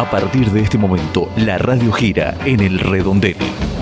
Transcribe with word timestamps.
A 0.00 0.10
partir 0.10 0.50
de 0.50 0.62
este 0.62 0.78
momento, 0.78 1.30
la 1.36 1.58
radio 1.58 1.92
gira 1.92 2.34
en 2.46 2.60
el 2.60 2.78
redondel. 2.78 3.36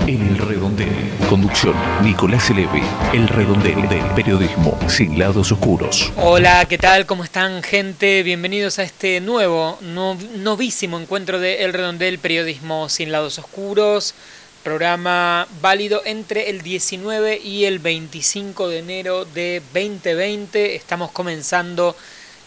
En 0.05 0.21
el 0.27 0.37
redondel. 0.37 0.91
Conducción, 1.29 1.73
Nicolás 2.03 2.49
Eleve. 2.49 2.83
El 3.13 3.29
redondel 3.29 3.87
del 3.87 4.03
periodismo 4.15 4.77
sin 4.89 5.17
lados 5.17 5.49
oscuros. 5.53 6.11
Hola, 6.17 6.65
¿qué 6.65 6.77
tal? 6.77 7.05
¿Cómo 7.05 7.23
están, 7.23 7.63
gente? 7.63 8.21
Bienvenidos 8.23 8.79
a 8.79 8.83
este 8.83 9.21
nuevo, 9.21 9.79
novísimo 9.81 10.99
encuentro 10.99 11.39
de 11.39 11.63
El 11.63 11.71
Redondel 11.71 12.19
Periodismo 12.19 12.89
sin 12.89 13.13
lados 13.13 13.39
oscuros. 13.39 14.13
Programa 14.61 15.47
válido 15.61 16.01
entre 16.03 16.49
el 16.49 16.63
19 16.63 17.39
y 17.41 17.63
el 17.63 17.79
25 17.79 18.67
de 18.67 18.79
enero 18.79 19.23
de 19.23 19.61
2020. 19.73 20.75
Estamos 20.75 21.11
comenzando 21.11 21.95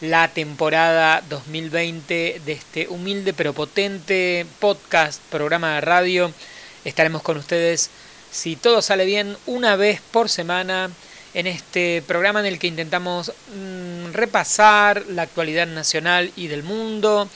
la 0.02 0.26
temporada 0.26 1.22
2020 1.30 2.42
de 2.44 2.52
este 2.52 2.88
humilde 2.88 3.32
pero 3.32 3.52
potente 3.52 4.44
podcast, 4.58 5.22
programa 5.30 5.76
de 5.76 5.80
radio. 5.80 6.32
Estaremos 6.84 7.22
con 7.22 7.36
ustedes, 7.36 7.88
si 8.32 8.56
todo 8.56 8.82
sale 8.82 9.04
bien, 9.04 9.36
una 9.46 9.76
vez 9.76 10.00
por 10.10 10.28
semana 10.28 10.90
en 11.34 11.46
este 11.46 12.02
programa 12.04 12.40
en 12.40 12.46
el 12.46 12.58
que 12.58 12.66
intentamos 12.66 13.32
mm, 13.54 14.12
repasar 14.12 15.06
la 15.06 15.22
actualidad 15.22 15.68
nacional 15.68 16.32
y 16.34 16.48
del 16.48 16.64
mundo, 16.64 17.28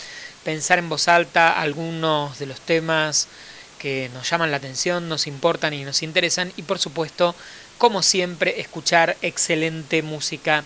pensar 0.43 0.81
en 0.81 0.89
voz 0.89 1.07
alta 1.07 1.61
algunos 1.61 2.41
de 2.41 2.47
los 2.47 2.61
temas 2.61 3.29
que 3.79 4.11
nos 4.13 4.29
llaman 4.29 4.51
la 4.51 4.57
atención, 4.57 5.09
nos 5.09 5.29
importan 5.29 5.73
y 5.73 5.85
nos 5.85 6.03
interesan 6.03 6.53
y 6.57 6.63
por 6.63 6.81
supuesto, 6.81 7.37
como 7.79 8.03
siempre, 8.03 8.61
escuchar 8.61 9.17
excelente 9.23 10.03
música 10.03 10.65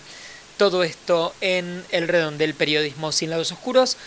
todo 0.61 0.83
esto 0.83 1.33
en 1.41 1.83
el 1.89 2.07
redondel 2.07 2.53
periodismo 2.53 3.11
sin 3.11 3.31
lados 3.31 3.51
oscuros. 3.51 3.97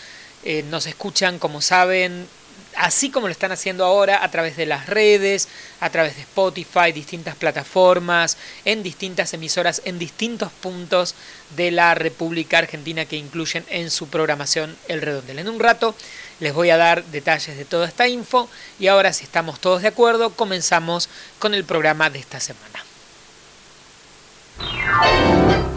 Eh, 0.45 0.63
nos 0.69 0.85
escuchan, 0.87 1.37
como 1.37 1.59
saben, 1.59 2.29
así 2.77 3.09
como 3.11 3.27
lo 3.27 3.33
están 3.33 3.51
haciendo 3.51 3.83
ahora, 3.83 4.23
a 4.23 4.31
través 4.31 4.55
de 4.55 4.65
las 4.65 4.85
redes, 4.85 5.49
a 5.81 5.89
través 5.89 6.15
de 6.15 6.21
Spotify, 6.21 6.93
distintas 6.93 7.35
plataformas, 7.35 8.37
en 8.63 8.83
distintas 8.83 9.33
emisoras, 9.33 9.81
en 9.83 9.99
distintos 9.99 10.49
puntos 10.49 11.15
de 11.57 11.71
la 11.71 11.93
República 11.93 12.59
Argentina 12.59 13.03
que 13.03 13.17
incluyen 13.17 13.65
en 13.67 13.91
su 13.91 14.07
programación 14.07 14.77
el 14.87 15.01
redondel. 15.01 15.39
En 15.39 15.49
un 15.49 15.59
rato 15.59 15.93
les 16.39 16.53
voy 16.53 16.69
a 16.69 16.77
dar 16.77 17.03
detalles 17.03 17.57
de 17.57 17.65
toda 17.65 17.85
esta 17.85 18.07
info 18.07 18.47
y 18.79 18.87
ahora 18.87 19.11
si 19.11 19.25
estamos 19.25 19.59
todos 19.59 19.81
de 19.81 19.89
acuerdo, 19.89 20.29
comenzamos 20.29 21.09
con 21.37 21.53
el 21.53 21.65
programa 21.65 22.09
de 22.09 22.19
esta 22.19 22.39
semana. 22.39 22.84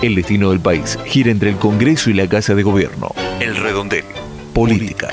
El 0.02 0.14
destino 0.14 0.50
del 0.50 0.60
país 0.60 0.98
gira 1.06 1.30
entre 1.30 1.50
el 1.50 1.56
Congreso 1.56 2.10
y 2.10 2.14
la 2.14 2.28
Casa 2.28 2.54
de 2.54 2.62
Gobierno. 2.62 3.14
El 3.40 3.56
redondel. 3.56 4.04
Política. 4.54 5.08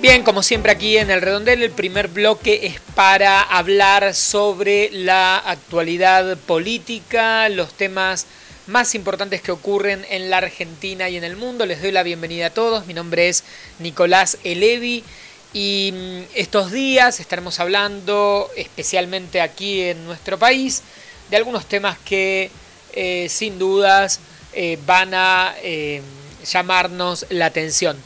Bien, 0.00 0.22
como 0.22 0.44
siempre 0.44 0.70
aquí 0.70 0.98
en 0.98 1.10
el 1.10 1.20
redondel, 1.20 1.64
el 1.64 1.72
primer 1.72 2.06
bloque 2.06 2.66
es 2.66 2.80
para 2.94 3.42
hablar 3.42 4.14
sobre 4.14 4.88
la 4.92 5.36
actualidad 5.36 6.36
política, 6.38 7.48
los 7.48 7.74
temas 7.74 8.26
más 8.66 8.94
importantes 8.94 9.42
que 9.42 9.52
ocurren 9.52 10.04
en 10.10 10.30
la 10.30 10.38
Argentina 10.38 11.08
y 11.08 11.16
en 11.16 11.24
el 11.24 11.36
mundo. 11.36 11.66
Les 11.66 11.80
doy 11.80 11.92
la 11.92 12.02
bienvenida 12.02 12.46
a 12.46 12.50
todos. 12.50 12.86
Mi 12.86 12.94
nombre 12.94 13.28
es 13.28 13.44
Nicolás 13.78 14.38
Elevi 14.44 15.04
y 15.52 15.92
mm, 15.92 16.22
estos 16.34 16.72
días 16.72 17.20
estaremos 17.20 17.60
hablando, 17.60 18.50
especialmente 18.56 19.40
aquí 19.40 19.82
en 19.82 20.04
nuestro 20.04 20.38
país, 20.38 20.82
de 21.30 21.36
algunos 21.36 21.66
temas 21.66 21.96
que 22.04 22.50
eh, 22.92 23.28
sin 23.28 23.58
dudas 23.58 24.20
eh, 24.52 24.78
van 24.84 25.14
a 25.14 25.54
eh, 25.62 26.02
llamarnos 26.44 27.26
la 27.30 27.46
atención. 27.46 27.96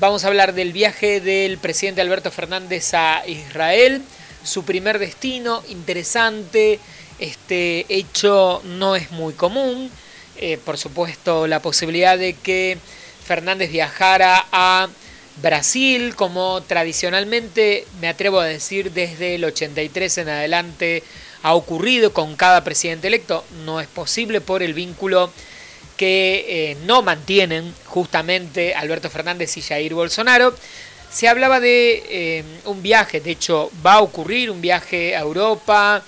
Vamos 0.00 0.24
a 0.24 0.28
hablar 0.28 0.52
del 0.54 0.72
viaje 0.72 1.20
del 1.20 1.58
presidente 1.58 2.00
Alberto 2.00 2.30
Fernández 2.30 2.92
a 2.94 3.22
Israel, 3.26 4.02
su 4.42 4.64
primer 4.64 4.98
destino, 4.98 5.62
interesante, 5.68 6.80
este 7.18 7.86
hecho 7.88 8.60
no 8.64 8.96
es 8.96 9.12
muy 9.12 9.34
común, 9.34 9.90
eh, 10.36 10.58
por 10.64 10.78
supuesto, 10.78 11.46
la 11.46 11.60
posibilidad 11.60 12.18
de 12.18 12.34
que 12.34 12.78
Fernández 13.24 13.70
viajara 13.70 14.46
a 14.52 14.88
Brasil, 15.40 16.14
como 16.14 16.62
tradicionalmente, 16.62 17.86
me 18.00 18.08
atrevo 18.08 18.40
a 18.40 18.46
decir, 18.46 18.92
desde 18.92 19.36
el 19.36 19.44
83 19.44 20.18
en 20.18 20.28
adelante 20.28 21.02
ha 21.42 21.54
ocurrido 21.54 22.12
con 22.12 22.36
cada 22.36 22.64
presidente 22.64 23.08
electo. 23.08 23.44
No 23.64 23.80
es 23.80 23.88
posible 23.88 24.40
por 24.40 24.62
el 24.62 24.74
vínculo 24.74 25.30
que 25.96 26.44
eh, 26.48 26.76
no 26.84 27.02
mantienen 27.02 27.74
justamente 27.86 28.74
Alberto 28.74 29.10
Fernández 29.10 29.56
y 29.56 29.62
Jair 29.62 29.94
Bolsonaro. 29.94 30.54
Se 31.10 31.28
hablaba 31.28 31.60
de 31.60 32.02
eh, 32.08 32.44
un 32.64 32.82
viaje, 32.82 33.20
de 33.20 33.32
hecho 33.32 33.70
va 33.84 33.94
a 33.94 34.00
ocurrir 34.00 34.50
un 34.50 34.60
viaje 34.60 35.14
a 35.14 35.20
Europa, 35.20 36.02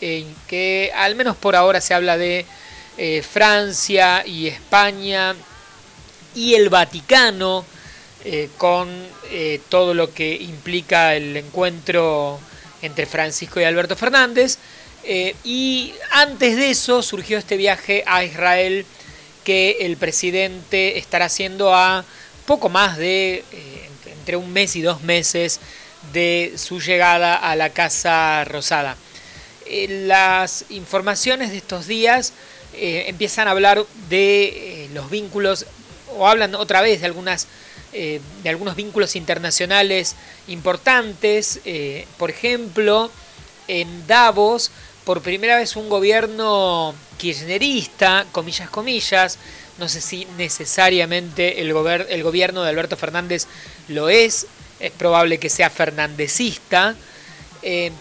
en 0.00 0.34
que 0.48 0.90
al 0.94 1.14
menos 1.14 1.36
por 1.36 1.54
ahora 1.54 1.80
se 1.80 1.94
habla 1.94 2.18
de 2.18 2.44
eh, 2.98 3.22
Francia 3.22 4.22
y 4.26 4.48
España 4.48 5.34
y 6.34 6.54
el 6.54 6.68
Vaticano, 6.68 7.64
eh, 8.24 8.50
con 8.58 8.88
eh, 9.30 9.60
todo 9.70 9.94
lo 9.94 10.12
que 10.12 10.34
implica 10.34 11.16
el 11.16 11.36
encuentro 11.38 12.38
entre 12.82 13.06
Francisco 13.06 13.60
y 13.60 13.64
Alberto 13.64 13.96
Fernández. 13.96 14.58
y 15.42 15.94
antes 16.10 16.56
de 16.56 16.70
eso 16.70 17.02
surgió 17.02 17.38
este 17.38 17.56
viaje 17.56 18.04
a 18.06 18.24
Israel 18.24 18.86
que 19.42 19.78
el 19.80 19.96
presidente 19.96 20.98
estará 20.98 21.24
haciendo 21.24 21.74
a 21.74 22.04
poco 22.46 22.68
más 22.68 22.98
de 22.98 23.42
entre 24.06 24.36
un 24.36 24.52
mes 24.52 24.76
y 24.76 24.82
dos 24.82 25.02
meses 25.02 25.58
de 26.12 26.52
su 26.56 26.80
llegada 26.80 27.34
a 27.34 27.56
la 27.56 27.70
Casa 27.70 28.44
Rosada. 28.44 28.96
las 29.88 30.66
informaciones 30.68 31.50
de 31.50 31.56
estos 31.56 31.86
días 31.86 32.32
eh, 32.74 33.04
empiezan 33.08 33.48
a 33.48 33.52
hablar 33.52 33.84
de 34.08 34.44
eh, 34.44 34.90
los 34.92 35.10
vínculos 35.10 35.66
o 36.16 36.26
hablan 36.26 36.54
otra 36.54 36.80
vez 36.80 37.00
de 37.00 37.06
algunas 37.06 37.46
eh, 37.92 38.20
de 38.42 38.48
algunos 38.48 38.74
vínculos 38.74 39.16
internacionales 39.16 40.16
importantes. 40.48 41.60
por 42.16 42.30
ejemplo, 42.30 43.10
en 43.68 44.06
Davos, 44.06 44.70
por 45.04 45.20
primera 45.20 45.56
vez 45.56 45.76
un 45.76 45.90
gobierno 45.90 46.94
kirchnerista, 47.18 48.24
comillas, 48.32 48.70
comillas, 48.70 49.38
no 49.78 49.88
sé 49.88 50.00
si 50.00 50.26
necesariamente 50.38 51.60
el, 51.60 51.70
el 52.08 52.22
gobierno 52.22 52.62
de 52.62 52.70
Alberto 52.70 52.96
Fernández 52.96 53.46
lo 53.88 54.08
es, 54.08 54.46
es 54.80 54.90
probable 54.92 55.38
que 55.38 55.50
sea 55.50 55.68
fernandecista, 55.68 56.96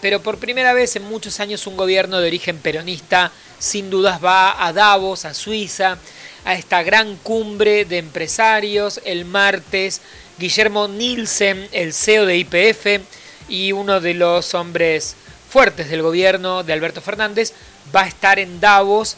pero 0.02 0.22
por 0.22 0.38
primera 0.38 0.74
vez 0.74 0.96
en 0.96 1.04
muchos 1.04 1.40
años 1.40 1.68
un 1.68 1.78
gobierno 1.78 2.20
de 2.20 2.28
origen 2.28 2.58
peronista 2.58 3.32
sin 3.62 3.92
dudas 3.92 4.24
va 4.24 4.66
a 4.66 4.74
Davos, 4.74 5.24
a 5.24 5.36
Suiza, 5.36 6.00
a 6.46 6.56
esta 6.56 6.82
gran 6.82 7.16
cumbre 7.18 7.86
de 7.86 8.00
empresarios. 8.00 9.00
El 9.06 9.26
martes, 9.26 10.02
Guillermo 10.40 10.88
Nielsen, 10.88 11.70
el 11.72 11.94
CEO 11.94 12.26
de 12.26 12.38
IPF 12.38 13.04
y 13.48 13.72
uno 13.72 14.02
de 14.02 14.16
los 14.16 14.56
hombres 14.56 15.16
fuertes 15.50 15.90
del 15.92 16.02
gobierno 16.02 16.64
de 16.64 16.74
Alberto 16.74 17.02
Fernández, 17.02 17.54
va 17.96 18.02
a 18.02 18.08
estar 18.08 18.40
en 18.40 18.60
Davos. 18.60 19.16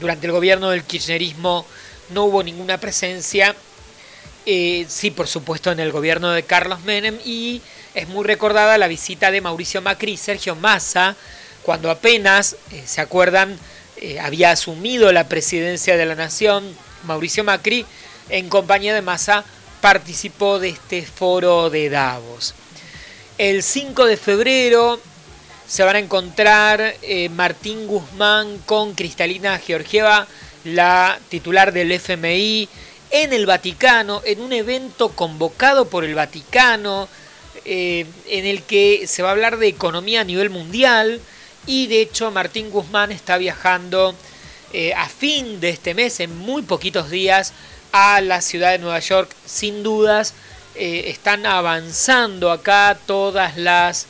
Durante 0.00 0.26
el 0.26 0.32
gobierno 0.32 0.68
del 0.68 0.84
kirchnerismo 0.84 1.64
no 2.10 2.24
hubo 2.24 2.42
ninguna 2.42 2.78
presencia. 2.78 3.56
Eh, 4.46 4.84
sí, 4.88 5.10
por 5.10 5.26
supuesto, 5.26 5.72
en 5.72 5.80
el 5.80 5.90
gobierno 5.90 6.30
de 6.30 6.42
Carlos 6.42 6.80
Menem 6.82 7.18
y 7.24 7.62
es 7.94 8.08
muy 8.08 8.24
recordada 8.24 8.76
la 8.76 8.88
visita 8.88 9.30
de 9.30 9.40
Mauricio 9.40 9.80
Macri 9.80 10.12
y 10.12 10.16
Sergio 10.18 10.54
Massa 10.54 11.16
cuando 11.62 11.90
apenas, 11.90 12.56
eh, 12.70 12.82
se 12.84 13.00
acuerdan, 13.00 13.58
eh, 13.96 14.20
había 14.20 14.50
asumido 14.50 15.12
la 15.12 15.28
presidencia 15.28 15.96
de 15.96 16.04
la 16.04 16.14
nación, 16.14 16.76
Mauricio 17.04 17.42
Macri, 17.42 17.86
en 18.28 18.50
compañía 18.50 18.94
de 18.94 19.00
Massa, 19.00 19.44
participó 19.80 20.58
de 20.58 20.70
este 20.70 21.02
foro 21.02 21.70
de 21.70 21.88
Davos. 21.88 22.54
El 23.38 23.62
5 23.62 24.04
de 24.04 24.18
febrero 24.18 25.00
se 25.66 25.84
van 25.84 25.96
a 25.96 26.00
encontrar 26.00 26.94
Martín 27.30 27.86
Guzmán 27.86 28.58
con 28.66 28.94
Cristalina 28.94 29.58
Georgieva, 29.58 30.26
la 30.64 31.18
titular 31.30 31.72
del 31.72 31.92
FMI, 31.92 32.68
en 33.14 33.32
el 33.32 33.46
Vaticano, 33.46 34.22
en 34.24 34.40
un 34.40 34.52
evento 34.52 35.10
convocado 35.10 35.88
por 35.88 36.02
el 36.02 36.16
Vaticano, 36.16 37.08
en 37.64 38.06
el 38.26 38.64
que 38.64 39.06
se 39.06 39.22
va 39.22 39.28
a 39.28 39.32
hablar 39.32 39.56
de 39.58 39.68
economía 39.68 40.22
a 40.22 40.24
nivel 40.24 40.50
mundial, 40.50 41.20
y 41.64 41.86
de 41.86 42.00
hecho 42.00 42.32
Martín 42.32 42.70
Guzmán 42.70 43.12
está 43.12 43.38
viajando 43.38 44.16
eh, 44.72 44.92
a 44.94 45.08
fin 45.08 45.60
de 45.60 45.70
este 45.70 45.94
mes, 45.94 46.18
en 46.18 46.36
muy 46.36 46.62
poquitos 46.62 47.08
días, 47.08 47.52
a 47.92 48.20
la 48.20 48.40
ciudad 48.40 48.72
de 48.72 48.78
Nueva 48.80 48.98
York, 48.98 49.30
sin 49.46 49.84
dudas 49.84 50.34
están 50.74 51.46
avanzando 51.46 52.50
acá 52.50 52.98
todas 53.06 53.56
las 53.56 54.08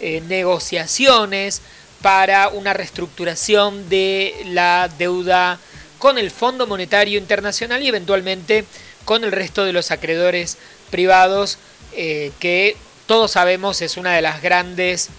negociaciones 0.00 1.60
para 2.00 2.48
una 2.48 2.72
reestructuración 2.72 3.90
de 3.90 4.34
la 4.46 4.88
deuda 4.96 5.58
con 5.98 6.18
el 6.18 6.30
Fondo 6.30 6.66
Monetario 6.66 7.18
Internacional 7.18 7.82
y 7.82 7.88
eventualmente 7.88 8.64
con 9.04 9.24
el 9.24 9.32
resto 9.32 9.64
de 9.64 9.72
los 9.72 9.90
acreedores 9.90 10.58
privados, 10.90 11.58
eh, 11.94 12.32
que 12.40 12.76
todos 13.06 13.32
sabemos 13.32 13.82
es 13.82 13.96
una 13.96 14.14
de 14.14 14.22
las 14.22 14.42
grandes 14.42 15.10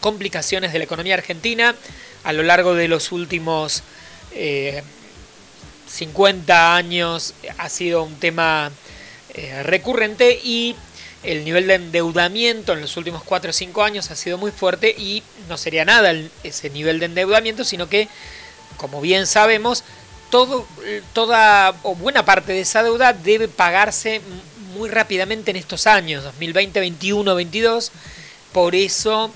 complicaciones 0.00 0.72
de 0.72 0.78
la 0.78 0.84
economía 0.84 1.14
argentina 1.14 1.74
a 2.24 2.32
lo 2.32 2.42
largo 2.42 2.74
de 2.74 2.88
los 2.88 3.12
últimos 3.12 3.82
50 5.88 6.52
eh, 6.52 6.56
años. 6.56 7.34
Ha 7.58 7.68
sido 7.68 8.02
un 8.02 8.16
tema 8.16 8.72
eh, 9.34 9.62
recurrente 9.62 10.40
y 10.42 10.74
el 11.22 11.44
nivel 11.44 11.66
de 11.66 11.74
endeudamiento 11.74 12.72
en 12.72 12.80
los 12.80 12.96
últimos 12.96 13.22
4 13.22 13.50
o 13.50 13.52
5 13.52 13.82
años 13.82 14.10
ha 14.10 14.16
sido 14.16 14.38
muy 14.38 14.50
fuerte 14.50 14.94
y 14.96 15.22
no 15.48 15.56
sería 15.56 15.84
nada 15.84 16.14
ese 16.42 16.70
nivel 16.70 16.98
de 16.98 17.06
endeudamiento, 17.06 17.64
sino 17.64 17.88
que, 17.88 18.08
como 18.76 19.00
bien 19.00 19.26
sabemos, 19.26 19.84
todo, 20.30 20.66
toda 21.12 21.74
o 21.82 21.94
buena 21.94 22.24
parte 22.24 22.52
de 22.52 22.60
esa 22.60 22.82
deuda 22.82 23.12
debe 23.12 23.48
pagarse 23.48 24.20
muy 24.76 24.88
rápidamente 24.88 25.50
en 25.50 25.56
estos 25.56 25.86
años, 25.86 26.24
2020, 26.24 26.80
21, 26.80 27.34
22. 27.34 27.92
Por 28.52 28.74
eso 28.74 29.30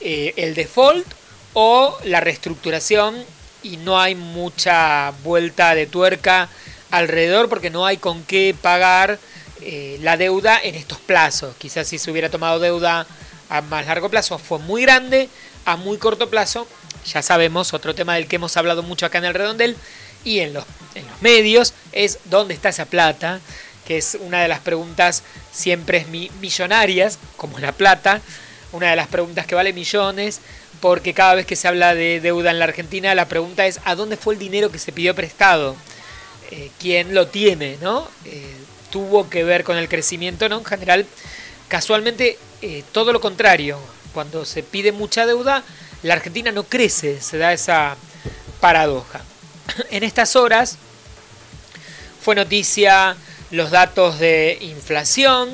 eh, 0.00 0.34
el 0.36 0.54
default 0.54 1.06
o 1.52 1.96
la 2.04 2.20
reestructuración 2.20 3.16
y 3.62 3.76
no 3.78 4.00
hay 4.00 4.14
mucha 4.14 5.12
vuelta 5.24 5.74
de 5.74 5.86
tuerca 5.86 6.48
alrededor 6.90 7.48
porque 7.48 7.70
no 7.70 7.86
hay 7.86 7.96
con 7.96 8.22
qué 8.24 8.54
pagar 8.60 9.18
eh, 9.62 9.98
la 10.02 10.16
deuda 10.16 10.58
en 10.62 10.74
estos 10.74 10.98
plazos. 10.98 11.56
Quizás 11.56 11.88
si 11.88 11.98
se 11.98 12.10
hubiera 12.10 12.30
tomado 12.30 12.58
deuda 12.58 13.06
a 13.48 13.60
más 13.62 13.86
largo 13.86 14.08
plazo 14.08 14.38
fue 14.38 14.58
muy 14.58 14.82
grande, 14.82 15.28
a 15.64 15.76
muy 15.76 15.98
corto 15.98 16.30
plazo, 16.30 16.66
ya 17.04 17.22
sabemos, 17.22 17.74
otro 17.74 17.94
tema 17.94 18.14
del 18.14 18.28
que 18.28 18.36
hemos 18.36 18.56
hablado 18.56 18.82
mucho 18.82 19.06
acá 19.06 19.18
en 19.18 19.24
el 19.24 19.34
redondel 19.34 19.76
y 20.24 20.40
en 20.40 20.54
los, 20.54 20.64
en 20.94 21.06
los 21.06 21.22
medios, 21.22 21.74
es 21.92 22.18
dónde 22.24 22.54
está 22.54 22.70
esa 22.70 22.86
plata, 22.86 23.40
que 23.86 23.98
es 23.98 24.16
una 24.20 24.42
de 24.42 24.48
las 24.48 24.60
preguntas 24.60 25.22
siempre 25.52 25.98
es 25.98 26.08
millonarias, 26.08 27.18
como 27.36 27.58
la 27.58 27.72
plata, 27.72 28.20
una 28.72 28.90
de 28.90 28.96
las 28.96 29.08
preguntas 29.08 29.46
que 29.46 29.54
vale 29.54 29.72
millones, 29.72 30.40
porque 30.80 31.14
cada 31.14 31.34
vez 31.34 31.46
que 31.46 31.56
se 31.56 31.68
habla 31.68 31.94
de 31.94 32.20
deuda 32.20 32.50
en 32.50 32.58
la 32.58 32.66
Argentina, 32.66 33.14
la 33.14 33.28
pregunta 33.28 33.66
es 33.66 33.80
¿a 33.84 33.94
dónde 33.94 34.16
fue 34.16 34.34
el 34.34 34.40
dinero 34.40 34.70
que 34.70 34.78
se 34.78 34.92
pidió 34.92 35.14
prestado? 35.14 35.76
Eh, 36.50 36.70
¿Quién 36.78 37.14
lo 37.14 37.28
tiene? 37.28 37.78
¿no? 37.80 38.08
Eh, 38.24 38.54
tuvo 38.90 39.28
que 39.28 39.44
ver 39.44 39.64
con 39.64 39.76
el 39.76 39.88
crecimiento, 39.88 40.48
¿no? 40.48 40.58
En 40.58 40.64
general, 40.64 41.06
casualmente, 41.68 42.38
eh, 42.62 42.84
todo 42.92 43.12
lo 43.12 43.20
contrario. 43.20 43.78
Cuando 44.16 44.46
se 44.46 44.62
pide 44.62 44.92
mucha 44.92 45.26
deuda, 45.26 45.62
la 46.02 46.14
Argentina 46.14 46.50
no 46.50 46.62
crece, 46.62 47.20
se 47.20 47.36
da 47.36 47.52
esa 47.52 47.98
paradoja. 48.62 49.20
En 49.90 50.04
estas 50.04 50.36
horas 50.36 50.78
fue 52.22 52.34
noticia 52.34 53.14
los 53.50 53.70
datos 53.70 54.18
de 54.18 54.56
inflación, 54.62 55.50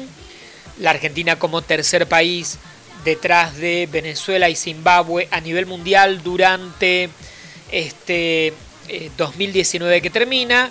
la 0.78 0.90
Argentina 0.90 1.40
como 1.40 1.62
tercer 1.62 2.06
país 2.06 2.58
detrás 3.04 3.56
de 3.56 3.88
Venezuela 3.90 4.48
y 4.48 4.54
Zimbabue 4.54 5.26
a 5.32 5.40
nivel 5.40 5.66
mundial 5.66 6.22
durante 6.22 7.10
este 7.72 8.54
2019 9.16 9.96
eh, 9.96 10.02
que 10.02 10.10
termina 10.10 10.70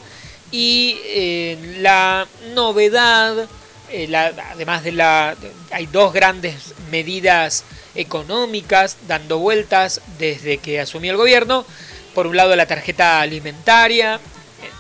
y 0.50 0.98
eh, 1.08 1.76
la 1.82 2.26
novedad, 2.56 3.50
eh, 3.90 4.16
además 4.50 4.82
de 4.86 4.94
la... 4.94 5.36
hay 5.72 5.88
dos 5.88 6.14
grandes 6.14 6.74
medidas 6.90 7.66
económicas 7.96 8.98
dando 9.08 9.40
vueltas 9.40 10.02
desde 10.18 10.58
que 10.58 10.80
asumió 10.80 11.12
el 11.12 11.18
gobierno. 11.18 11.66
Por 12.14 12.28
un 12.28 12.36
lado 12.36 12.56
la 12.56 12.66
tarjeta 12.66 13.22
alimentaria, 13.22 14.20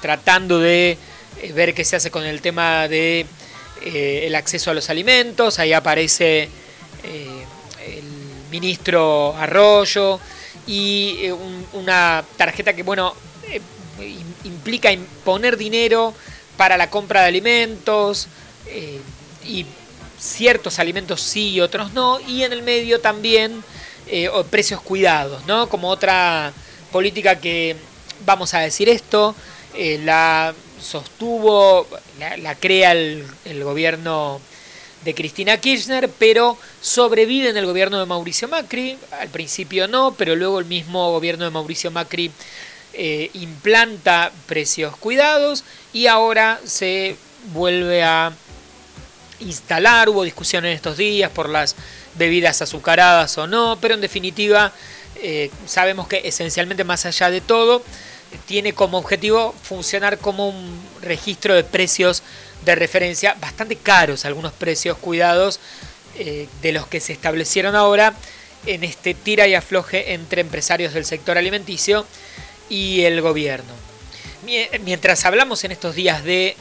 tratando 0.01 0.59
de 0.59 0.97
ver 1.53 1.73
qué 1.73 1.85
se 1.85 1.95
hace 1.95 2.11
con 2.11 2.25
el 2.25 2.41
tema 2.41 2.87
de 2.87 3.25
el 3.83 4.35
acceso 4.35 4.71
a 4.71 4.73
los 4.73 4.89
alimentos. 4.89 5.59
Ahí 5.59 5.73
aparece 5.73 6.49
el 7.03 8.03
ministro 8.51 9.35
Arroyo 9.37 10.19
y 10.67 11.29
una 11.73 12.23
tarjeta 12.37 12.73
que, 12.73 12.83
bueno, 12.83 13.15
implica 14.43 14.89
poner 15.23 15.57
dinero 15.57 16.13
para 16.57 16.77
la 16.77 16.89
compra 16.89 17.21
de 17.21 17.27
alimentos 17.27 18.27
eh, 18.67 18.99
y 19.45 19.65
ciertos 20.21 20.77
alimentos 20.77 21.19
sí 21.19 21.49
y 21.49 21.61
otros 21.61 21.93
no, 21.93 22.19
y 22.21 22.43
en 22.43 22.53
el 22.53 22.61
medio 22.61 23.01
también 23.01 23.63
eh, 24.07 24.29
precios 24.49 24.79
cuidados, 24.81 25.45
¿no? 25.47 25.67
Como 25.67 25.89
otra 25.89 26.53
política 26.91 27.39
que, 27.39 27.75
vamos 28.25 28.53
a 28.53 28.59
decir 28.59 28.87
esto, 28.87 29.35
eh, 29.75 29.99
la 30.03 30.53
sostuvo, 30.79 31.87
la, 32.19 32.55
crea 32.55 32.91
el, 32.91 33.25
gobierno 33.63 34.41
de 35.03 35.15
Cristina 35.15 35.57
Kirchner, 35.57 36.09
pero 36.19 36.57
sobrevive 36.81 37.49
en 37.49 37.57
el 37.57 37.65
gobierno 37.65 37.99
de 37.99 38.05
Mauricio 38.05 38.47
Macri, 38.47 38.97
al 39.19 39.29
principio 39.29 39.87
no, 39.87 40.13
pero 40.15 40.35
luego 40.35 40.59
el 40.59 40.65
mismo 40.65 41.11
gobierno 41.11 41.45
de 41.45 41.51
Mauricio 41.51 41.89
Macri 41.89 42.31
eh, 42.93 43.29
implanta 43.33 44.31
precios 44.47 44.95
cuidados 44.97 45.63
y 45.93 46.07
ahora 46.07 46.59
se 46.65 47.15
vuelve 47.53 48.03
a 48.03 48.33
instalar, 49.41 50.09
hubo 50.09 50.23
discusión 50.23 50.65
en 50.65 50.71
estos 50.71 50.97
días 50.97 51.31
por 51.31 51.49
las 51.49 51.75
bebidas 52.15 52.61
azucaradas 52.61 53.37
o 53.37 53.47
no, 53.47 53.77
pero 53.81 53.95
en 53.95 54.01
definitiva 54.01 54.71
eh, 55.21 55.51
sabemos 55.65 56.07
que 56.07 56.21
esencialmente 56.23 56.83
más 56.83 57.05
allá 57.05 57.29
de 57.29 57.41
todo 57.41 57.83
tiene 58.45 58.73
como 58.73 58.97
objetivo 58.97 59.53
funcionar 59.61 60.17
como 60.17 60.49
un 60.49 60.81
registro 61.01 61.53
de 61.53 61.63
precios 61.63 62.23
de 62.65 62.75
referencia 62.75 63.35
bastante 63.39 63.75
caros, 63.75 64.25
algunos 64.25 64.53
precios 64.53 64.97
cuidados 64.97 65.59
eh, 66.17 66.47
de 66.61 66.71
los 66.71 66.87
que 66.87 66.99
se 66.99 67.13
establecieron 67.13 67.75
ahora 67.75 68.13
en 68.65 68.83
este 68.83 69.13
tira 69.13 69.47
y 69.47 69.55
afloje 69.55 70.13
entre 70.13 70.41
empresarios 70.41 70.93
del 70.93 71.05
sector 71.05 71.37
alimenticio 71.37 72.05
y 72.69 73.01
el 73.01 73.21
gobierno. 73.21 73.73
Mientras 74.83 75.25
hablamos 75.25 75.63
en 75.63 75.71
estos 75.71 75.95
días 75.95 76.23
de, 76.23 76.55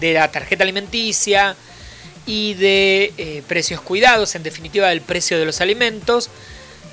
de 0.00 0.14
la 0.14 0.30
tarjeta 0.30 0.64
alimenticia 0.64 1.56
y 2.26 2.54
de 2.54 3.12
eh, 3.18 3.42
precios 3.46 3.80
cuidados, 3.80 4.34
en 4.34 4.42
definitiva 4.42 4.88
del 4.88 5.00
precio 5.00 5.38
de 5.38 5.44
los 5.44 5.60
alimentos, 5.60 6.30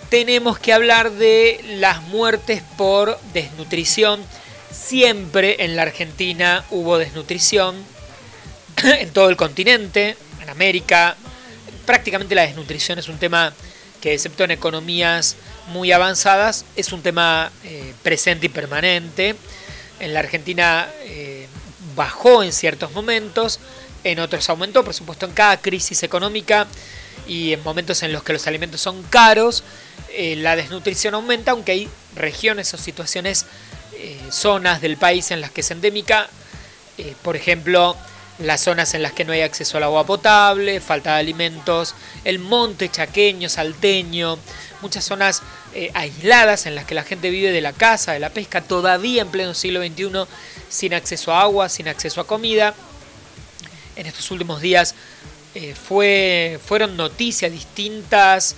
tenemos 0.10 0.58
que 0.58 0.74
hablar 0.74 1.12
de 1.12 1.64
las 1.76 2.02
muertes 2.04 2.64
por 2.78 3.20
desnutrición. 3.34 4.22
Siempre 4.72 5.64
en 5.64 5.76
la 5.76 5.84
Argentina 5.84 6.66
hubo 6.72 6.98
desnutrición, 6.98 7.76
en 8.84 9.10
todo 9.12 9.30
el 9.30 9.38
continente, 9.38 10.18
en 10.42 10.50
América. 10.50 11.16
Prácticamente 11.86 12.36
la 12.36 12.44
desnutrición 12.44 12.98
es 12.98 13.08
un 13.08 13.20
tema 13.20 13.54
que 14.02 14.14
excepto 14.14 14.44
en 14.44 14.52
economías 14.52 15.36
muy 15.68 15.92
avanzadas, 15.92 16.66
es 16.76 16.92
un 16.92 17.02
tema 17.02 17.52
eh, 17.64 17.94
presente 18.02 18.48
y 18.48 18.50
permanente. 18.50 19.36
En 20.00 20.14
la 20.14 20.22
Argentina 20.22 20.90
eh, 21.02 21.48
bajó 21.96 22.44
en 22.44 22.54
ciertos 22.54 22.92
momentos, 22.94 23.60
en 24.04 24.20
otros 24.20 24.50
aumentó, 24.50 24.84
por 24.84 24.94
supuesto 24.94 25.26
en 25.26 25.34
cada 25.34 25.58
crisis 25.58 26.04
económica 26.04 26.68
y 27.28 27.54
en 27.54 27.64
momentos 27.64 28.02
en 28.04 28.12
los 28.14 28.24
que 28.24 28.34
los 28.34 28.48
alimentos 28.48 28.82
son 28.82 29.04
caros, 29.04 29.64
eh, 30.14 30.36
la 30.36 30.56
desnutrición 30.56 31.14
aumenta, 31.14 31.52
aunque 31.52 31.74
hay 31.74 31.90
regiones 32.16 32.74
o 32.74 32.78
situaciones, 32.78 33.46
zonas 34.32 34.80
del 34.80 34.96
país 34.96 35.30
en 35.32 35.42
las 35.42 35.52
que 35.52 35.60
es 35.60 35.72
endémica, 35.72 36.30
por 37.22 37.36
ejemplo, 37.36 37.98
las 38.40 38.62
zonas 38.62 38.94
en 38.94 39.04
las 39.04 39.12
que 39.12 39.26
no 39.26 39.34
hay 39.34 39.42
acceso 39.42 39.78
al 39.78 39.84
agua 39.84 40.06
potable, 40.06 40.80
falta 40.80 41.14
de 41.14 41.20
alimentos, 41.20 41.94
el 42.24 42.40
monte 42.40 42.90
chaqueño, 42.90 43.50
salteño, 43.50 44.40
muchas 44.82 45.04
zonas 45.04 45.42
eh, 45.74 45.92
aisladas 45.94 46.66
en 46.66 46.76
las 46.76 46.86
que 46.86 46.96
la 46.96 47.04
gente 47.04 47.30
vive 47.30 47.52
de 47.52 47.62
la 47.62 47.74
caza, 47.74 48.14
de 48.14 48.20
la 48.20 48.30
pesca, 48.30 48.62
todavía 48.62 49.24
en 49.24 49.30
pleno 49.30 49.54
siglo 49.54 49.82
XXI, 49.82 50.26
sin 50.70 50.94
acceso 50.94 51.34
a 51.34 51.42
agua, 51.42 51.68
sin 51.70 51.88
acceso 51.90 52.22
a 52.22 52.28
comida. 52.28 52.74
En 54.00 54.06
estos 54.06 54.32
últimos 54.32 54.62
días 54.62 54.96
eh, 55.56 55.76
fue, 55.76 56.58
fueron 56.66 56.96
noticias 56.96 57.52
distintas, 57.52 58.56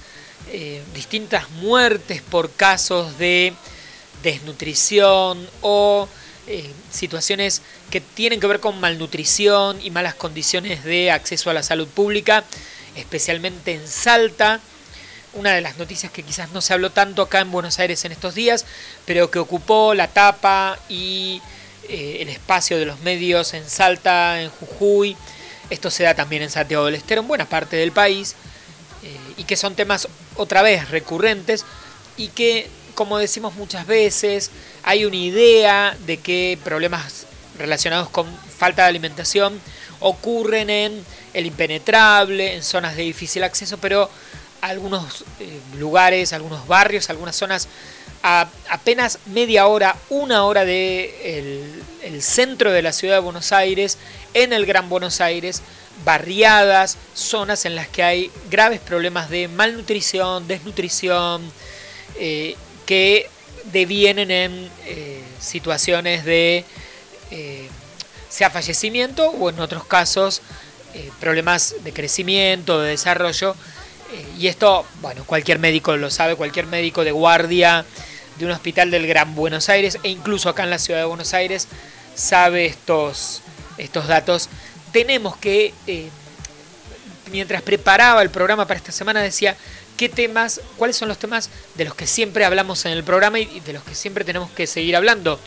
eh, 0.51 0.83
distintas 0.93 1.49
muertes 1.49 2.21
por 2.21 2.51
casos 2.51 3.17
de 3.17 3.51
desnutrición 4.21 5.49
o 5.61 6.07
situaciones 6.91 7.61
que 7.89 8.01
tienen 8.01 8.39
que 8.39 8.45
ver 8.45 8.59
con 8.59 8.79
malnutrición 8.79 9.79
y 9.81 9.89
malas 9.89 10.13
condiciones 10.13 10.83
de 10.83 11.09
acceso 11.09 11.49
a 11.49 11.53
la 11.53 11.63
salud 11.63 11.87
pública, 11.87 12.43
especialmente 12.95 13.73
en 13.73 13.87
Salta. 13.87 14.59
Una 15.33 15.53
de 15.53 15.61
las 15.61 15.77
noticias 15.77 16.11
que 16.11 16.23
quizás 16.23 16.51
no 16.51 16.61
se 16.61 16.73
habló 16.73 16.91
tanto 16.91 17.23
acá 17.23 17.39
en 17.39 17.51
Buenos 17.51 17.79
Aires 17.79 18.05
en 18.05 18.11
estos 18.11 18.35
días, 18.35 18.65
pero 19.05 19.31
que 19.31 19.39
ocupó 19.39 19.95
la 19.95 20.07
tapa 20.07 20.77
y 20.89 21.41
eh, 21.89 22.17
el 22.21 22.29
espacio 22.29 22.77
de 22.77 22.85
los 22.85 22.99
medios 23.01 23.53
en 23.53 23.67
Salta, 23.69 24.41
en 24.41 24.49
Jujuy, 24.49 25.15
Esto 25.69 25.89
se 25.89 26.03
da 26.03 26.13
también 26.13 26.41
en 26.41 26.49
Santiago 26.49 26.85
del 26.85 26.95
Estero, 26.95 27.21
en 27.21 27.27
buena 27.27 27.45
parte 27.45 27.75
del 27.77 27.91
país, 27.91 28.35
eh, 29.03 29.17
y 29.37 29.43
que 29.45 29.55
son 29.55 29.75
temas 29.75 30.07
otra 30.35 30.61
vez 30.61 30.89
recurrentes 30.89 31.65
y 32.17 32.27
que, 32.29 32.69
como 32.93 33.17
decimos 33.17 33.55
muchas 33.55 33.87
veces, 33.87 34.51
hay 34.83 35.05
una 35.05 35.15
idea 35.15 35.97
de 36.05 36.17
que 36.17 36.59
problemas 36.63 37.25
relacionados 37.57 38.09
con 38.09 38.27
falta 38.57 38.83
de 38.83 38.89
alimentación 38.89 39.59
ocurren 39.99 40.69
en 40.69 41.05
el 41.33 41.45
impenetrable, 41.45 42.55
en 42.55 42.63
zonas 42.63 42.95
de 42.95 43.03
difícil 43.03 43.43
acceso, 43.43 43.77
pero 43.77 44.09
algunos 44.61 45.25
eh, 45.39 45.59
lugares, 45.77 46.33
algunos 46.33 46.67
barrios, 46.67 47.09
algunas 47.09 47.35
zonas 47.35 47.67
a 48.23 48.47
apenas 48.69 49.19
media 49.25 49.67
hora, 49.67 49.95
una 50.09 50.45
hora 50.45 50.65
de 50.65 51.39
el, 52.03 52.21
centro 52.21 52.71
de 52.71 52.83
la 52.83 52.91
ciudad 52.91 53.15
de 53.15 53.21
Buenos 53.21 53.51
Aires, 53.51 53.97
en 54.35 54.53
el 54.53 54.65
Gran 54.65 54.89
Buenos 54.89 55.21
Aires, 55.21 55.63
barriadas, 56.05 56.97
zonas 57.15 57.65
en 57.65 57.75
las 57.75 57.87
que 57.87 58.03
hay 58.03 58.31
graves 58.51 58.79
problemas 58.79 59.29
de 59.29 59.47
malnutrición, 59.47 60.47
desnutrición, 60.47 61.41
eh, 62.19 62.55
que 62.85 63.27
devienen 63.71 64.29
en 64.29 64.69
eh, 64.85 65.23
situaciones 65.39 66.25
de 66.25 66.65
sea 68.29 68.49
fallecimiento 68.49 69.29
o 69.29 69.49
en 69.49 69.59
otros 69.59 69.85
casos 69.85 70.41
problemas 71.19 71.75
de 71.83 71.93
crecimiento, 71.93 72.81
de 72.81 72.89
desarrollo 72.89 73.55
eh, 74.11 74.25
y 74.37 74.47
esto, 74.47 74.85
bueno, 75.01 75.23
cualquier 75.25 75.59
médico 75.59 75.95
lo 75.95 76.09
sabe, 76.09 76.35
cualquier 76.35 76.67
médico 76.67 77.03
de 77.03 77.11
guardia 77.11 77.85
de 78.41 78.47
un 78.47 78.51
hospital 78.51 78.89
del 78.89 79.07
Gran 79.07 79.35
Buenos 79.35 79.69
Aires 79.69 79.99
e 80.03 80.09
incluso 80.09 80.49
acá 80.49 80.63
en 80.63 80.71
la 80.71 80.79
ciudad 80.79 80.99
de 80.99 81.05
Buenos 81.05 81.33
Aires 81.33 81.67
sabe 82.15 82.65
estos, 82.65 83.41
estos 83.77 84.07
datos. 84.07 84.49
Tenemos 84.91 85.37
que, 85.37 85.73
eh, 85.85 86.09
mientras 87.31 87.61
preparaba 87.61 88.21
el 88.23 88.31
programa 88.31 88.67
para 88.67 88.79
esta 88.79 88.91
semana, 88.91 89.21
decía 89.21 89.55
qué 89.95 90.09
temas, 90.09 90.59
cuáles 90.77 90.97
son 90.97 91.07
los 91.07 91.19
temas 91.19 91.49
de 91.75 91.85
los 91.85 91.93
que 91.93 92.07
siempre 92.07 92.43
hablamos 92.43 92.83
en 92.85 92.93
el 92.93 93.03
programa 93.03 93.39
y 93.39 93.59
de 93.59 93.73
los 93.73 93.83
que 93.83 93.93
siempre 93.93 94.25
tenemos 94.25 94.49
que 94.49 94.65
seguir 94.65 94.95
hablando. 94.95 95.39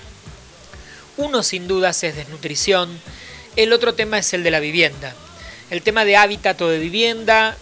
Uno 1.17 1.43
sin 1.43 1.67
dudas 1.67 2.03
es 2.05 2.15
desnutrición, 2.15 3.01
el 3.57 3.73
otro 3.73 3.95
tema 3.95 4.19
es 4.19 4.33
el 4.35 4.45
de 4.45 4.53
la 4.53 4.61
vivienda. 4.61 5.15
El 5.71 5.83
tema 5.83 6.05
de 6.05 6.17
hábitat 6.17 6.61
o 6.63 6.69
de 6.69 6.79
vivienda, 6.79 7.57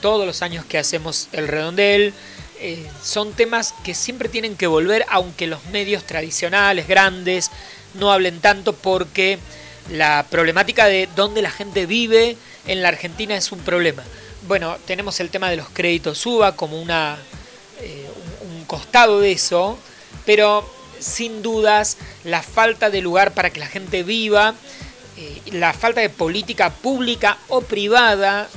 todos 0.00 0.24
los 0.24 0.42
años 0.42 0.64
que 0.64 0.78
hacemos 0.78 1.28
el 1.32 1.48
redondel. 1.48 2.14
Eh, 2.60 2.84
son 3.02 3.32
temas 3.34 3.72
que 3.84 3.94
siempre 3.94 4.28
tienen 4.28 4.56
que 4.56 4.66
volver, 4.66 5.06
aunque 5.08 5.46
los 5.46 5.64
medios 5.66 6.04
tradicionales, 6.04 6.88
grandes, 6.88 7.50
no 7.94 8.12
hablen 8.12 8.40
tanto 8.40 8.72
porque 8.72 9.38
la 9.90 10.26
problemática 10.28 10.86
de 10.86 11.08
dónde 11.14 11.40
la 11.40 11.50
gente 11.50 11.86
vive 11.86 12.36
en 12.66 12.82
la 12.82 12.88
Argentina 12.88 13.36
es 13.36 13.52
un 13.52 13.60
problema. 13.60 14.02
Bueno, 14.46 14.76
tenemos 14.86 15.20
el 15.20 15.30
tema 15.30 15.50
de 15.50 15.56
los 15.56 15.68
créditos 15.68 16.24
UBA 16.26 16.56
como 16.56 16.80
una, 16.80 17.16
eh, 17.80 18.06
un 18.42 18.64
costado 18.64 19.20
de 19.20 19.32
eso, 19.32 19.78
pero 20.26 20.68
sin 20.98 21.42
dudas 21.42 21.96
la 22.24 22.42
falta 22.42 22.90
de 22.90 23.00
lugar 23.00 23.34
para 23.34 23.50
que 23.50 23.60
la 23.60 23.68
gente 23.68 24.02
viva, 24.02 24.54
eh, 25.16 25.40
la 25.52 25.72
falta 25.72 26.00
de 26.00 26.10
política 26.10 26.70
pública 26.70 27.38
o 27.48 27.60
privada 27.60 28.48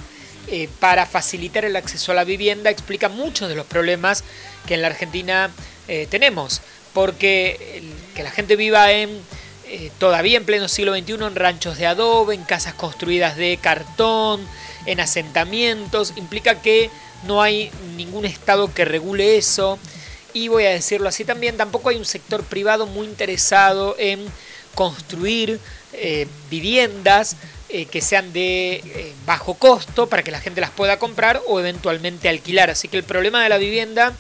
eh, 0.48 0.70
para 0.80 1.06
facilitar 1.06 1.66
el 1.66 1.76
acceso 1.76 2.12
a 2.12 2.16
la 2.16 2.24
vivienda 2.24 2.70
explica 2.70 3.10
muchos 3.10 3.48
de 3.48 3.56
los 3.56 3.66
problemas 3.66 4.24
que 4.68 4.74
en 4.74 4.82
la 4.82 4.88
Argentina 4.88 5.52
eh, 5.88 6.08
tenemos. 6.10 6.62
Porque 6.94 7.84
que 8.16 8.24
la 8.24 8.32
gente 8.32 8.58
viva 8.58 8.92
en 8.92 9.10
eh, 9.68 9.92
todavía 9.98 10.38
en 10.38 10.46
pleno 10.46 10.68
siglo 10.68 10.94
XXI 10.94 11.14
en 11.14 11.36
ranchos 11.36 11.78
de 11.78 11.86
adobe, 11.86 12.36
en 12.36 12.44
casas 12.44 12.74
construidas 12.74 13.38
de 13.38 13.58
cartón, 13.62 14.46
en 14.86 15.00
asentamientos, 15.00 16.14
implica 16.18 16.62
que 16.62 16.90
no 17.26 17.42
hay 17.42 17.72
ningún 17.96 18.26
Estado 18.26 18.74
que 18.74 18.84
regule 18.84 19.38
eso. 19.38 19.80
Y 20.34 20.50
voy 20.50 20.66
a 20.66 20.72
decirlo 20.72 21.08
así 21.08 21.24
también, 21.24 21.56
tampoco 21.56 21.90
hay 21.90 21.98
un 21.98 22.06
sector 22.06 22.44
privado 22.44 22.88
muy 22.88 23.08
interesado 23.08 23.96
en 23.98 24.26
construir 24.76 25.60
viviendas 26.50 27.36
eh, 27.74 27.86
que 27.86 28.02
sean 28.02 28.34
de 28.34 28.74
eh, 28.84 29.14
bajo 29.26 29.54
costo 29.54 30.08
para 30.08 30.24
que 30.24 30.32
la 30.32 30.42
gente 30.42 30.60
las 30.60 30.72
pueda 30.72 31.00
comprar 31.00 31.42
o 31.48 31.58
eventualmente 31.58 32.28
alquilar. 32.28 32.70
Así 32.70 32.90
que 32.90 32.98
el 32.98 33.06
problema 33.06 33.42
de 33.42 33.48
la 33.48 33.58
vivienda 33.58 34.12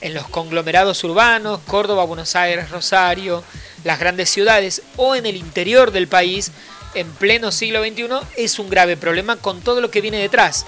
en 0.00 0.14
los 0.14 0.26
conglomerados 0.28 1.04
urbanos, 1.04 1.60
Córdoba, 1.66 2.04
Buenos 2.04 2.34
Aires, 2.36 2.70
Rosario, 2.70 3.44
las 3.84 4.00
grandes 4.00 4.30
ciudades 4.30 4.80
o 4.96 5.14
en 5.14 5.26
el 5.26 5.36
interior 5.36 5.90
del 5.90 6.08
país 6.08 6.52
en 6.94 7.06
pleno 7.10 7.52
siglo 7.52 7.84
XXI 7.84 8.08
es 8.38 8.58
un 8.58 8.70
grave 8.70 8.96
problema 8.96 9.36
con 9.36 9.60
todo 9.60 9.82
lo 9.82 9.90
que 9.90 10.00
viene 10.00 10.18
detrás, 10.18 10.64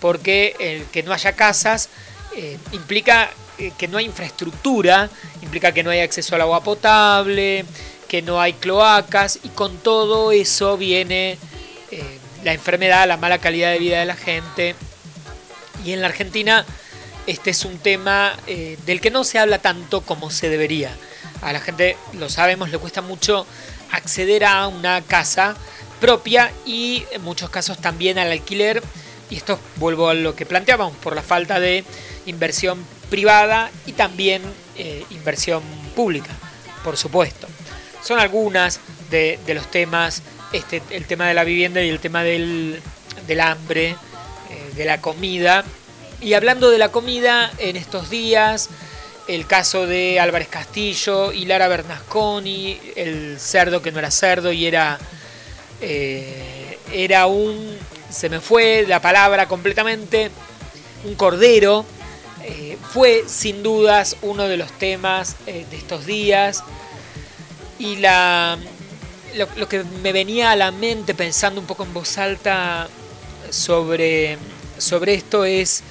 porque 0.00 0.56
el 0.60 0.84
que 0.84 1.02
no 1.02 1.14
haya 1.14 1.32
casas 1.32 1.88
eh, 2.36 2.58
implica 2.72 3.30
que 3.78 3.88
no 3.88 3.96
hay 3.96 4.04
infraestructura, 4.04 5.08
implica 5.40 5.72
que 5.72 5.82
no 5.82 5.88
hay 5.88 6.00
acceso 6.00 6.34
al 6.34 6.42
agua 6.42 6.62
potable, 6.62 7.64
que 8.06 8.20
no 8.20 8.38
hay 8.38 8.52
cloacas 8.52 9.38
y 9.42 9.48
con 9.48 9.78
todo 9.78 10.30
eso 10.30 10.76
viene 10.76 11.38
eh, 11.90 12.18
la 12.44 12.52
enfermedad, 12.52 13.06
la 13.06 13.16
mala 13.16 13.38
calidad 13.38 13.72
de 13.72 13.78
vida 13.78 14.00
de 14.00 14.06
la 14.06 14.16
gente. 14.16 14.74
Y 15.84 15.92
en 15.92 16.00
la 16.00 16.08
Argentina 16.08 16.64
este 17.26 17.50
es 17.50 17.64
un 17.64 17.78
tema 17.78 18.34
eh, 18.46 18.78
del 18.86 19.00
que 19.00 19.10
no 19.10 19.24
se 19.24 19.38
habla 19.38 19.58
tanto 19.58 20.00
como 20.00 20.30
se 20.30 20.48
debería. 20.48 20.90
A 21.42 21.52
la 21.52 21.60
gente, 21.60 21.96
lo 22.14 22.28
sabemos, 22.28 22.70
le 22.70 22.78
cuesta 22.78 23.02
mucho 23.02 23.46
acceder 23.92 24.44
a 24.44 24.66
una 24.66 25.00
casa 25.02 25.56
propia 26.00 26.50
y 26.66 27.04
en 27.12 27.22
muchos 27.22 27.50
casos 27.50 27.78
también 27.78 28.18
al 28.18 28.32
alquiler. 28.32 28.82
Y 29.30 29.36
esto 29.36 29.58
vuelvo 29.76 30.08
a 30.08 30.14
lo 30.14 30.34
que 30.34 30.44
planteábamos, 30.44 30.96
por 30.96 31.14
la 31.14 31.22
falta 31.22 31.60
de 31.60 31.84
inversión 32.26 32.84
privada 33.10 33.70
y 33.86 33.92
también 33.92 34.42
eh, 34.76 35.04
inversión 35.10 35.62
pública, 35.94 36.30
por 36.82 36.96
supuesto. 36.96 37.46
Son 38.02 38.18
algunas 38.18 38.80
de, 39.10 39.38
de 39.46 39.54
los 39.54 39.70
temas 39.70 40.22
este, 40.52 40.82
el 40.90 41.06
tema 41.06 41.28
de 41.28 41.34
la 41.34 41.44
vivienda 41.44 41.80
y 41.82 41.88
el 41.88 42.00
tema 42.00 42.22
del, 42.24 42.82
hambre, 43.40 43.90
eh, 43.90 43.96
de 44.74 44.84
la 44.84 45.00
comida. 45.00 45.64
Y 46.20 46.34
hablando 46.34 46.70
de 46.70 46.78
la 46.78 46.90
comida, 46.90 47.50
en 47.58 47.76
estos 47.76 48.10
días, 48.10 48.68
el 49.28 49.46
caso 49.46 49.86
de 49.86 50.18
Álvarez 50.18 50.48
Castillo 50.48 51.32
y 51.32 51.44
Lara 51.44 51.68
Bernasconi, 51.68 52.80
el 52.96 53.38
cerdo 53.38 53.80
que 53.80 53.92
no 53.92 54.00
era 54.00 54.10
cerdo 54.10 54.52
y 54.52 54.66
era, 54.66 54.98
eh, 55.80 56.78
era 56.92 57.26
un, 57.26 57.76
se 58.10 58.28
me 58.28 58.40
fue 58.40 58.84
la 58.88 59.00
palabra 59.00 59.46
completamente, 59.46 60.30
un 61.04 61.14
cordero, 61.14 61.86
eh, 62.42 62.76
fue 62.92 63.24
sin 63.28 63.62
dudas 63.62 64.16
uno 64.22 64.48
de 64.48 64.56
los 64.56 64.72
temas 64.72 65.36
de 65.46 65.64
estos 65.76 66.06
días. 66.06 66.64
Y 67.78 67.96
la, 67.96 68.58
lo, 69.34 69.68
que 69.68 69.84
me 70.02 70.12
venía 70.12 70.50
a 70.50 70.56
la 70.56 70.70
mente 70.70 71.14
pensando 71.14 71.60
un 71.60 71.66
poco 71.66 71.84
en 71.84 71.92
voz 71.92 72.18
alta 72.18 72.88
sobre, 73.50 74.38
sobre 74.78 75.14
esto 75.14 75.44
es 75.44 75.82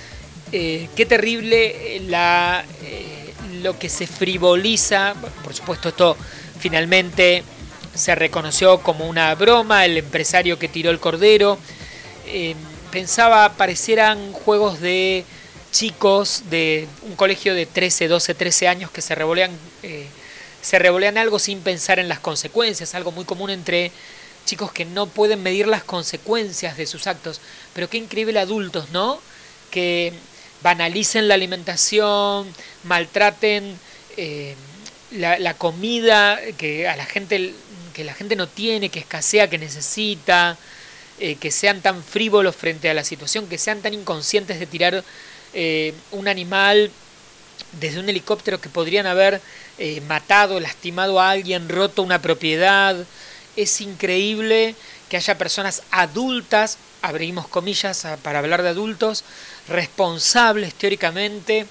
eh, 0.52 0.90
qué 0.96 1.06
terrible 1.06 2.02
la, 2.08 2.64
eh, 2.84 3.34
lo 3.62 3.78
que 3.78 3.90
se 3.90 4.08
frivoliza. 4.08 5.16
Por 5.44 5.54
supuesto, 5.54 5.90
esto 5.90 6.18
finalmente 6.60 7.44
se 7.94 8.16
reconoció 8.16 8.80
como 8.80 9.08
una 9.08 9.34
broma, 9.36 9.86
el 9.86 9.98
empresario 9.98 10.60
que 10.60 10.68
tiró 10.68 10.90
el 10.92 11.00
cordero. 11.00 11.58
Eh, 12.28 12.56
pensaba, 12.92 13.54
parecieran 13.54 14.32
juegos 14.34 14.80
de 14.80 15.26
chicos 15.72 16.44
de 16.50 16.88
un 17.04 17.16
colegio 17.16 17.54
de 17.54 17.66
13, 17.66 18.08
12, 18.08 18.34
13 18.34 18.68
años 18.68 18.92
que 18.92 19.02
se 19.02 19.14
revolean 19.14 19.52
se 20.62 20.80
revolean 20.80 21.18
algo 21.18 21.40
sin 21.40 21.62
pensar 21.62 22.00
en 22.00 22.10
las 22.10 22.20
consecuencias, 22.20 22.96
algo 22.96 23.12
muy 23.12 23.26
común 23.26 23.50
entre 23.50 23.92
chicos 24.46 24.72
que 24.72 24.86
no 24.86 25.08
pueden 25.08 25.44
medir 25.44 25.68
las 25.68 25.84
consecuencias 25.84 26.78
de 26.78 26.86
sus 26.86 27.08
actos. 27.08 27.40
Pero 27.74 27.90
qué 27.90 27.98
increíble 27.98 28.40
adultos, 28.40 28.90
¿no? 28.92 29.20
Que 29.72 30.14
banalicen 30.62 31.28
la 31.28 31.36
alimentación, 31.36 32.48
maltraten 32.84 33.78
eh, 34.18 34.56
la, 35.12 35.54
comida 35.54 36.40
que 36.58 36.88
a 36.88 36.96
la 36.96 37.06
gente 37.06 37.54
que 37.94 38.04
la 38.04 38.14
gente 38.14 38.36
no 38.36 38.48
tiene, 38.48 38.90
que 38.90 39.00
escasea, 39.00 39.50
que 39.50 39.58
necesita, 39.58 40.58
eh, 41.20 41.36
que 41.36 41.52
sean 41.52 41.82
tan 41.82 42.04
frívolos 42.04 42.56
frente 42.56 42.90
a 42.90 42.94
la 42.94 43.04
situación, 43.04 43.48
que 43.48 43.58
sean 43.58 43.82
tan 43.82 43.94
inconscientes 43.94 44.60
de 44.60 44.66
tirar 44.66 45.04
eh, 45.54 45.94
un 46.12 46.28
animal 46.28 46.92
desde 47.74 48.00
un 48.00 48.10
helicóptero 48.10 48.60
que 48.60 48.70
podrían 48.70 49.06
haber 49.06 49.42
eh, 49.78 50.02
matado, 50.02 50.60
lastimado 50.60 51.20
a 51.20 51.32
alguien, 51.32 51.70
roto 51.70 52.04
una 52.04 52.22
propiedad. 52.22 52.96
Es 53.56 53.82
increíble 53.82 54.76
que 55.10 55.18
haya 55.18 55.38
personas 55.38 55.84
adultas, 55.92 56.78
abrimos 57.02 57.48
comillas 57.48 58.06
para 58.22 58.40
hablar 58.40 58.62
de 58.62 58.70
adultos, 58.70 59.24
responsables 59.68 60.74
teóricamente, 60.74 61.66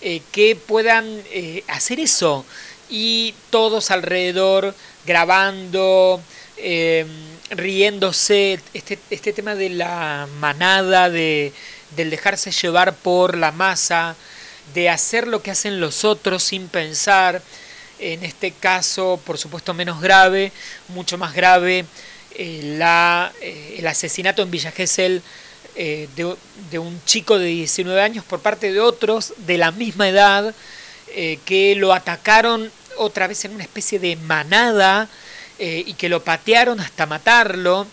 eh, 0.00 0.22
que 0.32 0.56
puedan 0.56 1.06
eh, 1.30 1.62
hacer 1.68 2.00
eso. 2.00 2.44
Y 2.88 3.34
todos 3.50 3.90
alrededor 3.90 4.74
grabando, 5.06 6.20
eh, 6.56 7.06
riéndose, 7.50 8.60
este, 8.74 8.98
este 9.10 9.32
tema 9.32 9.54
de 9.54 9.70
la 9.70 10.26
manada, 10.40 11.10
de, 11.10 11.52
del 11.96 12.10
dejarse 12.10 12.50
llevar 12.50 12.94
por 12.94 13.36
la 13.36 13.52
masa, 13.52 14.16
de 14.74 14.88
hacer 14.88 15.28
lo 15.28 15.42
que 15.42 15.50
hacen 15.50 15.80
los 15.80 16.04
otros 16.04 16.42
sin 16.42 16.68
pensar, 16.68 17.42
en 17.98 18.24
este 18.24 18.52
caso, 18.52 19.20
por 19.24 19.38
supuesto, 19.38 19.74
menos 19.74 20.00
grave, 20.00 20.52
mucho 20.88 21.18
más 21.18 21.34
grave, 21.34 21.84
eh, 22.36 22.76
la, 22.78 23.32
eh, 23.40 23.76
el 23.78 23.86
asesinato 23.86 24.42
en 24.42 24.50
Villa 24.50 24.72
Gesell 24.72 25.22
de, 25.76 26.36
de, 26.70 26.78
un 26.78 27.00
chico 27.06 27.38
de 27.38 27.46
19 27.46 28.02
años 28.02 28.24
por 28.24 28.40
parte 28.40 28.70
de 28.70 28.80
otros 28.80 29.32
de 29.38 29.56
la 29.56 29.70
misma 29.70 30.08
edad 30.08 30.54
que 31.46 31.74
lo 31.76 31.94
atacaron 31.94 32.70
otra 33.00 33.26
vez 33.26 33.44
en 33.44 33.54
una 33.54 33.64
especie 33.64 33.98
de 33.98 34.16
manada 34.16 35.08
eh, 35.58 35.84
y 35.86 35.94
que 35.94 36.08
lo 36.08 36.22
patearon 36.22 36.80
hasta 36.80 37.06
matarlo. 37.06 37.86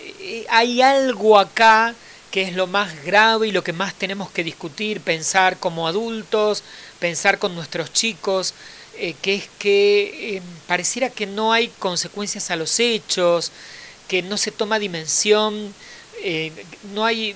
Eh, 0.00 0.46
hay 0.48 0.82
algo 0.82 1.38
acá 1.38 1.94
que 2.30 2.42
es 2.42 2.54
lo 2.54 2.66
más 2.66 3.04
grave 3.04 3.48
y 3.48 3.52
lo 3.52 3.64
que 3.64 3.72
más 3.72 3.94
tenemos 3.94 4.30
que 4.30 4.44
discutir, 4.44 5.00
pensar 5.00 5.58
como 5.58 5.88
adultos, 5.88 6.62
pensar 6.98 7.38
con 7.38 7.54
nuestros 7.54 7.92
chicos, 7.92 8.54
eh, 8.98 9.14
que 9.20 9.34
es 9.34 9.48
que 9.58 10.42
pareciera 10.66 11.10
que 11.10 11.26
no 11.26 11.52
hay 11.52 11.68
consecuencias 11.78 12.50
a 12.50 12.56
los 12.56 12.78
hechos, 12.78 13.52
que 14.08 14.22
no 14.22 14.36
se 14.36 14.50
toma 14.50 14.78
dimensión, 14.78 15.74
no 16.92 17.06
hay 17.06 17.34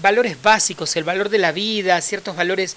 valores 0.00 0.40
básicos, 0.40 0.94
el 0.94 1.04
valor 1.04 1.28
de 1.28 1.38
la 1.38 1.50
vida, 1.50 2.00
ciertos 2.00 2.36
valores 2.36 2.76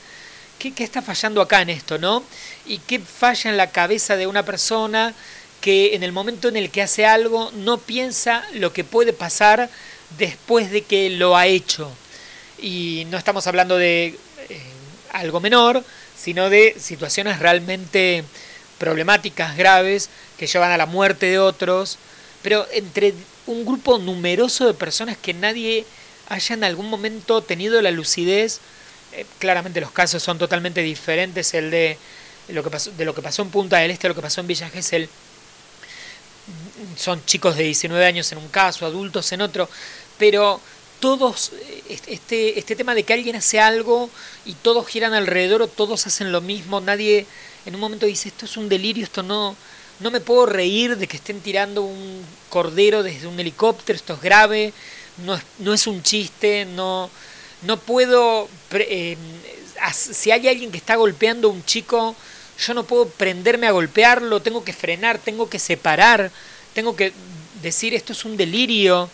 ¿Qué, 0.60 0.74
está 0.84 1.02
fallando 1.02 1.42
acá 1.42 1.62
en 1.62 1.70
esto, 1.70 1.98
no? 1.98 2.24
¿Y 2.66 2.80
qué 2.80 3.00
falla 3.00 3.50
en 3.50 3.58
la 3.58 3.72
cabeza 3.72 4.16
de 4.16 4.28
una 4.28 4.44
persona 4.44 5.14
que 5.62 5.96
en 5.96 6.04
el 6.04 6.12
momento 6.12 6.48
en 6.48 6.56
el 6.56 6.70
que 6.70 6.82
hace 6.82 7.06
algo 7.06 7.52
no 7.54 7.78
piensa 7.78 8.44
lo 8.54 8.72
que 8.72 8.84
puede 8.84 9.14
pasar 9.14 9.70
después 10.18 10.72
de 10.72 10.82
que 10.84 11.10
lo 11.10 11.36
ha 11.36 11.48
hecho? 11.48 11.92
Y 12.60 13.06
no 13.10 13.18
estamos 13.18 13.48
hablando 13.48 13.78
de 13.78 14.18
eh, 14.50 14.62
algo 15.12 15.40
menor, 15.40 15.84
sino 16.18 16.50
de 16.50 16.76
situaciones 16.80 17.40
realmente 17.40 18.24
problemáticas, 18.78 19.58
graves, 19.58 20.10
que 20.38 20.48
llevan 20.48 20.72
a 20.72 20.78
la 20.78 20.86
muerte 20.86 21.28
de 21.28 21.40
otros, 21.40 21.98
pero 22.42 22.68
entre 22.72 23.14
un 23.48 23.66
grupo 23.66 23.98
numeroso 23.98 24.66
de 24.68 24.74
personas 24.74 25.18
que 25.18 25.34
nadie 25.34 25.86
haya 26.28 26.56
en 26.56 26.64
algún 26.64 26.90
momento 26.90 27.42
tenido 27.42 27.82
la 27.82 27.92
lucidez 27.92 28.60
eh, 29.16 29.26
claramente 29.40 29.80
los 29.80 29.92
casos 29.92 30.22
son 30.22 30.38
totalmente 30.38 30.82
diferentes, 30.82 31.54
el 31.54 31.72
de 31.72 31.98
lo 32.50 32.64
que 32.64 32.70
pasó, 32.70 32.92
de 32.92 33.06
lo 33.06 33.16
que 33.16 33.22
pasó 33.22 33.44
en 33.44 33.50
Punta 33.50 33.78
del 33.78 33.92
Este 33.92 34.10
lo 34.10 34.16
que 34.16 34.22
pasó 34.22 34.42
en 34.42 34.48
Villa 34.48 34.70
Gesell. 34.70 35.08
Son 36.98 37.24
chicos 37.26 37.56
de 37.56 37.64
19 37.64 38.06
años 38.06 38.30
en 38.34 38.40
un 38.40 38.50
caso, 38.50 38.86
adultos 38.86 39.32
en 39.32 39.42
otro, 39.42 39.70
pero 40.18 40.60
todos, 41.00 41.52
eh, 41.54 42.00
este, 42.08 42.58
este 42.58 42.76
tema 42.76 42.96
de 42.96 43.04
que 43.04 43.14
alguien 43.14 43.36
hace 43.36 43.60
algo 43.60 44.10
y 44.46 44.54
todos 44.54 44.88
giran 44.88 45.14
alrededor 45.14 45.62
o 45.62 45.68
todos 45.68 46.08
hacen 46.08 46.32
lo 46.32 46.42
mismo, 46.42 46.82
nadie 46.82 47.26
en 47.66 47.76
un 47.76 47.82
momento 47.82 48.06
dice 48.06 48.30
esto 48.30 48.46
es 48.46 48.58
un 48.58 48.70
delirio, 48.70 49.04
esto 49.04 49.24
no, 49.24 49.56
no 50.00 50.12
me 50.12 50.22
puedo 50.22 50.46
reír 50.46 50.98
de 50.98 51.08
que 51.08 51.18
estén 51.18 51.42
tirando 51.42 51.84
un 51.84 52.24
cordero 52.50 53.04
desde 53.04 53.28
un 53.28 53.40
helicóptero, 53.40 53.98
esto 53.98 54.14
es 54.14 54.22
grave, 54.22 54.74
no 55.26 55.36
es, 55.36 55.44
no 55.60 55.74
es 55.74 55.88
un 55.88 56.04
chiste, 56.04 56.66
no, 56.66 57.10
no 57.64 57.78
puedo, 57.78 58.48
eh, 58.74 59.18
si 59.94 60.32
hay 60.32 60.48
alguien 60.48 60.72
que 60.72 60.78
está 60.78 60.96
golpeando 60.96 61.50
a 61.50 61.52
un 61.52 61.64
chico, 61.66 62.16
yo 62.66 62.74
no 62.74 62.84
puedo 62.86 63.08
prenderme 63.08 63.68
a 63.68 63.72
golpearlo, 63.72 64.42
tengo 64.42 64.64
que 64.64 64.74
frenar, 64.74 65.20
tengo 65.20 65.50
que 65.50 65.60
separar, 65.60 66.32
tengo 66.74 66.96
que 66.96 67.12
decir 67.62 67.94
esto 67.94 68.14
es 68.14 68.26
un 68.26 68.38
delirio. 68.38 69.10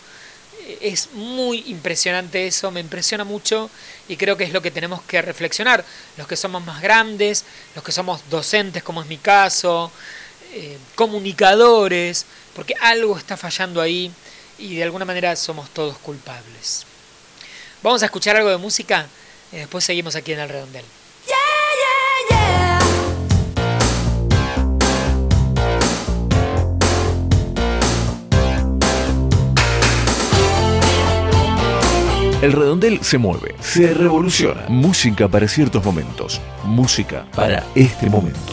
Es 0.80 1.10
muy 1.12 1.64
impresionante 1.66 2.46
eso, 2.46 2.70
me 2.70 2.80
impresiona 2.80 3.24
mucho 3.24 3.70
y 4.08 4.16
creo 4.16 4.36
que 4.36 4.44
es 4.44 4.52
lo 4.52 4.62
que 4.62 4.70
tenemos 4.70 5.02
que 5.02 5.20
reflexionar. 5.22 5.84
Los 6.16 6.26
que 6.26 6.36
somos 6.36 6.64
más 6.64 6.80
grandes, 6.82 7.44
los 7.74 7.84
que 7.84 7.92
somos 7.92 8.20
docentes, 8.30 8.82
como 8.82 9.02
es 9.02 9.08
mi 9.08 9.18
caso, 9.18 9.90
eh, 10.52 10.78
comunicadores, 10.94 12.26
porque 12.54 12.74
algo 12.80 13.16
está 13.16 13.36
fallando 13.36 13.80
ahí 13.80 14.12
y 14.58 14.76
de 14.76 14.82
alguna 14.84 15.04
manera 15.04 15.34
somos 15.36 15.70
todos 15.70 15.98
culpables. 15.98 16.86
Vamos 17.82 18.02
a 18.02 18.06
escuchar 18.06 18.36
algo 18.36 18.50
de 18.50 18.58
música 18.58 19.06
y 19.50 19.56
después 19.56 19.84
seguimos 19.84 20.14
aquí 20.14 20.32
en 20.32 20.40
el 20.40 20.48
redondel. 20.48 20.84
El 32.42 32.50
redondel 32.50 32.98
se 33.02 33.18
mueve, 33.18 33.54
se 33.60 33.94
revoluciona. 33.94 34.64
Música 34.68 35.28
para 35.28 35.46
ciertos 35.46 35.84
momentos. 35.84 36.40
Música 36.64 37.24
para 37.36 37.62
este 37.76 38.10
momento. 38.10 38.52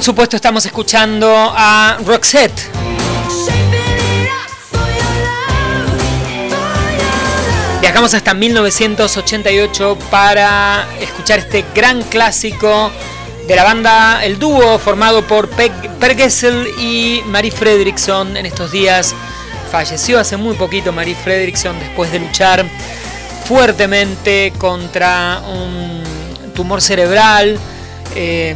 Por 0.00 0.06
supuesto 0.06 0.36
estamos 0.36 0.64
escuchando 0.64 1.30
a 1.54 1.98
Roxette. 2.06 2.58
Viajamos 7.82 8.14
hasta 8.14 8.32
1988 8.32 9.98
para 10.10 10.88
escuchar 10.98 11.40
este 11.40 11.66
gran 11.74 12.02
clásico 12.04 12.90
de 13.46 13.54
la 13.54 13.62
banda, 13.62 14.24
el 14.24 14.38
dúo 14.38 14.78
formado 14.78 15.26
por 15.26 15.50
Per 15.50 16.16
Gessel 16.16 16.66
y 16.78 17.20
Marie 17.26 17.50
Fredriksson. 17.50 18.38
En 18.38 18.46
estos 18.46 18.72
días 18.72 19.14
falleció 19.70 20.18
hace 20.18 20.38
muy 20.38 20.56
poquito 20.56 20.92
Marie 20.92 21.14
Fredriksson 21.14 21.78
después 21.78 22.10
de 22.10 22.20
luchar 22.20 22.64
fuertemente 23.44 24.54
contra 24.56 25.42
un 25.46 26.02
tumor 26.54 26.80
cerebral. 26.80 27.58
Eh, 28.14 28.54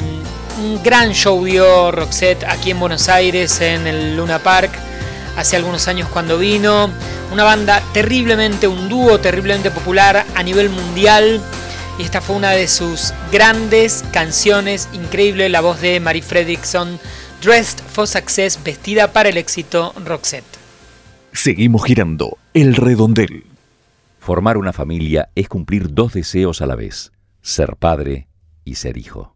un 0.58 0.82
gran 0.82 1.12
show 1.12 1.44
dio 1.44 1.90
Roxette 1.90 2.44
aquí 2.44 2.70
en 2.70 2.80
Buenos 2.80 3.08
Aires 3.08 3.60
en 3.60 3.86
el 3.86 4.16
Luna 4.16 4.38
Park 4.38 4.72
hace 5.36 5.56
algunos 5.56 5.88
años 5.88 6.08
cuando 6.08 6.38
vino. 6.38 6.90
Una 7.32 7.44
banda 7.44 7.82
terriblemente, 7.92 8.68
un 8.68 8.88
dúo 8.88 9.18
terriblemente 9.18 9.70
popular 9.70 10.24
a 10.34 10.42
nivel 10.42 10.70
mundial. 10.70 11.40
Y 11.98 12.02
esta 12.02 12.20
fue 12.20 12.36
una 12.36 12.50
de 12.50 12.68
sus 12.68 13.12
grandes 13.32 14.04
canciones, 14.12 14.88
increíble 14.92 15.48
la 15.48 15.60
voz 15.60 15.80
de 15.80 16.00
Marie 16.00 16.22
Fredriksson, 16.22 16.98
Dressed 17.42 17.80
for 17.86 18.06
Success, 18.06 18.58
vestida 18.62 19.12
para 19.12 19.28
el 19.28 19.36
éxito 19.36 19.92
Roxette. 20.04 20.44
Seguimos 21.32 21.84
girando 21.84 22.38
el 22.52 22.74
redondel. 22.74 23.44
Formar 24.18 24.56
una 24.56 24.72
familia 24.72 25.30
es 25.34 25.48
cumplir 25.48 25.92
dos 25.92 26.14
deseos 26.14 26.62
a 26.62 26.66
la 26.66 26.76
vez, 26.76 27.12
ser 27.42 27.76
padre 27.76 28.28
y 28.64 28.76
ser 28.76 28.96
hijo. 28.96 29.33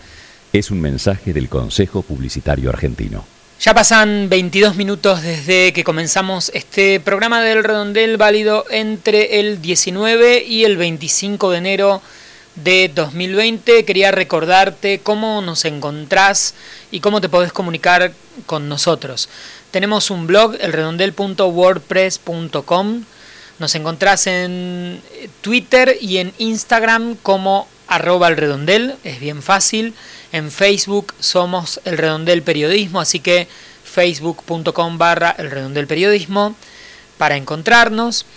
Es 0.51 0.71
un 0.71 0.81
mensaje 0.81 1.31
del 1.31 1.47
Consejo 1.47 2.01
Publicitario 2.01 2.71
Argentino. 2.71 3.23
Ya 3.59 3.75
pasan 3.75 4.29
22 4.29 4.75
minutos 4.75 5.21
desde 5.21 5.73
que 5.73 5.83
comenzamos 5.83 6.49
este 6.55 6.99
programa 6.99 7.39
del 7.41 7.63
redondel 7.63 8.17
válido 8.17 8.65
entre 8.71 9.39
el 9.39 9.61
19 9.61 10.43
y 10.43 10.63
el 10.65 10.77
25 10.77 11.51
de 11.51 11.57
enero 11.59 12.01
de 12.55 12.91
2020. 12.93 13.85
Quería 13.85 14.11
recordarte 14.11 14.99
cómo 14.99 15.41
nos 15.41 15.63
encontrás 15.65 16.55
y 16.91 16.99
cómo 16.99 17.21
te 17.21 17.29
podés 17.29 17.53
comunicar 17.53 18.11
con 18.47 18.67
nosotros. 18.67 19.29
Tenemos 19.73 20.09
un 20.11 20.27
blog, 20.27 20.55
elredondel.wordpress.com. 20.61 23.03
Nos 23.57 23.73
encontrás 23.73 24.27
en 24.27 25.01
Twitter 25.41 25.97
y 25.99 26.19
en 26.19 26.31
Instagram 26.37 27.15
como 27.15 27.67
arroba 27.87 28.27
el 28.27 28.37
redondel, 28.37 28.93
es 29.03 29.19
bien 29.19 29.41
fácil. 29.41 29.95
En 30.31 30.51
Facebook 30.51 31.15
somos 31.19 31.81
el 31.85 31.97
redondel 31.97 32.43
periodismo, 32.43 32.99
así 32.99 33.19
que 33.19 33.47
facebook.com 33.83 34.99
barra 34.99 35.33
el 35.39 35.49
redondel 35.49 35.87
periodismo 35.87 36.55
para 37.17 37.35
encontrarnos. 37.35 38.27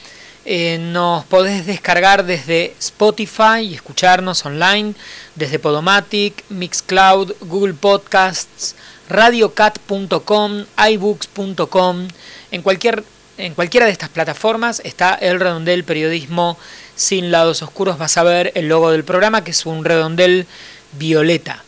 Eh, 0.46 0.78
nos 0.80 1.26
podés 1.26 1.66
descargar 1.66 2.24
desde 2.24 2.74
Spotify 2.78 3.60
y 3.60 3.74
escucharnos 3.74 4.46
online, 4.46 4.94
desde 5.34 5.58
Podomatic, 5.58 6.44
Mixcloud, 6.48 7.34
Google 7.40 7.74
Podcasts, 7.74 8.74
radiocat.com, 9.08 10.64
iBooks.com. 10.90 12.08
En, 12.50 12.62
cualquier, 12.62 13.04
en 13.38 13.54
cualquiera 13.54 13.86
de 13.86 13.92
estas 13.92 14.08
plataformas 14.08 14.80
está 14.84 15.14
el 15.14 15.40
redondel 15.40 15.84
periodismo 15.84 16.58
sin 16.94 17.30
lados 17.30 17.62
oscuros. 17.62 17.98
Vas 17.98 18.16
a 18.16 18.22
ver 18.22 18.52
el 18.54 18.68
logo 18.68 18.90
del 18.90 19.04
programa, 19.04 19.44
que 19.44 19.52
es 19.52 19.66
un 19.66 19.84
redondel 19.84 20.46
violeta. 20.92 21.62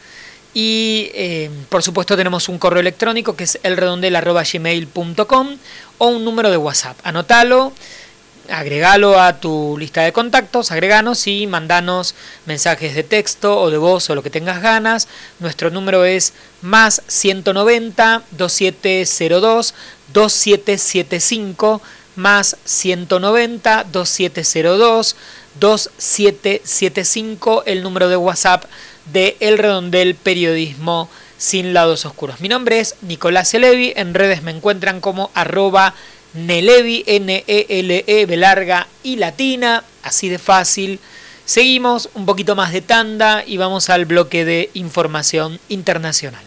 Y 0.54 1.10
eh, 1.14 1.50
por 1.68 1.82
supuesto 1.82 2.16
tenemos 2.16 2.48
un 2.48 2.58
correo 2.58 2.80
electrónico 2.80 3.36
que 3.36 3.44
es 3.44 3.60
elredondel.gmail.com 3.62 5.56
o 5.98 6.06
un 6.08 6.24
número 6.24 6.50
de 6.50 6.56
WhatsApp. 6.56 6.98
Anótalo 7.04 7.72
agregalo 8.50 9.20
a 9.20 9.40
tu 9.40 9.76
lista 9.78 10.02
de 10.02 10.12
contactos, 10.12 10.70
agreganos 10.70 11.26
y 11.26 11.46
mandanos 11.46 12.14
mensajes 12.46 12.94
de 12.94 13.02
texto 13.02 13.60
o 13.60 13.70
de 13.70 13.78
voz 13.78 14.08
o 14.10 14.14
lo 14.14 14.22
que 14.22 14.30
tengas 14.30 14.62
ganas. 14.62 15.08
Nuestro 15.38 15.70
número 15.70 16.04
es 16.04 16.32
más 16.62 17.02
190 17.06 18.22
2702 18.32 19.74
2775 20.12 21.80
más 22.16 22.56
190 22.64 23.84
2702 23.84 25.16
2775 25.60 27.62
el 27.66 27.82
número 27.82 28.08
de 28.08 28.16
WhatsApp 28.16 28.64
de 29.12 29.36
El 29.40 29.58
Redondel 29.58 30.14
Periodismo 30.14 31.08
sin 31.36 31.72
lados 31.72 32.04
oscuros. 32.04 32.40
Mi 32.40 32.48
nombre 32.48 32.80
es 32.80 32.96
Nicolás 33.02 33.54
Elevi, 33.54 33.92
en 33.96 34.14
redes 34.14 34.42
me 34.42 34.50
encuentran 34.50 35.00
como 35.00 35.30
arroba 35.34 35.94
Nelevi, 36.46 37.04
N-E-L-E, 37.06 38.26
B 38.26 38.36
larga 38.36 38.88
y 39.02 39.16
latina, 39.16 39.84
así 40.02 40.28
de 40.28 40.38
fácil. 40.38 41.00
Seguimos 41.44 42.10
un 42.14 42.26
poquito 42.26 42.56
más 42.56 42.72
de 42.72 42.82
tanda 42.82 43.42
y 43.46 43.56
vamos 43.56 43.88
al 43.90 44.04
bloque 44.04 44.44
de 44.44 44.70
información 44.74 45.58
internacional. 45.68 46.44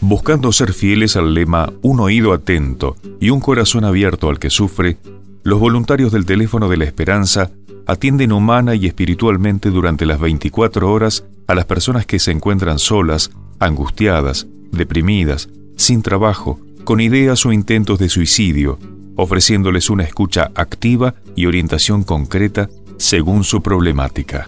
Buscando 0.00 0.52
ser 0.52 0.72
fieles 0.72 1.16
al 1.16 1.34
lema 1.34 1.72
Un 1.82 2.00
oído 2.00 2.32
atento 2.32 2.96
y 3.20 3.30
un 3.30 3.40
corazón 3.40 3.84
abierto 3.84 4.28
al 4.28 4.38
que 4.38 4.50
sufre, 4.50 4.98
los 5.42 5.60
voluntarios 5.60 6.12
del 6.12 6.26
teléfono 6.26 6.68
de 6.68 6.76
la 6.76 6.84
esperanza 6.84 7.50
atienden 7.86 8.32
humana 8.32 8.74
y 8.74 8.86
espiritualmente 8.86 9.70
durante 9.70 10.06
las 10.06 10.18
24 10.20 10.90
horas 10.90 11.24
a 11.46 11.54
las 11.54 11.66
personas 11.66 12.06
que 12.06 12.18
se 12.18 12.30
encuentran 12.30 12.78
solas, 12.78 13.30
angustiadas, 13.58 14.46
deprimidas, 14.70 15.48
sin 15.76 16.02
trabajo, 16.02 16.60
con 16.84 17.00
ideas 17.00 17.44
o 17.46 17.52
intentos 17.52 17.98
de 17.98 18.08
suicidio, 18.08 18.78
ofreciéndoles 19.16 19.90
una 19.90 20.04
escucha 20.04 20.52
activa 20.54 21.16
y 21.34 21.46
orientación 21.46 22.04
concreta 22.04 22.68
según 22.98 23.42
su 23.44 23.62
problemática. 23.62 24.46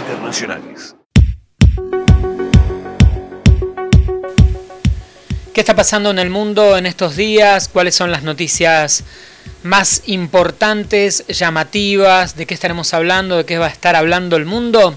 Internacionales. 0.00 0.96
¿Qué 5.52 5.60
está 5.60 5.76
pasando 5.76 6.12
en 6.12 6.18
el 6.18 6.30
mundo 6.30 6.78
en 6.78 6.86
estos 6.86 7.14
días? 7.14 7.68
¿Cuáles 7.68 7.94
son 7.94 8.10
las 8.10 8.22
noticias 8.22 9.04
más 9.64 10.04
importantes, 10.06 11.26
llamativas? 11.28 12.36
¿De 12.36 12.46
qué 12.46 12.54
estaremos 12.54 12.94
hablando? 12.94 13.36
¿De 13.36 13.44
qué 13.44 13.58
va 13.58 13.66
a 13.66 13.68
estar 13.68 13.96
hablando 13.96 14.36
el 14.36 14.46
mundo? 14.46 14.96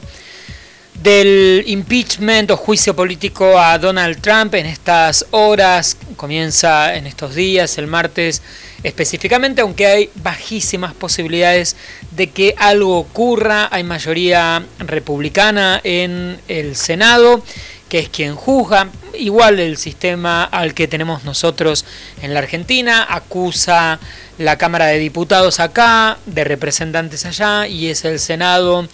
Del 1.02 1.64
impeachment 1.68 2.52
o 2.52 2.58
juicio 2.58 2.96
político 2.96 3.60
a 3.60 3.78
Donald 3.78 4.22
Trump 4.22 4.56
en 4.56 4.66
estas 4.66 5.26
horas, 5.32 5.98
comienza 6.16 6.96
en 6.96 7.06
estos 7.08 7.36
días, 7.36 7.78
el 7.78 7.88
martes 7.88 8.42
específicamente, 8.84 9.62
aunque 9.62 9.86
hay 9.88 10.10
bajísimas 10.16 10.94
posibilidades 10.94 11.76
de 12.12 12.30
que 12.30 12.56
algo 12.58 12.98
ocurra, 12.98 13.68
hay 13.72 13.84
mayoría 13.84 14.66
republicana 14.80 15.82
en 15.84 16.40
el 16.48 16.76
Senado 16.76 17.44
que 17.90 18.00
es 18.00 18.10
quien 18.10 18.36
juzga, 18.36 18.90
igual 19.18 19.60
el 19.60 19.78
sistema 19.78 20.44
al 20.44 20.74
que 20.74 20.88
tenemos 20.88 21.24
nosotros 21.24 21.86
en 22.22 22.34
la 22.34 22.40
Argentina, 22.40 23.06
acusa 23.08 24.00
la 24.40 24.58
Cámara 24.58 24.88
de 24.88 24.98
Diputados 24.98 25.60
acá, 25.60 26.18
de 26.26 26.44
representantes 26.44 27.26
allá, 27.26 27.68
y 27.68 27.88
es 27.88 28.04
el 28.04 28.20
Senado 28.20 28.88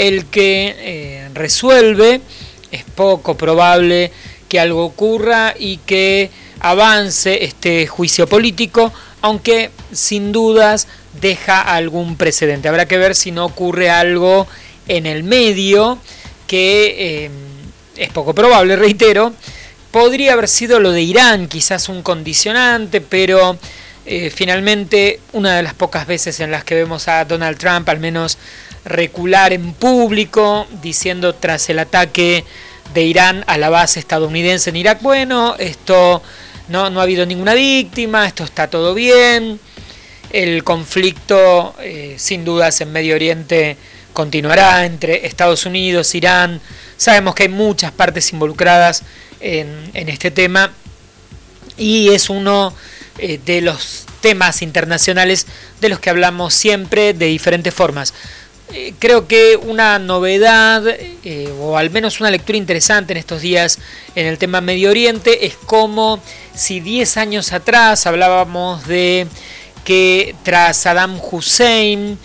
el 0.00 0.26
que 0.26 0.74
eh, 0.78 1.28
resuelve. 1.34 2.20
Es 2.72 2.84
poco 2.84 3.36
probable 3.36 4.10
que 4.48 4.58
algo 4.58 4.84
ocurra 4.84 5.54
y 5.58 5.76
que 5.78 6.30
avance 6.60 7.44
este 7.44 7.86
juicio 7.86 8.26
político, 8.26 8.92
aunque 9.20 9.70
sin 9.92 10.32
dudas 10.32 10.88
deja 11.20 11.60
algún 11.60 12.16
precedente. 12.16 12.68
Habrá 12.68 12.86
que 12.86 12.96
ver 12.96 13.14
si 13.14 13.30
no 13.30 13.44
ocurre 13.44 13.90
algo 13.90 14.46
en 14.88 15.06
el 15.06 15.22
medio 15.22 15.98
que 16.46 17.26
eh, 17.26 17.30
es 17.96 18.08
poco 18.10 18.34
probable, 18.34 18.76
reitero. 18.76 19.34
Podría 19.90 20.32
haber 20.32 20.48
sido 20.48 20.80
lo 20.80 20.92
de 20.92 21.02
Irán, 21.02 21.46
quizás 21.46 21.88
un 21.88 22.02
condicionante, 22.02 23.00
pero 23.00 23.58
eh, 24.12 24.28
finalmente 24.30 25.20
una 25.32 25.56
de 25.56 25.62
las 25.62 25.72
pocas 25.74 26.04
veces 26.04 26.40
en 26.40 26.50
las 26.50 26.64
que 26.64 26.74
vemos 26.74 27.06
a 27.06 27.24
Donald 27.24 27.58
Trump 27.58 27.88
al 27.88 28.00
menos 28.00 28.38
recular 28.84 29.52
en 29.52 29.72
público, 29.72 30.66
diciendo 30.82 31.34
tras 31.36 31.70
el 31.70 31.78
ataque 31.78 32.44
de 32.92 33.04
Irán 33.04 33.44
a 33.46 33.56
la 33.56 33.70
base 33.70 34.00
estadounidense 34.00 34.70
en 34.70 34.76
Irak, 34.76 35.00
bueno, 35.00 35.54
esto 35.60 36.24
no, 36.66 36.90
no 36.90 36.98
ha 36.98 37.04
habido 37.04 37.24
ninguna 37.24 37.54
víctima, 37.54 38.26
esto 38.26 38.42
está 38.42 38.68
todo 38.68 38.94
bien, 38.94 39.60
el 40.32 40.64
conflicto 40.64 41.76
eh, 41.80 42.16
sin 42.18 42.44
dudas 42.44 42.80
en 42.80 42.90
Medio 42.90 43.14
Oriente 43.14 43.76
continuará 44.12 44.86
entre 44.86 45.24
Estados 45.24 45.66
Unidos, 45.66 46.16
Irán, 46.16 46.60
sabemos 46.96 47.36
que 47.36 47.44
hay 47.44 47.48
muchas 47.48 47.92
partes 47.92 48.32
involucradas 48.32 49.04
en, 49.40 49.92
este 49.94 50.32
tema 50.32 50.72
y 51.76 52.08
es 52.08 52.28
uno 52.28 52.74
eh, 53.20 53.40
de 53.44 53.60
los 53.60 54.06
temas 54.20 54.62
internacionales 54.62 55.46
de 55.80 55.88
los 55.88 56.00
que 56.00 56.10
hablamos 56.10 56.54
siempre 56.54 57.14
de 57.14 57.26
diferentes 57.26 57.74
formas. 57.74 58.14
Eh, 58.72 58.94
creo 58.98 59.26
que 59.26 59.56
una 59.56 59.98
novedad, 59.98 60.82
eh, 60.86 61.52
o 61.60 61.76
al 61.76 61.90
menos 61.90 62.20
una 62.20 62.30
lectura 62.30 62.56
interesante 62.56 63.12
en 63.12 63.18
estos 63.18 63.42
días 63.42 63.78
en 64.14 64.26
el 64.26 64.38
tema 64.38 64.60
Medio 64.60 64.90
Oriente, 64.90 65.46
es 65.46 65.56
como 65.56 66.20
si 66.54 66.80
10 66.80 67.16
años 67.16 67.52
atrás 67.52 68.06
hablábamos 68.06 68.86
de 68.86 69.26
que 69.84 70.34
tras 70.42 70.76
Saddam 70.76 71.20
Hussein, 71.20 72.18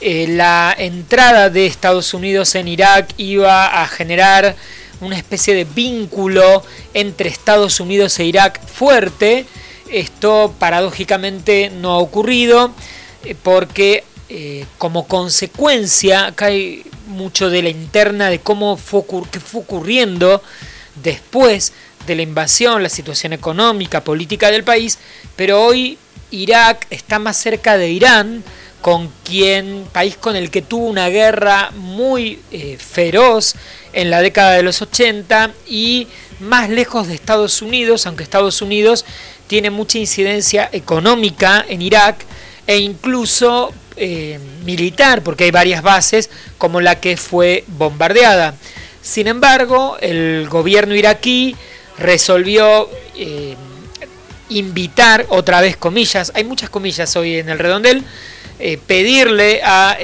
la 0.00 0.74
entrada 0.76 1.48
de 1.48 1.66
Estados 1.66 2.12
Unidos 2.12 2.56
en 2.56 2.66
Irak 2.66 3.10
iba 3.18 3.82
a 3.82 3.86
generar 3.86 4.56
una 5.02 5.16
especie 5.16 5.54
de 5.54 5.64
vínculo 5.64 6.64
entre 6.94 7.28
Estados 7.28 7.80
Unidos 7.80 8.18
e 8.18 8.24
Irak 8.24 8.60
fuerte. 8.66 9.46
Esto 9.92 10.54
paradójicamente 10.58 11.70
no 11.70 11.92
ha 11.92 11.98
ocurrido 11.98 12.72
porque 13.42 14.04
eh, 14.34 14.64
como 14.78 15.06
consecuencia, 15.06 16.26
acá 16.26 16.46
hay 16.46 16.84
mucho 17.06 17.50
de 17.50 17.62
la 17.62 17.68
interna 17.68 18.30
de 18.30 18.38
cómo 18.40 18.78
fue, 18.78 19.02
qué 19.30 19.38
fue 19.38 19.60
ocurriendo 19.60 20.42
después 21.02 21.74
de 22.06 22.16
la 22.16 22.22
invasión, 22.22 22.82
la 22.82 22.88
situación 22.88 23.34
económica, 23.34 24.02
política 24.02 24.50
del 24.50 24.64
país, 24.64 24.98
pero 25.36 25.62
hoy 25.62 25.98
Irak 26.30 26.86
está 26.88 27.18
más 27.18 27.36
cerca 27.36 27.76
de 27.76 27.90
Irán, 27.90 28.42
con 28.80 29.12
quien, 29.22 29.84
país 29.92 30.16
con 30.16 30.34
el 30.34 30.50
que 30.50 30.62
tuvo 30.62 30.86
una 30.86 31.08
guerra 31.08 31.70
muy 31.76 32.40
eh, 32.50 32.78
feroz 32.78 33.54
en 33.92 34.10
la 34.10 34.20
década 34.20 34.52
de 34.52 34.62
los 34.62 34.82
80 34.82 35.52
y 35.68 36.08
más 36.40 36.68
lejos 36.68 37.06
de 37.06 37.14
Estados 37.14 37.62
Unidos, 37.62 38.06
aunque 38.06 38.24
Estados 38.24 38.60
Unidos 38.60 39.04
tiene 39.52 39.68
mucha 39.68 39.98
incidencia 39.98 40.70
económica 40.72 41.62
en 41.68 41.82
Irak 41.82 42.24
e 42.66 42.78
incluso 42.78 43.70
eh, 43.96 44.38
militar, 44.64 45.22
porque 45.22 45.44
hay 45.44 45.50
varias 45.50 45.82
bases, 45.82 46.30
como 46.56 46.80
la 46.80 47.00
que 47.00 47.18
fue 47.18 47.62
bombardeada. 47.66 48.54
Sin 49.02 49.26
embargo, 49.26 49.98
el 50.00 50.48
gobierno 50.48 50.94
iraquí 50.94 51.54
resolvió 51.98 52.88
eh, 53.14 53.54
invitar, 54.48 55.26
otra 55.28 55.60
vez 55.60 55.76
comillas, 55.76 56.32
hay 56.34 56.44
muchas 56.44 56.70
comillas 56.70 57.14
hoy 57.16 57.36
en 57.36 57.50
el 57.50 57.58
redondel, 57.58 58.04
eh, 58.58 58.78
pedirle 58.78 59.60
a 59.62 59.98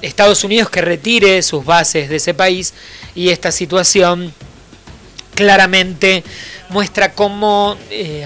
Estados 0.00 0.44
Unidos 0.44 0.70
que 0.70 0.80
retire 0.80 1.42
sus 1.42 1.64
bases 1.64 2.08
de 2.08 2.14
ese 2.14 2.34
país 2.34 2.72
y 3.16 3.30
esta 3.30 3.50
situación 3.50 4.32
claramente 5.34 6.22
muestra 6.72 7.12
cómo 7.12 7.76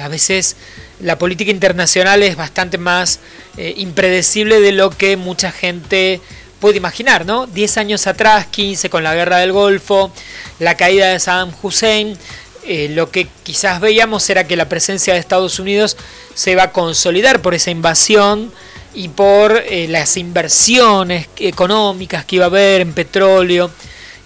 a 0.00 0.08
veces 0.08 0.56
la 1.00 1.18
política 1.18 1.50
internacional 1.50 2.22
es 2.22 2.36
bastante 2.36 2.78
más 2.78 3.20
eh, 3.56 3.74
impredecible 3.76 4.60
de 4.60 4.72
lo 4.72 4.90
que 4.90 5.16
mucha 5.16 5.52
gente 5.52 6.20
puede 6.60 6.78
imaginar, 6.78 7.26
¿no? 7.26 7.46
10 7.46 7.76
años 7.78 8.06
atrás, 8.06 8.46
15 8.46 8.88
con 8.88 9.04
la 9.04 9.14
guerra 9.14 9.38
del 9.38 9.52
Golfo, 9.52 10.10
la 10.58 10.76
caída 10.76 11.08
de 11.08 11.20
Saddam 11.20 11.52
Hussein, 11.62 12.16
eh, 12.64 12.88
lo 12.90 13.10
que 13.10 13.28
quizás 13.42 13.80
veíamos 13.80 14.28
era 14.30 14.46
que 14.46 14.56
la 14.56 14.68
presencia 14.68 15.12
de 15.12 15.20
Estados 15.20 15.58
Unidos 15.58 15.96
se 16.34 16.56
va 16.56 16.64
a 16.64 16.72
consolidar 16.72 17.42
por 17.42 17.54
esa 17.54 17.70
invasión 17.70 18.50
y 18.94 19.08
por 19.08 19.62
eh, 19.68 19.86
las 19.88 20.16
inversiones 20.16 21.28
económicas 21.36 22.24
que 22.24 22.36
iba 22.36 22.46
a 22.46 22.48
haber 22.48 22.80
en 22.80 22.94
petróleo. 22.94 23.70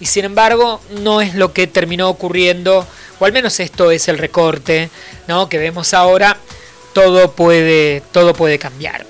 Y 0.01 0.07
sin 0.07 0.25
embargo, 0.25 0.81
no 0.99 1.21
es 1.21 1.35
lo 1.35 1.53
que 1.53 1.67
terminó 1.67 2.09
ocurriendo, 2.09 2.85
o 3.19 3.25
al 3.25 3.31
menos 3.31 3.59
esto 3.59 3.91
es 3.91 4.09
el 4.09 4.17
recorte 4.17 4.89
¿no? 5.27 5.47
que 5.47 5.59
vemos 5.59 5.93
ahora 5.93 6.37
todo 6.93 7.31
puede, 7.31 8.01
todo 8.11 8.33
puede 8.33 8.59
cambiar. 8.59 9.05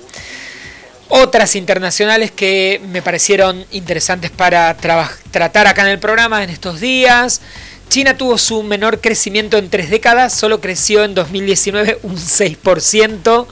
Otras 1.10 1.56
internacionales 1.56 2.32
que 2.32 2.80
me 2.90 3.02
parecieron 3.02 3.66
interesantes 3.72 4.32
para 4.32 4.76
tratar 4.76 5.68
acá 5.68 5.82
en 5.82 5.90
el 5.90 6.00
programa 6.00 6.44
en 6.44 6.50
estos 6.50 6.80
días. 6.80 7.42
China 7.90 8.16
tuvo 8.16 8.38
su 8.38 8.64
menor 8.64 9.02
crecimiento 9.02 9.58
en 9.58 9.70
tres 9.70 9.90
décadas, 9.90 10.34
solo 10.34 10.62
creció 10.62 11.04
en 11.04 11.14
2019 11.14 12.00
un 12.04 12.16
6%. 12.16 13.48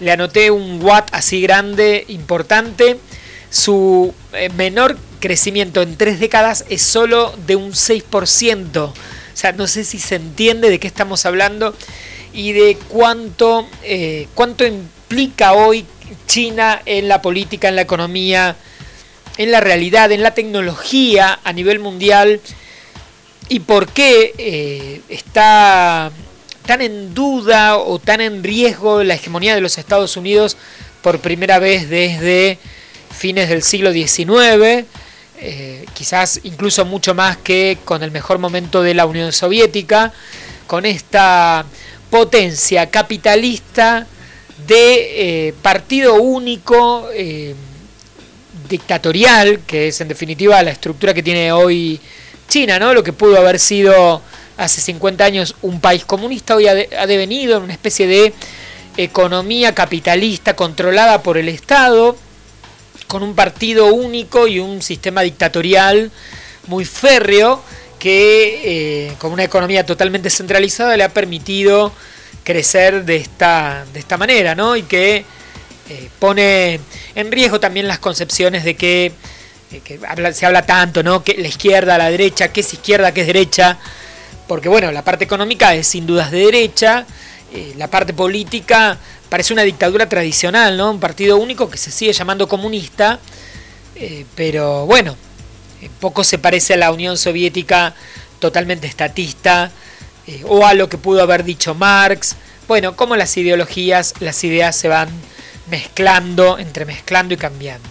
Le 0.00 0.10
anoté 0.10 0.50
un 0.50 0.82
watt 0.82 1.08
así 1.12 1.40
grande, 1.40 2.04
importante. 2.08 2.98
Su 3.50 4.14
eh, 4.32 4.50
menor 4.50 4.98
crecimiento 5.20 5.82
en 5.82 5.96
tres 5.96 6.20
décadas 6.20 6.64
es 6.68 6.82
solo 6.82 7.34
de 7.46 7.56
un 7.56 7.72
6%. 7.72 8.76
O 8.78 8.92
sea, 9.34 9.52
no 9.52 9.66
sé 9.66 9.84
si 9.84 9.98
se 9.98 10.16
entiende 10.16 10.70
de 10.70 10.78
qué 10.78 10.86
estamos 10.86 11.24
hablando 11.26 11.74
y 12.32 12.52
de 12.52 12.76
cuánto, 12.88 13.68
eh, 13.82 14.28
cuánto 14.34 14.66
implica 14.66 15.52
hoy 15.52 15.86
China 16.26 16.82
en 16.84 17.08
la 17.08 17.22
política, 17.22 17.68
en 17.68 17.76
la 17.76 17.82
economía, 17.82 18.56
en 19.36 19.52
la 19.52 19.60
realidad, 19.60 20.12
en 20.12 20.22
la 20.22 20.34
tecnología 20.34 21.38
a 21.42 21.52
nivel 21.52 21.78
mundial 21.78 22.40
y 23.48 23.60
por 23.60 23.88
qué 23.88 24.34
eh, 24.36 25.00
está 25.08 26.10
tan 26.66 26.82
en 26.82 27.14
duda 27.14 27.78
o 27.78 27.98
tan 27.98 28.20
en 28.20 28.42
riesgo 28.42 29.02
la 29.02 29.14
hegemonía 29.14 29.54
de 29.54 29.62
los 29.62 29.78
Estados 29.78 30.16
Unidos 30.16 30.56
por 31.00 31.20
primera 31.20 31.58
vez 31.58 31.88
desde 31.88 32.58
fines 33.18 33.48
del 33.48 33.62
siglo 33.62 33.92
XIX, 33.92 34.86
eh, 35.40 35.84
quizás 35.92 36.40
incluso 36.44 36.84
mucho 36.84 37.14
más 37.14 37.36
que 37.36 37.78
con 37.84 38.02
el 38.02 38.10
mejor 38.10 38.38
momento 38.38 38.82
de 38.82 38.94
la 38.94 39.06
Unión 39.06 39.32
Soviética, 39.32 40.12
con 40.66 40.86
esta 40.86 41.66
potencia 42.10 42.90
capitalista 42.90 44.06
de 44.66 45.48
eh, 45.48 45.54
partido 45.60 46.14
único 46.14 47.08
eh, 47.12 47.54
dictatorial, 48.68 49.60
que 49.66 49.88
es 49.88 50.00
en 50.00 50.08
definitiva 50.08 50.62
la 50.62 50.70
estructura 50.70 51.12
que 51.12 51.22
tiene 51.22 51.52
hoy 51.52 52.00
China, 52.48 52.78
¿no? 52.78 52.94
Lo 52.94 53.02
que 53.02 53.12
pudo 53.12 53.36
haber 53.36 53.58
sido 53.58 54.22
hace 54.56 54.80
50 54.80 55.24
años 55.24 55.54
un 55.62 55.80
país 55.80 56.04
comunista, 56.04 56.56
hoy 56.56 56.66
ha, 56.66 56.74
ha 56.98 57.06
devenido 57.06 57.56
en 57.56 57.64
una 57.64 57.72
especie 57.72 58.06
de 58.06 58.32
economía 58.96 59.74
capitalista 59.74 60.56
controlada 60.56 61.22
por 61.22 61.38
el 61.38 61.48
Estado, 61.48 62.16
con 63.08 63.22
un 63.22 63.34
partido 63.34 63.86
único 63.86 64.46
y 64.46 64.60
un 64.60 64.82
sistema 64.82 65.22
dictatorial 65.22 66.12
muy 66.68 66.84
férreo 66.84 67.62
que 67.98 69.08
eh, 69.08 69.12
con 69.18 69.32
una 69.32 69.44
economía 69.44 69.84
totalmente 69.84 70.30
centralizada 70.30 70.96
le 70.96 71.02
ha 71.02 71.08
permitido 71.08 71.92
crecer 72.44 73.04
de 73.04 73.16
esta, 73.16 73.84
de 73.92 73.98
esta 73.98 74.16
manera, 74.16 74.54
¿no? 74.54 74.76
Y 74.76 74.82
que 74.82 75.24
eh, 75.88 76.10
pone 76.18 76.80
en 77.14 77.32
riesgo 77.32 77.58
también 77.58 77.88
las 77.88 77.98
concepciones 77.98 78.62
de 78.62 78.76
que, 78.76 79.12
eh, 79.72 80.32
se 80.32 80.46
habla 80.46 80.64
tanto, 80.64 81.02
¿no? 81.02 81.24
Que 81.24 81.34
la 81.38 81.48
izquierda, 81.48 81.98
la 81.98 82.10
derecha, 82.10 82.52
qué 82.52 82.60
es 82.60 82.72
izquierda, 82.72 83.12
qué 83.12 83.22
es 83.22 83.26
derecha, 83.26 83.78
porque 84.46 84.68
bueno, 84.68 84.92
la 84.92 85.02
parte 85.02 85.24
económica 85.24 85.74
es 85.74 85.86
sin 85.88 86.06
dudas 86.06 86.30
de 86.30 86.38
derecha, 86.38 87.06
la 87.76 87.88
parte 87.88 88.12
política 88.12 88.98
parece 89.28 89.52
una 89.52 89.62
dictadura 89.62 90.08
tradicional, 90.08 90.76
¿no? 90.76 90.90
Un 90.90 91.00
partido 91.00 91.36
único 91.38 91.70
que 91.70 91.78
se 91.78 91.90
sigue 91.90 92.12
llamando 92.12 92.48
comunista, 92.48 93.18
pero 94.34 94.86
bueno, 94.86 95.16
poco 96.00 96.24
se 96.24 96.38
parece 96.38 96.74
a 96.74 96.76
la 96.76 96.92
Unión 96.92 97.16
Soviética 97.16 97.94
totalmente 98.38 98.86
estatista, 98.86 99.70
eh, 100.28 100.42
o 100.46 100.66
a 100.66 100.74
lo 100.74 100.90
que 100.90 100.98
pudo 100.98 101.22
haber 101.22 101.42
dicho 101.42 101.74
Marx. 101.74 102.36
Bueno, 102.66 102.96
cómo 102.96 103.16
las 103.16 103.36
ideologías, 103.38 104.14
las 104.20 104.44
ideas 104.44 104.76
se 104.76 104.88
van 104.88 105.08
mezclando, 105.70 106.58
entremezclando 106.58 107.32
y 107.32 107.38
cambiando. 107.38 107.88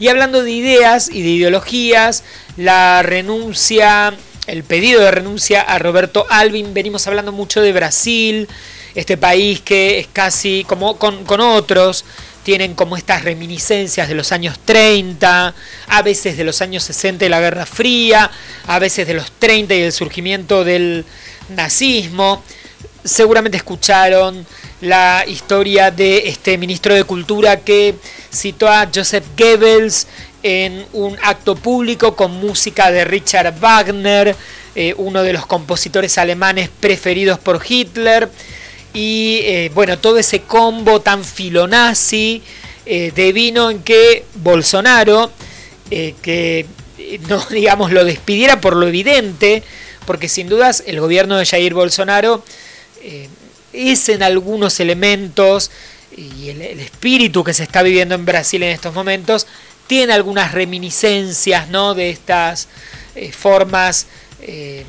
Y 0.00 0.08
hablando 0.08 0.42
de 0.42 0.50
ideas 0.50 1.08
y 1.08 1.22
de 1.22 1.28
ideologías, 1.28 2.24
la 2.56 3.02
renuncia, 3.02 4.14
el 4.46 4.64
pedido 4.64 5.00
de 5.02 5.12
renuncia 5.12 5.60
a 5.60 5.78
Roberto 5.78 6.26
Alvin, 6.28 6.74
venimos 6.74 7.06
hablando 7.06 7.30
mucho 7.30 7.60
de 7.60 7.72
Brasil, 7.72 8.48
este 8.94 9.16
país 9.16 9.60
que 9.60 9.98
es 10.00 10.08
casi 10.12 10.64
como 10.64 10.96
con, 10.96 11.40
otros, 11.40 12.04
tienen 12.42 12.74
como 12.74 12.96
estas 12.96 13.24
reminiscencias 13.24 14.08
de 14.08 14.14
los 14.14 14.32
años 14.32 14.58
30, 14.64 15.54
a 15.88 16.02
veces 16.02 16.36
de 16.36 16.44
los 16.44 16.60
años 16.62 16.82
60 16.84 17.24
y 17.24 17.28
la 17.28 17.40
Guerra 17.40 17.66
Fría, 17.66 18.30
a 18.66 18.78
veces 18.78 19.06
de 19.06 19.14
los 19.14 19.30
30 19.32 19.74
y 19.74 19.82
el 19.82 19.92
surgimiento 19.92 20.64
del 20.64 21.04
nazismo. 21.48 22.42
Seguramente 23.04 23.56
escucharon 23.56 24.46
la 24.80 25.24
historia 25.26 25.90
de 25.90 26.28
este 26.28 26.56
ministro 26.56 26.94
de 26.94 27.04
Cultura 27.04 27.60
que 27.60 27.94
citó 28.32 28.68
a 28.68 28.88
Joseph 28.92 29.24
Goebbels 29.36 30.06
en 30.42 30.86
un 30.92 31.18
acto 31.22 31.54
público 31.54 32.16
con 32.16 32.32
música 32.32 32.90
de 32.90 33.04
Richard 33.04 33.58
Wagner, 33.58 34.34
eh, 34.74 34.94
uno 34.96 35.22
de 35.22 35.32
los 35.32 35.46
compositores 35.46 36.16
alemanes 36.16 36.70
preferidos 36.80 37.38
por 37.38 37.60
Hitler. 37.66 38.30
Y 38.92 39.40
eh, 39.42 39.70
bueno, 39.74 39.98
todo 39.98 40.18
ese 40.18 40.42
combo 40.42 41.00
tan 41.00 41.24
filonazi 41.24 42.42
eh, 42.86 43.12
de 43.14 43.32
vino 43.32 43.70
en 43.70 43.82
que 43.82 44.24
Bolsonaro, 44.34 45.30
que 45.90 46.66
no 47.28 47.44
digamos 47.50 47.92
lo 47.92 48.04
despidiera 48.04 48.60
por 48.60 48.76
lo 48.76 48.86
evidente, 48.86 49.62
porque 50.06 50.28
sin 50.28 50.48
dudas 50.48 50.82
el 50.86 51.00
gobierno 51.00 51.36
de 51.36 51.46
Jair 51.46 51.74
Bolsonaro 51.74 52.42
es 53.72 54.08
en 54.08 54.22
algunos 54.22 54.80
elementos 54.80 55.70
y 56.16 56.48
el, 56.48 56.62
espíritu 56.80 57.44
que 57.44 57.54
se 57.54 57.62
está 57.62 57.82
viviendo 57.82 58.14
en 58.14 58.24
Brasil 58.24 58.62
en 58.62 58.70
estos 58.70 58.94
momentos 58.94 59.46
tiene 59.86 60.12
algunas 60.12 60.52
reminiscencias 60.52 61.68
¿no? 61.68 61.94
de 61.94 62.10
estas 62.10 62.68
eh, 63.14 63.32
formas 63.32 64.06
eh, 64.42 64.84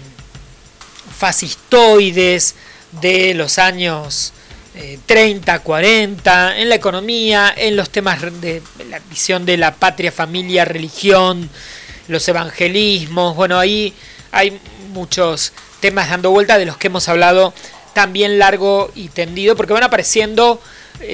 fascistoides 1.18 2.56
de 3.00 3.34
los 3.34 3.58
años 3.60 4.34
30, 5.06 5.56
eh, 5.56 5.60
40, 5.60 6.58
en 6.58 6.70
la 6.70 6.76
economía, 6.76 7.54
en 7.56 7.76
los 7.76 7.90
temas 7.90 8.22
de 8.42 8.62
la 8.90 9.00
visión 9.10 9.46
de 9.46 9.58
la 9.58 9.74
patria, 9.76 10.12
familia, 10.12 10.66
religión, 10.66 11.50
los 12.08 12.28
evangelismos. 12.28 13.36
Bueno, 13.36 13.60
ahí 13.60 13.94
hay 14.32 14.60
muchos 14.94 15.54
temas 15.80 16.10
dando 16.10 16.32
vuelta 16.32 16.58
de 16.58 16.66
los 16.66 16.78
que 16.78 16.88
hemos 16.88 17.08
hablado 17.10 17.54
también 17.94 18.40
largo 18.40 18.92
y 18.96 19.10
tendido, 19.10 19.56
porque 19.56 19.74
van 19.74 19.84
apareciendo 19.84 20.62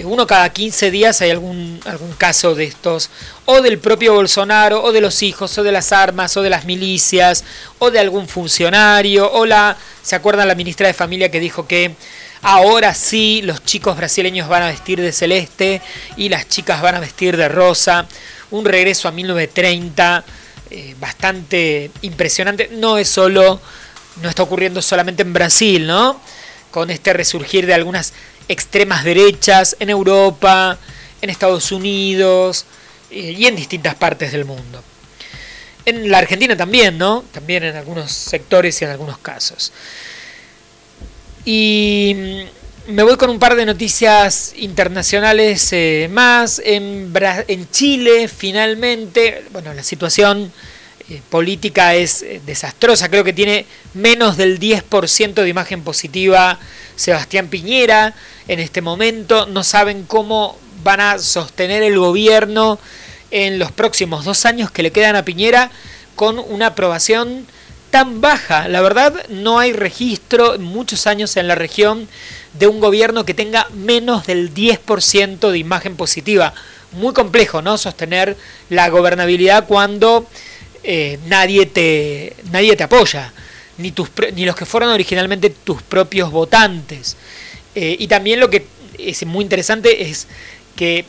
uno 0.05 0.27
cada 0.27 0.49
15 0.49 0.91
días 0.91 1.21
hay 1.21 1.31
algún, 1.31 1.79
algún 1.85 2.11
caso 2.13 2.55
de 2.55 2.65
estos, 2.65 3.09
o 3.45 3.61
del 3.61 3.79
propio 3.79 4.13
Bolsonaro, 4.13 4.83
o 4.83 4.91
de 4.91 5.01
los 5.01 5.23
hijos, 5.23 5.57
o 5.57 5.63
de 5.63 5.71
las 5.71 5.91
armas, 5.91 6.35
o 6.37 6.41
de 6.41 6.49
las 6.49 6.65
milicias, 6.65 7.43
o 7.79 7.91
de 7.91 7.99
algún 7.99 8.27
funcionario, 8.27 9.31
o 9.31 9.45
la, 9.45 9.77
¿se 10.01 10.15
acuerdan 10.15 10.47
la 10.47 10.55
ministra 10.55 10.87
de 10.87 10.93
Familia 10.93 11.31
que 11.31 11.39
dijo 11.39 11.67
que 11.67 11.95
ahora 12.41 12.93
sí 12.93 13.41
los 13.43 13.63
chicos 13.63 13.97
brasileños 13.97 14.47
van 14.47 14.63
a 14.63 14.67
vestir 14.67 15.01
de 15.01 15.11
celeste 15.11 15.81
y 16.17 16.29
las 16.29 16.47
chicas 16.47 16.81
van 16.81 16.95
a 16.95 16.99
vestir 16.99 17.37
de 17.37 17.47
rosa? 17.47 18.07
Un 18.51 18.65
regreso 18.65 19.07
a 19.07 19.11
1930 19.11 20.23
eh, 20.69 20.95
bastante 20.99 21.91
impresionante, 22.01 22.69
no 22.73 22.97
es 22.97 23.07
solo, 23.07 23.61
no 24.21 24.29
está 24.29 24.43
ocurriendo 24.43 24.81
solamente 24.81 25.23
en 25.23 25.33
Brasil, 25.33 25.87
¿no? 25.87 26.19
con 26.71 26.89
este 26.89 27.13
resurgir 27.13 27.65
de 27.65 27.73
algunas 27.73 28.13
extremas 28.47 29.03
derechas 29.03 29.75
en 29.79 29.89
Europa, 29.89 30.77
en 31.21 31.29
Estados 31.29 31.71
Unidos 31.71 32.65
eh, 33.11 33.35
y 33.37 33.45
en 33.45 33.55
distintas 33.55 33.95
partes 33.95 34.31
del 34.31 34.45
mundo. 34.45 34.83
En 35.85 36.09
la 36.11 36.17
Argentina 36.19 36.55
también, 36.55 36.97
¿no? 36.97 37.23
También 37.31 37.63
en 37.63 37.75
algunos 37.75 38.11
sectores 38.11 38.81
y 38.81 38.85
en 38.85 38.91
algunos 38.91 39.17
casos. 39.19 39.71
Y 41.45 42.13
mm, 42.15 42.93
me 42.93 43.03
voy 43.03 43.15
con 43.15 43.29
un 43.29 43.39
par 43.39 43.55
de 43.55 43.65
noticias 43.65 44.53
internacionales 44.57 45.69
eh, 45.71 46.09
más. 46.11 46.61
En, 46.63 47.13
en 47.47 47.71
Chile, 47.71 48.27
finalmente, 48.27 49.45
bueno, 49.51 49.73
la 49.73 49.83
situación 49.83 50.51
eh, 51.09 51.21
política 51.29 51.95
es 51.95 52.21
eh, 52.21 52.41
desastrosa. 52.45 53.09
Creo 53.09 53.23
que 53.23 53.33
tiene 53.33 53.65
menos 53.93 54.35
del 54.35 54.59
10% 54.59 55.33
de 55.33 55.47
imagen 55.47 55.81
positiva 55.83 56.59
Sebastián 56.95 57.47
Piñera 57.47 58.13
en 58.47 58.59
este 58.59 58.81
momento. 58.81 59.45
No 59.45 59.63
saben 59.63 60.03
cómo 60.03 60.57
van 60.83 60.99
a 60.99 61.19
sostener 61.19 61.83
el 61.83 61.97
gobierno 61.97 62.79
en 63.31 63.59
los 63.59 63.71
próximos 63.71 64.25
dos 64.25 64.45
años 64.45 64.71
que 64.71 64.83
le 64.83 64.91
quedan 64.91 65.15
a 65.15 65.23
Piñera 65.23 65.71
con 66.15 66.39
una 66.39 66.67
aprobación 66.67 67.45
tan 67.89 68.21
baja. 68.21 68.67
La 68.67 68.81
verdad, 68.81 69.13
no 69.29 69.59
hay 69.59 69.73
registro 69.73 70.55
en 70.55 70.63
muchos 70.63 71.07
años 71.07 71.37
en 71.37 71.47
la 71.47 71.55
región 71.55 72.07
de 72.53 72.67
un 72.67 72.79
gobierno 72.79 73.25
que 73.25 73.33
tenga 73.33 73.67
menos 73.73 74.25
del 74.25 74.53
10% 74.53 75.51
de 75.51 75.57
imagen 75.57 75.95
positiva. 75.95 76.53
Muy 76.91 77.13
complejo, 77.13 77.61
¿no? 77.61 77.77
Sostener 77.77 78.35
la 78.69 78.89
gobernabilidad 78.89 79.67
cuando 79.67 80.25
eh, 80.89 81.19
nadie, 81.25 81.65
te, 81.65 82.33
nadie 82.49 82.77
te 82.77 82.83
apoya, 82.83 83.33
ni, 83.77 83.91
tus, 83.91 84.09
ni 84.33 84.45
los 84.45 84.55
que 84.55 84.65
fueron 84.65 84.89
originalmente 84.89 85.49
tus 85.49 85.81
propios 85.81 86.31
votantes. 86.31 87.17
Eh, 87.75 87.97
y 87.99 88.07
también 88.07 88.39
lo 88.39 88.49
que 88.49 88.65
es 88.97 89.25
muy 89.25 89.43
interesante 89.43 90.09
es 90.09 90.27
que 90.77 91.03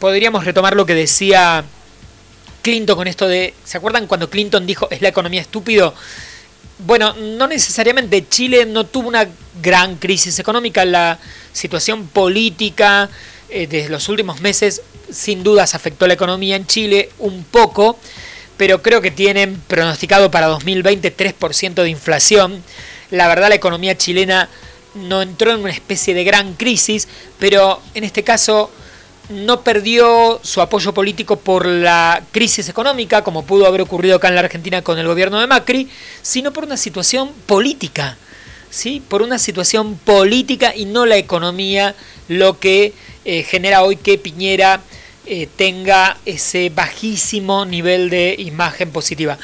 podríamos 0.00 0.44
retomar 0.44 0.74
lo 0.74 0.84
que 0.84 0.96
decía 0.96 1.64
Clinton 2.62 2.96
con 2.96 3.06
esto 3.06 3.28
de, 3.28 3.54
¿se 3.64 3.78
acuerdan 3.78 4.08
cuando 4.08 4.28
Clinton 4.28 4.66
dijo 4.66 4.88
es 4.90 5.00
la 5.00 5.08
economía 5.08 5.40
estúpido? 5.40 5.94
Bueno, 6.80 7.14
no 7.14 7.46
necesariamente 7.46 8.26
Chile 8.28 8.66
no 8.66 8.86
tuvo 8.86 9.06
una 9.06 9.28
gran 9.62 9.96
crisis 9.96 10.36
económica, 10.40 10.84
la 10.84 11.16
situación 11.52 12.08
política 12.08 13.08
eh, 13.48 13.68
desde 13.68 13.88
los 13.88 14.08
últimos 14.08 14.40
meses 14.40 14.82
sin 15.12 15.44
dudas 15.44 15.74
afectó 15.76 16.08
la 16.08 16.14
economía 16.14 16.56
en 16.56 16.66
Chile 16.66 17.10
un 17.18 17.44
poco, 17.44 17.98
pero 18.60 18.82
creo 18.82 19.00
que 19.00 19.10
tienen 19.10 19.58
pronosticado 19.68 20.30
para 20.30 20.46
2020 20.48 21.16
3% 21.16 21.82
de 21.82 21.88
inflación. 21.88 22.62
La 23.10 23.26
verdad 23.26 23.48
la 23.48 23.54
economía 23.54 23.96
chilena 23.96 24.50
no 24.94 25.22
entró 25.22 25.52
en 25.52 25.60
una 25.60 25.70
especie 25.70 26.12
de 26.12 26.24
gran 26.24 26.52
crisis, 26.52 27.08
pero 27.38 27.80
en 27.94 28.04
este 28.04 28.22
caso 28.22 28.70
no 29.30 29.62
perdió 29.62 30.40
su 30.42 30.60
apoyo 30.60 30.92
político 30.92 31.36
por 31.36 31.64
la 31.64 32.22
crisis 32.32 32.68
económica, 32.68 33.24
como 33.24 33.46
pudo 33.46 33.66
haber 33.66 33.80
ocurrido 33.80 34.16
acá 34.16 34.28
en 34.28 34.34
la 34.34 34.42
Argentina 34.42 34.82
con 34.82 34.98
el 34.98 35.06
gobierno 35.06 35.40
de 35.40 35.46
Macri, 35.46 35.88
sino 36.20 36.52
por 36.52 36.64
una 36.64 36.76
situación 36.76 37.30
política, 37.46 38.18
¿sí? 38.68 39.02
por 39.08 39.22
una 39.22 39.38
situación 39.38 39.96
política 39.96 40.76
y 40.76 40.84
no 40.84 41.06
la 41.06 41.16
economía, 41.16 41.94
lo 42.28 42.60
que 42.60 42.92
eh, 43.24 43.42
genera 43.42 43.84
hoy 43.84 43.96
que 43.96 44.18
Piñera 44.18 44.82
eh, 45.26 45.48
tenga 45.56 46.16
ese 46.24 46.70
bajísimo 46.70 47.64
nivel 47.64 48.10
de 48.10 48.34
imagen 48.38 48.90
positiva. 48.90 49.38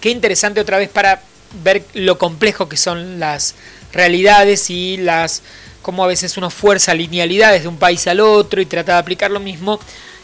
Qué 0.00 0.10
interesante 0.10 0.60
otra 0.60 0.78
vez 0.78 0.88
para 0.88 1.22
ver 1.62 1.84
lo 1.94 2.18
complejo 2.18 2.68
que 2.68 2.76
son 2.76 3.20
las 3.20 3.54
realidades 3.92 4.70
y 4.70 4.96
las 4.96 5.42
cómo 5.82 6.04
a 6.04 6.06
veces 6.06 6.36
uno 6.36 6.48
fuerza 6.48 6.94
linealidades 6.94 7.62
de 7.62 7.68
un 7.68 7.76
país 7.76 8.06
al 8.06 8.20
otro 8.20 8.60
y 8.60 8.66
trata 8.66 8.92
de 8.92 8.98
aplicar 8.98 9.30
lo 9.30 9.40
mismo 9.40 9.80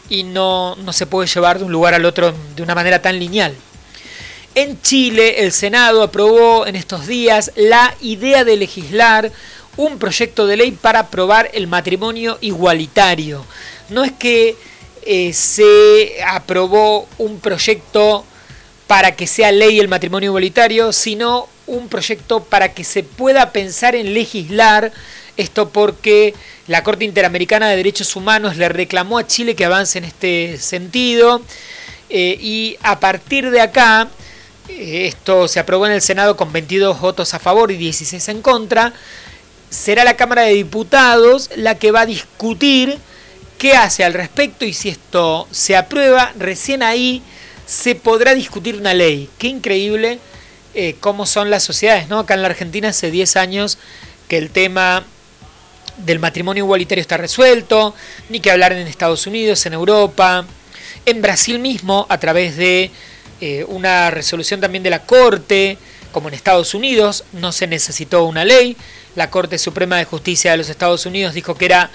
y 0.09 0.23
no, 0.23 0.75
no 0.77 0.93
se 0.93 1.05
puede 1.05 1.27
llevar 1.27 1.59
de 1.59 1.65
un 1.65 1.71
lugar 1.71 1.93
al 1.93 2.05
otro 2.05 2.33
de 2.55 2.63
una 2.63 2.75
manera 2.75 3.01
tan 3.01 3.19
lineal. 3.19 3.53
En 4.55 4.81
Chile, 4.81 5.43
el 5.43 5.51
Senado 5.51 6.01
aprobó 6.01 6.65
en 6.65 6.75
estos 6.75 7.05
días 7.05 7.51
la 7.55 7.93
idea 8.01 8.43
de 8.43 8.57
legislar 8.57 9.31
un 9.77 9.99
proyecto 9.99 10.47
de 10.47 10.57
ley 10.57 10.71
para 10.71 10.99
aprobar 10.99 11.49
el 11.53 11.67
matrimonio 11.67 12.37
igualitario. 12.41 13.45
No 13.89 14.03
es 14.03 14.11
que 14.11 14.57
eh, 15.11 15.33
se 15.33 16.21
aprobó 16.23 17.07
un 17.17 17.39
proyecto 17.39 18.23
para 18.85 19.15
que 19.15 19.25
sea 19.25 19.51
ley 19.51 19.79
el 19.79 19.87
matrimonio 19.87 20.27
igualitario, 20.29 20.93
sino 20.93 21.49
un 21.65 21.89
proyecto 21.89 22.43
para 22.43 22.75
que 22.75 22.83
se 22.83 23.01
pueda 23.01 23.51
pensar 23.51 23.95
en 23.95 24.13
legislar 24.13 24.91
esto 25.35 25.69
porque 25.69 26.35
la 26.67 26.83
Corte 26.83 27.05
Interamericana 27.05 27.69
de 27.69 27.77
Derechos 27.77 28.15
Humanos 28.15 28.57
le 28.57 28.69
reclamó 28.69 29.17
a 29.17 29.25
Chile 29.25 29.55
que 29.55 29.65
avance 29.65 29.97
en 29.97 30.03
este 30.03 30.59
sentido 30.59 31.41
eh, 32.11 32.37
y 32.39 32.77
a 32.83 32.99
partir 32.99 33.49
de 33.49 33.61
acá, 33.61 34.09
eh, 34.67 35.07
esto 35.07 35.47
se 35.47 35.59
aprobó 35.59 35.87
en 35.87 35.93
el 35.93 36.03
Senado 36.03 36.37
con 36.37 36.53
22 36.53 37.01
votos 37.01 37.33
a 37.33 37.39
favor 37.39 37.71
y 37.71 37.77
16 37.77 38.29
en 38.29 38.43
contra, 38.43 38.93
será 39.71 40.03
la 40.03 40.15
Cámara 40.15 40.43
de 40.43 40.53
Diputados 40.53 41.49
la 41.55 41.79
que 41.79 41.89
va 41.89 42.01
a 42.01 42.05
discutir 42.05 42.99
qué 43.59 43.73
hace 43.73 44.03
al 44.03 44.13
respecto 44.13 44.65
y 44.65 44.73
si 44.73 44.89
esto 44.89 45.47
se 45.51 45.75
aprueba, 45.75 46.33
recién 46.39 46.81
ahí 46.81 47.21
se 47.67 47.93
podrá 47.93 48.33
discutir 48.33 48.77
una 48.77 48.95
ley. 48.95 49.29
Qué 49.37 49.47
increíble 49.47 50.17
eh, 50.73 50.95
cómo 50.99 51.27
son 51.27 51.51
las 51.51 51.63
sociedades. 51.63 52.07
¿no? 52.07 52.19
Acá 52.19 52.33
en 52.33 52.41
la 52.41 52.47
Argentina 52.47 52.89
hace 52.89 53.11
10 53.11 53.35
años 53.35 53.77
que 54.27 54.37
el 54.37 54.49
tema 54.49 55.05
del 55.97 56.19
matrimonio 56.19 56.63
igualitario 56.63 57.01
está 57.01 57.17
resuelto, 57.17 57.93
ni 58.29 58.39
que 58.39 58.49
hablar 58.49 58.71
en 58.71 58.87
Estados 58.87 59.27
Unidos, 59.27 59.65
en 59.65 59.73
Europa, 59.73 60.45
en 61.05 61.21
Brasil 61.21 61.59
mismo, 61.59 62.07
a 62.09 62.17
través 62.17 62.55
de 62.55 62.91
eh, 63.41 63.65
una 63.67 64.09
resolución 64.09 64.61
también 64.61 64.83
de 64.83 64.89
la 64.89 65.03
Corte, 65.03 65.77
como 66.13 66.29
en 66.29 66.33
Estados 66.33 66.73
Unidos, 66.73 67.25
no 67.33 67.51
se 67.51 67.67
necesitó 67.67 68.23
una 68.23 68.45
ley. 68.45 68.77
La 69.15 69.29
Corte 69.29 69.57
Suprema 69.57 69.97
de 69.97 70.05
Justicia 70.05 70.51
de 70.51 70.57
los 70.57 70.69
Estados 70.69 71.05
Unidos 71.05 71.33
dijo 71.33 71.55
que 71.55 71.65
era 71.65 71.91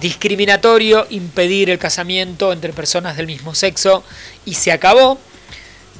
discriminatorio 0.00 1.06
impedir 1.10 1.70
el 1.70 1.78
casamiento 1.78 2.52
entre 2.52 2.72
personas 2.72 3.16
del 3.16 3.26
mismo 3.26 3.54
sexo 3.54 4.04
y 4.44 4.54
se 4.54 4.72
acabó. 4.72 5.18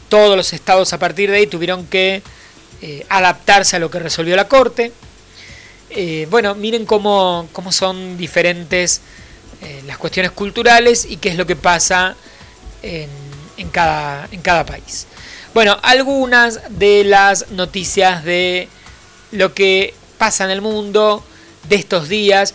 Todos 0.09 0.37
los 0.37 0.53
estados 0.53 0.93
a 0.93 0.99
partir 0.99 1.31
de 1.31 1.39
ahí 1.39 1.47
tuvieron 1.47 1.87
que 1.87 2.23
eh, 2.83 3.07
adaptarse 3.09 3.77
a 3.77 3.79
lo 3.79 3.91
que 3.91 3.99
resolvió 3.99 4.37
la 4.37 4.49
Corte. 4.49 4.93
Eh, 5.91 6.27
bueno, 6.31 6.55
miren 6.55 6.85
cómo, 6.85 7.49
cómo 7.53 7.73
son 7.73 8.17
diferentes 8.19 9.01
eh, 9.63 9.83
las 9.87 9.99
cuestiones 9.99 10.33
culturales 10.33 11.07
y 11.09 11.17
qué 11.17 11.31
es 11.31 11.37
lo 11.37 11.47
que 11.47 11.57
pasa 11.57 12.17
en, 12.83 13.09
cada, 13.71 14.29
en 14.31 14.41
cada 14.43 14.65
país. 14.65 15.07
Bueno, 15.55 15.79
algunas 15.83 16.61
de 16.79 17.05
las 17.05 17.51
noticias 17.51 18.23
de 18.25 18.69
lo 19.33 19.55
que 19.55 19.95
pasa 20.19 20.45
en 20.45 20.51
el 20.51 20.61
mundo 20.61 21.25
de 21.69 21.77
estos 21.77 22.09
días. 22.09 22.55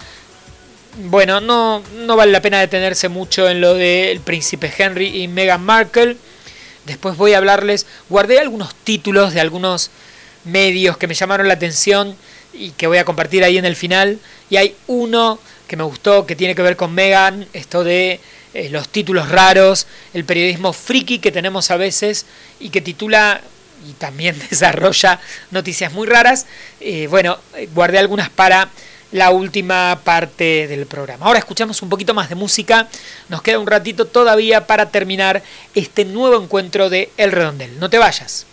Bueno, 0.97 1.39
no, 1.39 1.81
no 2.05 2.15
vale 2.17 2.33
la 2.33 2.41
pena 2.41 2.59
detenerse 2.59 3.07
mucho 3.07 3.49
en 3.49 3.61
lo 3.61 3.75
del 3.75 4.19
príncipe 4.19 4.71
Henry 4.77 5.23
y 5.23 5.27
Meghan 5.29 5.63
Markle. 5.63 6.17
Después 6.85 7.15
voy 7.15 7.33
a 7.33 7.37
hablarles, 7.37 7.85
guardé 8.09 8.39
algunos 8.39 8.75
títulos 8.75 9.33
de 9.33 9.39
algunos 9.39 9.89
medios 10.43 10.97
que 10.97 11.07
me 11.07 11.13
llamaron 11.13 11.47
la 11.47 11.53
atención 11.53 12.15
y 12.51 12.71
que 12.71 12.87
voy 12.87 12.97
a 12.97 13.05
compartir 13.05 13.45
ahí 13.45 13.57
en 13.57 13.63
el 13.63 13.77
final. 13.77 14.19
Y 14.49 14.57
hay 14.57 14.75
uno 14.87 15.39
que 15.67 15.77
me 15.77 15.83
gustó 15.83 16.25
que 16.25 16.35
tiene 16.35 16.55
que 16.55 16.61
ver 16.61 16.75
con 16.75 16.93
Meghan, 16.93 17.47
esto 17.53 17.85
de 17.85 18.19
eh, 18.53 18.69
los 18.69 18.89
títulos 18.89 19.29
raros, 19.29 19.87
el 20.13 20.25
periodismo 20.25 20.73
friki 20.73 21.19
que 21.19 21.31
tenemos 21.31 21.71
a 21.71 21.77
veces 21.77 22.25
y 22.59 22.69
que 22.69 22.81
titula 22.81 23.39
y 23.89 23.93
también 23.93 24.37
desarrolla 24.49 25.21
noticias 25.51 25.93
muy 25.93 26.05
raras. 26.05 26.47
Eh, 26.81 27.07
bueno, 27.07 27.37
eh, 27.55 27.69
guardé 27.73 27.97
algunas 27.97 28.29
para 28.29 28.69
la 29.12 29.30
última 29.32 29.99
parte 30.03 30.68
del 30.68 30.86
programa. 30.86 31.26
Ahora 31.26 31.39
escuchamos 31.39 31.82
un 31.82 31.89
poquito 31.89 32.14
más 32.14 32.30
de 32.30 32.36
música. 32.36 32.88
Nos 33.30 33.41
queda 33.41 33.59
un 33.59 33.68
ratito 33.68 34.05
todavía 34.05 34.68
para 34.68 34.89
terminar 34.89 35.43
este 35.76 36.05
nuevo 36.05 36.41
encuentro 36.41 36.89
de 36.89 37.12
El 37.18 37.32
Redondel. 37.32 37.80
No 37.80 37.89
te 37.89 37.97
vayas. 37.97 38.45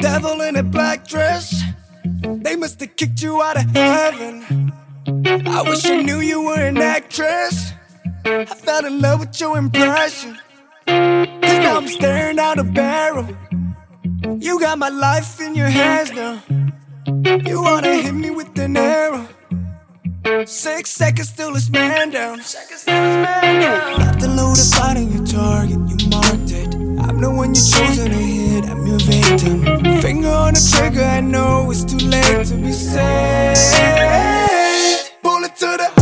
Devil 0.00 0.42
in 0.42 0.56
a 0.56 0.62
black 0.62 1.06
dress, 1.06 1.62
they 2.42 2.56
must 2.56 2.80
have 2.80 2.94
kicked 2.96 3.22
you 3.22 3.40
out 3.40 3.56
of 3.56 3.64
heaven. 3.74 4.72
I 5.46 5.62
wish 5.62 5.84
you 5.84 6.02
knew 6.02 6.20
you 6.20 6.42
were 6.42 6.60
an 6.60 6.78
actress. 6.78 7.72
I 8.24 8.44
fell 8.44 8.86
in 8.86 9.00
love 9.00 9.20
with 9.20 9.40
your 9.40 9.58
impression. 9.58 10.38
Cause 10.86 11.58
now 11.58 11.76
I'm 11.78 11.88
staring 11.88 12.38
out 12.38 12.58
a 12.58 12.64
barrel. 12.64 13.26
You 14.38 14.60
got 14.60 14.78
my 14.78 14.88
life 14.88 15.40
in 15.40 15.54
your 15.54 15.68
hands 15.68 16.12
now. 16.12 16.42
You 17.46 17.62
wanna 17.62 17.94
hit 17.94 18.14
me 18.14 18.30
with 18.30 18.58
an 18.58 18.76
arrow. 18.76 19.28
Six 20.46 20.90
seconds 20.90 21.32
till 21.32 21.54
it's 21.56 21.68
man 21.70 22.10
down. 22.10 22.38
Got 22.38 24.20
the 24.20 24.28
load 24.28 24.58
of 24.58 24.72
on 24.80 25.12
your 25.12 25.26
target, 25.26 25.78
you 25.90 25.96
marked 26.08 26.50
it. 26.52 26.74
I'm 27.04 27.20
the 27.20 27.30
one 27.30 27.54
you 27.54 27.60
chosen 27.60 28.10
to 28.10 28.16
hit, 28.16 28.64
I'm 28.70 28.86
your 28.86 28.98
victim. 29.00 29.64
Finger 30.00 30.28
on 30.28 30.54
the 30.54 30.60
trigger, 30.76 31.02
I 31.02 31.20
know 31.20 31.70
it's 31.70 31.84
too 31.84 31.98
late 31.98 32.46
to 32.46 32.54
be 32.54 32.72
saved. 32.72 33.60
Bullet 35.22 35.56
to 35.56 35.76
the 35.76 36.01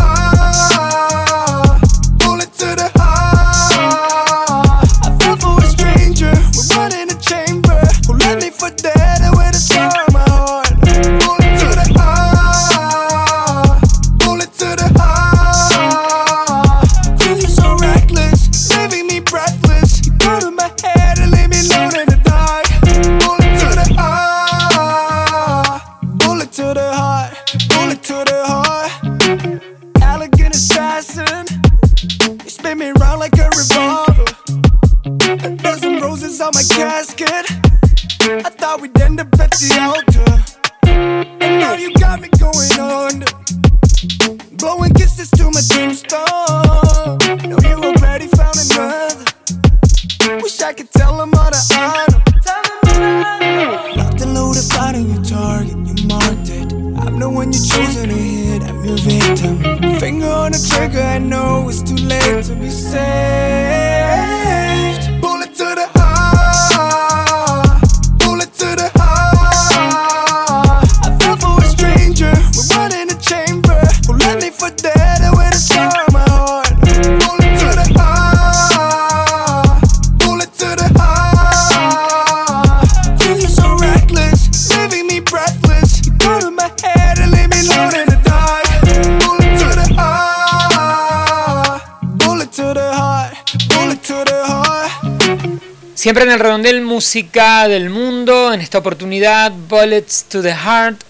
Siempre 95.94 96.24
en 96.24 96.30
el 96.30 96.40
redondel 96.40 96.80
música 96.80 97.68
del 97.68 97.90
mundo, 97.90 98.52
en 98.54 98.60
esta 98.60 98.78
oportunidad 98.78 99.52
Bullets 99.52 100.24
to 100.24 100.40
the 100.40 100.54
Heart, 100.54 101.02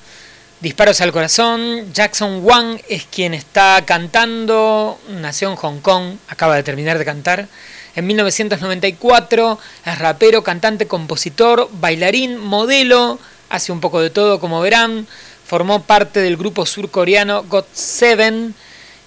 disparos 0.61 1.01
al 1.01 1.13
corazón. 1.13 1.93
Jackson 1.93 2.41
Wang 2.43 2.81
es 2.89 3.05
quien 3.05 3.33
está 3.35 3.83
cantando, 3.87 4.99
nació 5.09 5.51
en 5.51 5.57
Hong 5.57 5.79
Kong, 5.81 6.17
acaba 6.29 6.57
de 6.57 6.65
terminar 6.65 6.99
de 6.99 7.05
cantar. 7.05 7.47
En 7.95 8.07
1994 8.07 9.59
es 9.85 9.99
rapero, 9.99 10.43
cantante, 10.43 10.87
compositor, 10.87 11.69
bailarín, 11.73 12.39
modelo, 12.39 13.19
hace 13.49 13.73
un 13.73 13.81
poco 13.81 14.01
de 14.01 14.11
todo 14.11 14.41
como 14.41 14.61
verán. 14.61 15.07
Formó 15.47 15.83
parte 15.83 16.21
del 16.21 16.37
grupo 16.37 16.67
surcoreano 16.67 17.45
GOT7 17.45 18.53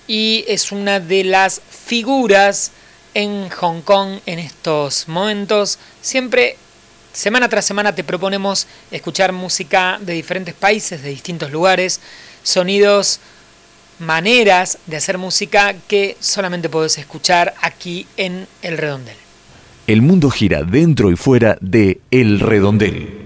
y 0.07 0.45
es 0.47 0.71
una 0.71 0.99
de 0.99 1.23
las 1.23 1.61
figuras 1.69 2.71
en 3.13 3.49
Hong 3.49 3.81
Kong 3.81 4.19
en 4.25 4.39
estos 4.39 5.07
momentos. 5.07 5.79
Siempre, 6.01 6.57
semana 7.13 7.49
tras 7.49 7.65
semana, 7.65 7.93
te 7.93 8.03
proponemos 8.03 8.67
escuchar 8.91 9.31
música 9.31 9.99
de 10.01 10.13
diferentes 10.13 10.53
países, 10.53 11.01
de 11.03 11.09
distintos 11.09 11.51
lugares, 11.51 11.99
sonidos, 12.43 13.19
maneras 13.99 14.77
de 14.87 14.97
hacer 14.97 15.17
música 15.17 15.75
que 15.87 16.17
solamente 16.19 16.69
puedes 16.69 16.97
escuchar 16.97 17.53
aquí 17.61 18.07
en 18.17 18.47
El 18.61 18.77
Redondel. 18.77 19.15
El 19.85 20.01
mundo 20.01 20.29
gira 20.29 20.63
dentro 20.63 21.11
y 21.11 21.15
fuera 21.15 21.57
de 21.59 21.99
El 22.09 22.39
Redondel. 22.39 23.22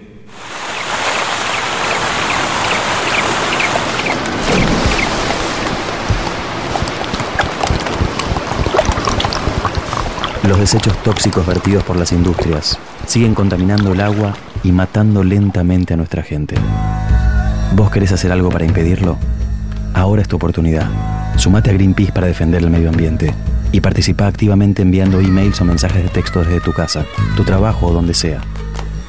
Los 10.47 10.59
desechos 10.59 10.95
tóxicos 11.03 11.45
vertidos 11.45 11.83
por 11.83 11.97
las 11.97 12.13
industrias 12.13 12.79
siguen 13.05 13.35
contaminando 13.35 13.91
el 13.91 13.99
agua 13.99 14.33
y 14.63 14.71
matando 14.71 15.21
lentamente 15.21 15.93
a 15.93 15.97
nuestra 15.97 16.23
gente. 16.23 16.55
¿Vos 17.75 17.91
querés 17.91 18.13
hacer 18.13 18.31
algo 18.31 18.49
para 18.49 18.63
impedirlo? 18.63 19.17
Ahora 19.93 20.21
es 20.21 20.29
tu 20.29 20.37
oportunidad. 20.37 20.87
Sumate 21.35 21.69
a 21.69 21.73
Greenpeace 21.73 22.13
para 22.13 22.27
defender 22.27 22.63
el 22.63 22.69
medio 22.69 22.89
ambiente 22.89 23.33
y 23.73 23.81
participa 23.81 24.25
activamente 24.25 24.83
enviando 24.83 25.19
emails 25.19 25.59
o 25.59 25.65
mensajes 25.65 26.01
de 26.01 26.09
texto 26.09 26.39
desde 26.39 26.61
tu 26.61 26.71
casa, 26.71 27.03
tu 27.35 27.43
trabajo 27.43 27.87
o 27.87 27.93
donde 27.93 28.13
sea. 28.13 28.39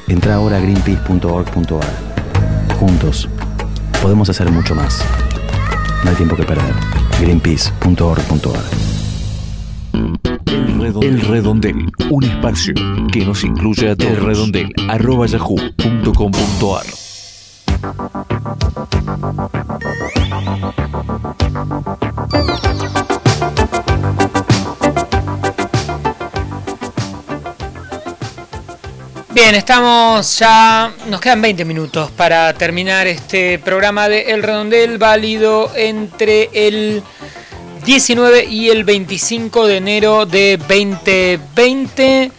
Entra 0.09 0.35
ahora 0.35 0.57
a 0.57 0.59
greenpeace.org.ar. 0.59 2.77
Juntos, 2.77 3.29
podemos 4.01 4.29
hacer 4.29 4.51
mucho 4.51 4.75
más. 4.75 5.01
No 6.03 6.09
hay 6.09 6.17
tiempo 6.17 6.35
que 6.35 6.43
perder. 6.43 6.73
greenpeace.org.ar. 7.21 8.98
El 11.01 11.21
Redondel, 11.21 11.91
un 12.09 12.23
espacio 12.23 12.73
que 13.11 13.23
nos 13.23 13.43
incluye 13.43 13.91
a 13.91 13.95
todos. 13.95 14.11
El 14.11 14.25
Redondel, 14.25 14.73
arroba 14.87 15.27
yahoo.com.ar. 15.27 16.85
Bien, 29.31 29.53
estamos 29.53 30.39
ya, 30.39 30.91
nos 31.07 31.21
quedan 31.21 31.41
20 31.43 31.65
minutos 31.65 32.09
para 32.11 32.51
terminar 32.53 33.05
este 33.05 33.59
programa 33.59 34.09
de 34.09 34.31
El 34.31 34.41
Redondel, 34.41 34.97
válido 34.97 35.71
entre 35.75 36.49
el 36.53 37.03
19 37.85 38.45
y 38.45 38.69
el 38.69 38.83
25 38.83 39.67
de 39.67 39.77
enero 39.77 40.25
de 40.25 40.57
2020. 40.57 42.31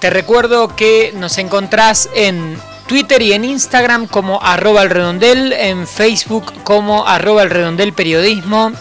Te 0.00 0.10
recuerdo 0.10 0.74
que 0.76 1.12
nos 1.16 1.38
encontrás 1.38 2.08
en 2.14 2.56
Twitter 2.86 3.20
y 3.20 3.32
en 3.32 3.44
Instagram 3.44 4.06
como 4.06 4.40
arroba 4.42 4.82
el 4.82 4.90
redondel, 4.90 5.52
en 5.52 5.86
Facebook 5.86 6.52
como 6.64 7.06
arroba 7.06 7.42
el 7.42 7.50
redondel 7.50 7.92
periodismo, 7.92 8.72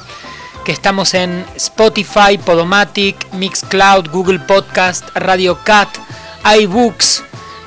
que 0.63 0.71
estamos 0.71 1.13
en 1.13 1.45
Spotify, 1.55 2.37
Podomatic, 2.43 3.15
Mixcloud, 3.33 4.09
Google 4.09 4.39
Podcast, 4.39 5.09
Radio 5.15 5.59
Cat, 5.63 5.89
iBooks, 6.59 7.23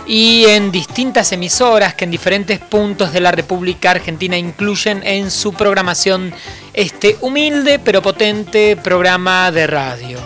y 0.07 0.45
en 0.47 0.73
distintas 0.73 1.33
emisoras 1.33 1.95
que 1.95 2.05
en 2.05 2.11
diferentes 2.11 2.59
puntos 2.59 3.13
de 3.13 3.21
la 3.21 3.33
República 3.33 3.93
Argentina 3.93 4.37
incluyen 4.37 5.01
en 5.05 5.31
su 5.31 5.53
programación 5.53 6.35
este 6.75 7.17
humilde 7.21 7.79
pero 7.79 8.03
potente 8.03 8.77
programa 8.77 9.53
de 9.53 9.67
radio. 9.67 10.19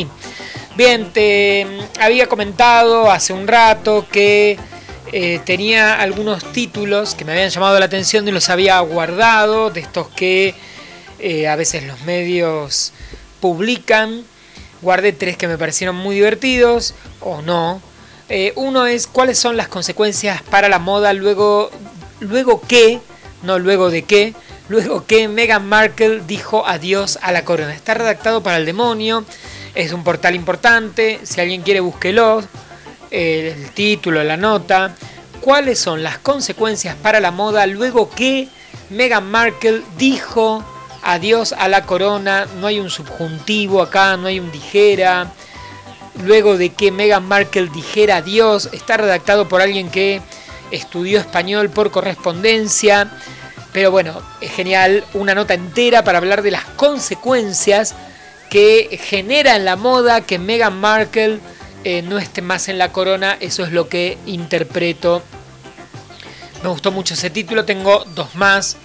bien, 0.76 1.12
te 1.12 1.66
había 2.00 2.28
comentado 2.28 3.10
hace 3.10 3.32
un 3.32 3.48
rato 3.48 4.06
que 4.10 4.60
eh, 5.12 5.40
tenía 5.44 6.00
algunos 6.00 6.42
títulos 6.52 7.14
que 7.14 7.26
me 7.26 7.32
habían 7.32 7.50
llamado 7.50 7.78
la 7.78 7.84
atención 7.84 8.26
y 8.26 8.30
los 8.30 8.48
había 8.48 8.80
guardado, 8.80 9.70
de 9.70 9.80
estos 9.80 10.08
que 10.08 10.54
eh, 11.18 11.48
a 11.48 11.56
veces 11.56 11.84
los 11.84 12.00
medios 12.02 12.94
publican. 13.40 14.24
Guardé 14.80 15.12
tres 15.12 15.36
que 15.36 15.48
me 15.48 15.58
parecieron 15.58 15.96
muy 15.96 16.14
divertidos, 16.14 16.94
o 17.20 17.42
no. 17.42 17.82
Eh, 18.30 18.54
uno 18.56 18.86
es 18.86 19.06
cuáles 19.06 19.38
son 19.38 19.58
las 19.58 19.68
consecuencias 19.68 20.40
para 20.42 20.70
la 20.70 20.78
moda 20.78 21.12
luego, 21.12 21.70
luego 22.20 22.62
que, 22.62 22.98
no 23.42 23.58
luego 23.58 23.90
de 23.90 24.04
qué, 24.04 24.34
luego 24.70 25.04
que 25.04 25.28
Meghan 25.28 25.66
Markle 25.66 26.22
dijo 26.26 26.66
adiós 26.66 27.18
a 27.20 27.32
la 27.32 27.44
corona. 27.44 27.74
Está 27.74 27.92
redactado 27.92 28.42
para 28.42 28.56
el 28.56 28.64
demonio, 28.64 29.26
es 29.74 29.92
un 29.92 30.04
portal 30.04 30.34
importante, 30.34 31.20
si 31.22 31.38
alguien 31.42 31.60
quiere 31.60 31.80
búsquelo 31.80 32.42
el 33.12 33.70
título, 33.70 34.24
la 34.24 34.36
nota, 34.36 34.94
cuáles 35.40 35.78
son 35.78 36.02
las 36.02 36.18
consecuencias 36.18 36.96
para 36.96 37.20
la 37.20 37.30
moda 37.30 37.66
luego 37.66 38.08
que 38.08 38.48
Meghan 38.90 39.30
Markle 39.30 39.82
dijo 39.98 40.64
adiós 41.02 41.52
a 41.52 41.68
la 41.68 41.84
corona, 41.84 42.46
no 42.60 42.68
hay 42.68 42.80
un 42.80 42.88
subjuntivo 42.88 43.82
acá, 43.82 44.16
no 44.16 44.28
hay 44.28 44.40
un 44.40 44.50
dijera, 44.50 45.32
luego 46.24 46.56
de 46.56 46.70
que 46.70 46.92
Meghan 46.92 47.24
Markle 47.24 47.68
dijera 47.68 48.18
adiós, 48.18 48.70
está 48.72 48.96
redactado 48.96 49.48
por 49.48 49.60
alguien 49.60 49.90
que 49.90 50.22
estudió 50.70 51.18
español 51.18 51.70
por 51.70 51.90
correspondencia, 51.90 53.10
pero 53.72 53.90
bueno, 53.90 54.22
es 54.40 54.52
genial, 54.52 55.04
una 55.12 55.34
nota 55.34 55.54
entera 55.54 56.04
para 56.04 56.18
hablar 56.18 56.42
de 56.42 56.50
las 56.50 56.64
consecuencias 56.64 57.94
que 58.48 59.00
genera 59.02 59.56
en 59.56 59.64
la 59.64 59.76
moda 59.76 60.20
que 60.20 60.38
Meghan 60.38 60.78
Markle 60.78 61.40
eh, 61.84 62.02
no 62.02 62.18
esté 62.18 62.42
más 62.42 62.68
en 62.68 62.78
la 62.78 62.92
corona, 62.92 63.36
eso 63.40 63.64
es 63.64 63.72
lo 63.72 63.88
que 63.88 64.18
interpreto. 64.26 65.22
Me 66.62 66.68
gustó 66.68 66.92
mucho 66.92 67.14
ese 67.14 67.30
título, 67.30 67.64
tengo 67.64 68.04
dos 68.14 68.34
más. 68.34 68.76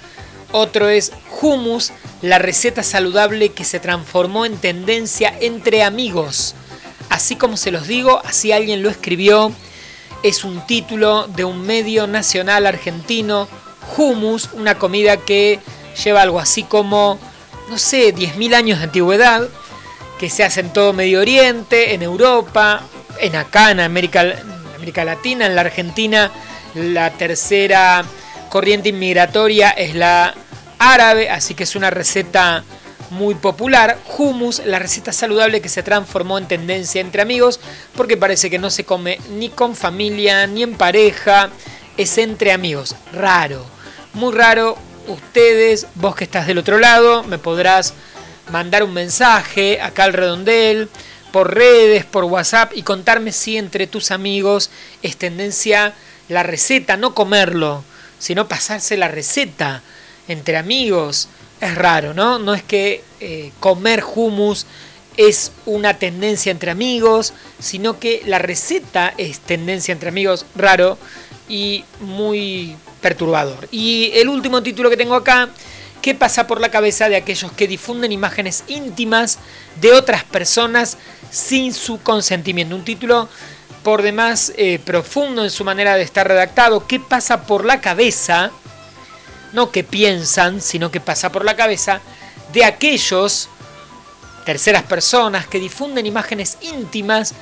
Otro 0.52 0.90
es 0.90 1.12
Hummus, 1.42 1.92
la 2.22 2.40
receta 2.40 2.82
saludable 2.82 3.50
que 3.50 3.66
se 3.66 3.80
transformó 3.80 4.46
en 4.46 4.58
tendencia 4.58 5.34
entre 5.42 5.84
amigos. 5.84 6.56
Así 7.10 7.36
como 7.36 7.58
se 7.58 7.72
los 7.72 7.88
digo, 7.88 8.22
así 8.26 8.52
alguien 8.52 8.82
lo 8.82 8.90
escribió. 8.90 9.52
Es 10.24 10.44
un 10.44 10.66
título 10.66 11.28
de 11.28 11.44
un 11.44 11.62
medio 11.62 12.08
nacional 12.08 12.66
argentino. 12.66 13.48
Hummus, 13.96 14.50
una 14.54 14.80
comida 14.80 15.18
que 15.18 15.60
lleva 16.04 16.24
algo 16.24 16.40
así 16.40 16.64
como, 16.64 17.20
no 17.70 17.78
sé, 17.78 18.14
10.000 18.14 18.56
años 18.56 18.80
de 18.80 18.86
antigüedad 18.86 19.48
que 20.18 20.30
se 20.30 20.44
hace 20.44 20.62
en 20.62 20.74
todo 20.74 20.94
Medio 20.94 21.22
Oriente, 21.22 21.94
en 21.94 22.02
Europa, 22.02 22.82
en 23.20 23.36
acá, 23.36 23.72
en 23.72 23.80
América, 23.80 24.26
América 24.76 25.06
Latina, 25.06 25.46
en 25.46 25.56
la 25.56 25.62
Argentina. 25.62 26.32
La 26.76 27.12
tercera 27.12 28.04
corriente 28.50 28.90
inmigratoria 28.90 29.70
es 29.72 29.96
la 29.96 30.34
árabe, 30.80 31.30
así 31.30 31.54
que 31.54 31.64
es 31.64 31.76
una 31.76 31.90
receta 31.90 32.64
muy 33.10 33.36
popular. 33.36 33.98
Hummus, 34.18 34.62
la 34.66 34.80
receta 34.80 35.12
saludable 35.12 35.62
que 35.62 35.70
se 35.70 35.84
transformó 35.84 36.38
en 36.38 36.48
tendencia 36.48 37.02
entre 37.02 37.22
amigos, 37.22 37.60
porque 37.96 38.18
parece 38.18 38.50
que 38.50 38.60
no 38.60 38.70
se 38.70 38.84
come 38.84 39.20
ni 39.32 39.50
con 39.50 39.76
familia 39.76 40.48
ni 40.48 40.64
en 40.64 40.76
pareja, 40.76 41.50
es 41.96 42.18
entre 42.18 42.52
amigos. 42.52 42.96
Raro, 43.14 43.66
muy 44.14 44.34
raro. 44.34 44.78
Ustedes, 45.08 45.88
vos 45.96 46.18
que 46.18 46.26
estás 46.26 46.48
del 46.48 46.58
otro 46.58 46.80
lado, 46.80 47.24
me 47.24 47.38
podrás 47.38 47.94
mandar 48.50 48.84
un 48.84 48.94
mensaje 48.94 49.82
acá 49.82 50.06
al 50.06 50.14
redondel, 50.14 50.90
por 51.32 51.54
redes, 51.54 52.06
por 52.06 52.24
WhatsApp 52.24 52.72
y 52.76 52.84
contarme 52.84 53.32
si 53.32 53.58
entre 53.58 53.88
tus 53.88 54.12
amigos 54.12 54.70
es 55.04 55.18
tendencia 55.18 55.94
la 56.30 56.44
receta, 56.44 56.98
no 56.98 57.14
comerlo, 57.14 57.84
sino 58.20 58.48
pasarse 58.48 58.98
la 58.98 59.08
receta 59.08 59.82
entre 60.28 60.58
amigos. 60.58 61.30
Es 61.62 61.76
raro, 61.76 62.14
¿no? 62.14 62.40
No 62.40 62.54
es 62.54 62.64
que 62.64 63.04
eh, 63.20 63.52
comer 63.60 64.04
hummus 64.04 64.66
es 65.16 65.52
una 65.66 65.96
tendencia 65.96 66.52
entre 66.52 66.72
amigos, 66.72 67.34
sino 67.60 68.00
que 68.00 68.22
la 68.26 68.40
receta 68.40 69.14
es 69.18 69.40
tendencia 69.40 69.92
entre 69.92 70.10
amigos, 70.10 70.46
raro 70.56 70.98
y 71.50 71.84
muy 72.00 72.78
perturbador. 73.02 73.68
Y 73.72 74.12
el 74.14 74.30
último 74.30 74.62
título 74.62 74.90
que 74.90 74.98
tengo 74.98 75.16
acá 75.16 75.50
¿Qué 76.02 76.16
pasa 76.16 76.48
por 76.48 76.62
la 76.62 76.72
cabeza 76.72 77.10
de 77.10 77.16
aquellos 77.16 77.52
que 77.52 77.68
difunden 77.68 78.12
imágenes 78.12 78.64
íntimas 78.68 79.40
de 79.82 79.94
otras 79.94 80.24
personas 80.24 80.98
sin 81.30 81.74
su 81.74 82.02
consentimiento? 82.02 82.76
Un 82.76 82.86
título 82.86 83.28
por 83.84 84.02
demás 84.02 84.54
eh, 84.58 84.80
profundo 84.84 85.44
en 85.44 85.50
su 85.50 85.64
manera 85.64 85.96
de 85.96 86.04
estar 86.04 86.28
redactado. 86.28 86.88
¿Qué 86.88 87.00
pasa 87.00 87.44
por 87.44 87.66
la 87.66 87.82
cabeza? 87.82 88.52
No 89.54 89.72
que 89.72 89.84
piensan, 89.84 90.62
sino 90.62 90.92
que 90.92 91.00
pasa 91.00 91.32
por 91.32 91.46
la 91.46 91.56
cabeza 91.56 92.02
de 92.54 92.66
aquellos 92.66 93.50
terceras 94.46 94.84
personas 94.84 95.48
que 95.48 95.60
difunden 95.60 96.06
imágenes 96.06 96.58
íntimas 96.62 97.34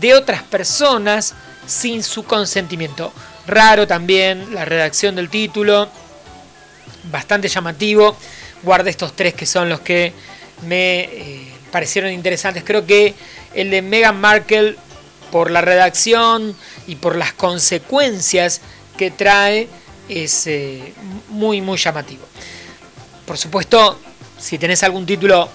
de 0.00 0.14
otras 0.14 0.42
personas 0.42 1.34
sin 1.66 2.02
su 2.02 2.24
consentimiento. 2.24 3.12
Raro 3.46 3.86
también 3.86 4.54
la 4.54 4.64
redacción 4.64 5.16
del 5.16 5.28
título 5.28 5.88
bastante 7.04 7.48
llamativo. 7.48 8.16
Guardé 8.62 8.90
estos 8.90 9.14
tres 9.14 9.34
que 9.34 9.46
son 9.46 9.68
los 9.68 9.80
que 9.80 10.12
me 10.66 11.00
eh, 11.00 11.52
parecieron 11.70 12.12
interesantes. 12.12 12.62
Creo 12.64 12.86
que 12.86 13.14
el 13.54 13.70
de 13.70 13.82
Meghan 13.82 14.20
Markle, 14.20 14.76
por 15.30 15.50
la 15.50 15.60
redacción 15.60 16.54
y 16.86 16.96
por 16.96 17.16
las 17.16 17.32
consecuencias 17.32 18.60
que 18.96 19.10
trae, 19.10 19.68
es 20.08 20.46
eh, 20.46 20.92
muy, 21.28 21.60
muy 21.60 21.78
llamativo. 21.78 22.24
Por 23.26 23.38
supuesto, 23.38 23.98
si 24.38 24.58
tenés 24.58 24.82
algún 24.82 25.06
título 25.06 25.48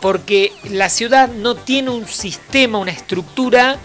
porque 0.00 0.52
la 0.64 0.88
ciudad 0.88 1.28
no 1.28 1.54
tiene 1.54 1.90
un 1.90 2.06
sistema, 2.06 2.78
una 2.78 2.90
estructura 2.90 3.78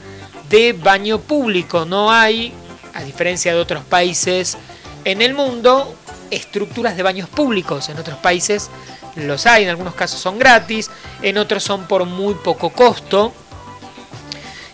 de 0.50 0.74
baño 0.74 1.20
público, 1.20 1.86
no 1.86 2.12
hay, 2.12 2.54
a 2.94 3.04
diferencia 3.04 3.54
de 3.54 3.60
otros 3.60 3.84
países 3.84 4.58
en 5.04 5.22
el 5.22 5.34
mundo, 5.34 5.96
estructuras 6.32 6.98
de 6.98 7.04
baños 7.04 7.30
públicos. 7.30 7.90
En 7.90 8.00
otros 8.00 8.18
países 8.20 8.70
los 9.16 9.46
hay, 9.46 9.64
en 9.64 9.70
algunos 9.70 9.96
casos 9.96 10.20
son 10.20 10.40
gratis, 10.40 10.90
en 11.22 11.38
otros 11.38 11.64
son 11.64 11.88
por 11.88 12.06
muy 12.06 12.34
poco 12.36 12.70
costo 12.72 13.34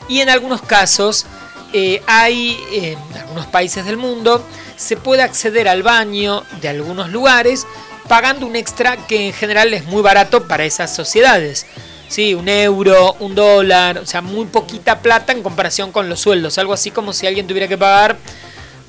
y 0.07 0.19
en 0.19 0.30
algunos 0.30 0.61
casos 0.61 1.26
eh, 1.74 2.01
hay, 2.07 2.57
en 2.72 2.97
algunos 3.17 3.45
países 3.47 3.86
del 3.86 3.97
mundo, 3.97 4.45
se 4.76 4.97
puede 4.97 5.22
acceder 5.22 5.67
al 5.67 5.84
baño 5.84 6.43
de 6.61 6.69
algunos 6.69 7.09
lugares 7.09 7.65
pagando 8.07 8.45
un 8.45 8.55
extra 8.55 8.97
que 9.07 9.28
en 9.28 9.34
general 9.34 9.74
es 9.74 9.86
muy 9.86 10.01
barato 10.01 10.47
para 10.47 10.65
esas 10.65 10.93
sociedades. 10.93 11.65
Sí, 12.09 12.34
un 12.34 12.49
euro, 12.49 13.15
un 13.19 13.36
dólar, 13.36 13.99
o 13.99 14.05
sea, 14.05 14.22
muy 14.22 14.45
poquita 14.47 14.99
plata 14.99 15.32
en 15.32 15.41
comparación 15.41 15.93
con 15.93 16.09
los 16.09 16.19
sueldos. 16.19 16.57
Algo 16.57 16.74
así 16.74 16.91
como 16.91 17.13
si 17.13 17.26
alguien 17.26 17.47
tuviera 17.47 17.69
que 17.69 17.78
pagar 17.78 18.17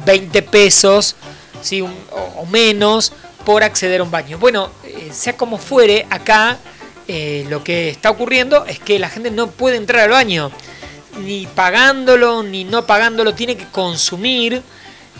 20 0.04 0.42
pesos 0.42 1.14
¿sí? 1.60 1.82
o, 1.82 2.46
menos 2.50 3.12
por 3.44 3.62
acceder 3.62 4.00
a 4.00 4.04
un 4.04 4.10
baño. 4.10 4.38
Bueno, 4.38 4.70
eh, 4.82 5.10
sea 5.12 5.36
como 5.36 5.58
fuere, 5.58 6.04
acá 6.10 6.58
eh, 7.06 7.46
lo 7.48 7.62
que 7.62 7.90
está 7.90 8.10
ocurriendo 8.10 8.66
es 8.66 8.80
que 8.80 8.98
la 8.98 9.08
gente 9.08 9.30
no 9.30 9.48
puede 9.48 9.76
entrar 9.76 10.02
al 10.02 10.10
baño 10.10 10.50
ni 11.18 11.46
pagándolo 11.46 12.42
ni 12.42 12.64
no 12.64 12.86
pagándolo, 12.86 13.34
tiene 13.34 13.56
que 13.56 13.66
consumir 13.66 14.62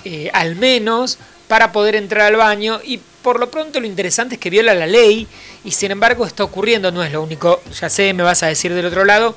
eh, 0.04 0.30
al 0.32 0.56
menos 0.56 1.18
para 1.48 1.72
poder 1.72 1.96
entrar 1.96 2.26
al 2.26 2.36
baño 2.36 2.80
y 2.82 2.98
por 3.22 3.38
lo 3.38 3.50
pronto 3.50 3.78
lo 3.78 3.86
interesante 3.86 4.34
es 4.34 4.40
que 4.40 4.50
viola 4.50 4.74
la 4.74 4.86
ley 4.86 5.26
y 5.64 5.70
sin 5.70 5.90
embargo 5.90 6.26
está 6.26 6.44
ocurriendo, 6.44 6.90
no 6.90 7.04
es 7.04 7.12
lo 7.12 7.22
único, 7.22 7.62
ya 7.78 7.88
sé, 7.88 8.12
me 8.14 8.22
vas 8.22 8.42
a 8.42 8.46
decir 8.46 8.74
del 8.74 8.86
otro 8.86 9.04
lado, 9.04 9.36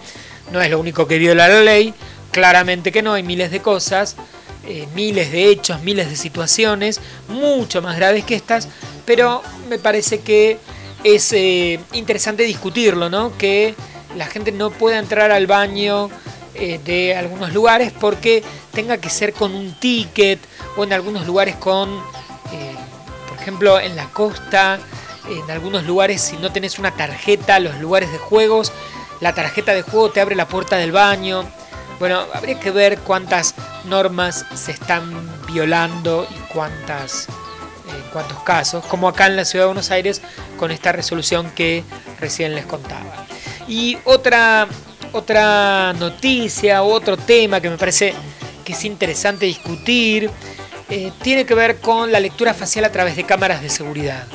no 0.51 0.61
es 0.61 0.71
lo 0.71 0.79
único 0.79 1.07
que 1.07 1.19
viola 1.19 1.47
la 1.47 1.61
ley, 1.61 1.93
claramente 2.31 2.91
que 2.91 3.01
no, 3.01 3.13
hay 3.13 3.23
miles 3.23 3.51
de 3.51 3.61
cosas, 3.61 4.15
eh, 4.67 4.87
miles 4.95 5.31
de 5.31 5.49
hechos, 5.49 5.83
miles 5.83 6.09
de 6.09 6.15
situaciones, 6.15 6.99
mucho 7.27 7.81
más 7.81 7.95
graves 7.95 8.23
que 8.25 8.35
estas, 8.35 8.67
pero 9.05 9.43
me 9.69 9.77
parece 9.77 10.21
que 10.21 10.57
es 11.03 11.31
eh, 11.33 11.79
interesante 11.93 12.43
discutirlo, 12.43 13.09
¿no? 13.09 13.37
Que 13.37 13.75
la 14.15 14.25
gente 14.25 14.51
no 14.51 14.71
pueda 14.71 14.97
entrar 14.97 15.31
al 15.31 15.45
baño 15.45 16.09
eh, 16.57 16.79
de 16.83 17.15
algunos 17.15 17.53
lugares 17.53 17.91
porque 17.91 18.41
tenga 18.71 18.97
que 18.97 19.09
ser 19.09 19.33
con 19.33 19.53
un 19.53 19.73
ticket 19.73 20.39
o 20.77 20.85
en 20.85 20.93
algunos 20.93 21.27
lugares 21.27 21.55
con, 21.57 21.89
eh, 21.89 22.75
por 23.27 23.37
ejemplo, 23.37 23.79
en 23.79 23.97
la 23.97 24.05
costa, 24.05 24.79
en 25.29 25.51
algunos 25.51 25.83
lugares 25.83 26.21
si 26.21 26.37
no 26.37 26.53
tenés 26.53 26.79
una 26.79 26.91
tarjeta, 26.91 27.59
los 27.59 27.79
lugares 27.79 28.09
de 28.11 28.17
juegos, 28.17 28.71
la 29.19 29.33
tarjeta 29.33 29.73
de 29.73 29.81
juego 29.81 30.11
te 30.11 30.21
abre 30.21 30.35
la 30.35 30.47
puerta 30.47 30.77
del 30.77 30.93
baño. 30.93 31.43
Bueno, 31.99 32.23
habría 32.33 32.57
que 32.57 32.71
ver 32.71 32.99
cuántas 32.99 33.55
normas 33.83 34.45
se 34.55 34.71
están 34.71 35.29
violando 35.47 36.25
y 36.29 36.53
cuántas, 36.53 37.27
en 37.89 38.21
eh, 38.21 38.35
casos, 38.45 38.85
como 38.85 39.09
acá 39.09 39.27
en 39.27 39.35
la 39.35 39.43
ciudad 39.43 39.63
de 39.63 39.67
Buenos 39.67 39.91
Aires 39.91 40.21
con 40.57 40.71
esta 40.71 40.93
resolución 40.93 41.49
que 41.51 41.83
recién 42.19 42.55
les 42.55 42.65
contaba. 42.65 43.25
Y 43.67 43.97
otra 44.05 44.67
otra 45.15 45.93
noticia, 45.93 46.83
otro 46.83 47.17
tema 47.17 47.61
que 47.61 47.69
me 47.69 47.77
parece 47.77 48.13
que 48.63 48.73
es 48.73 48.83
interesante 48.83 49.45
discutir, 49.45 50.29
eh, 50.89 51.11
tiene 51.21 51.45
que 51.45 51.55
ver 51.55 51.79
con 51.79 52.11
la 52.11 52.19
lectura 52.19 52.53
facial 52.53 52.85
a 52.85 52.91
través 52.91 53.15
de 53.15 53.23
cámaras 53.23 53.61
de 53.61 53.69
seguridad. 53.69 54.27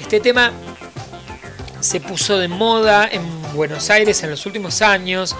Este 0.00 0.20
tema 0.20 0.52
se 1.80 2.00
puso 2.00 2.38
de 2.38 2.48
moda 2.48 3.08
en 3.10 3.22
Buenos 3.54 3.90
Aires 3.90 4.22
en 4.22 4.30
los 4.30 4.44
últimos 4.46 4.82
años. 4.82 5.36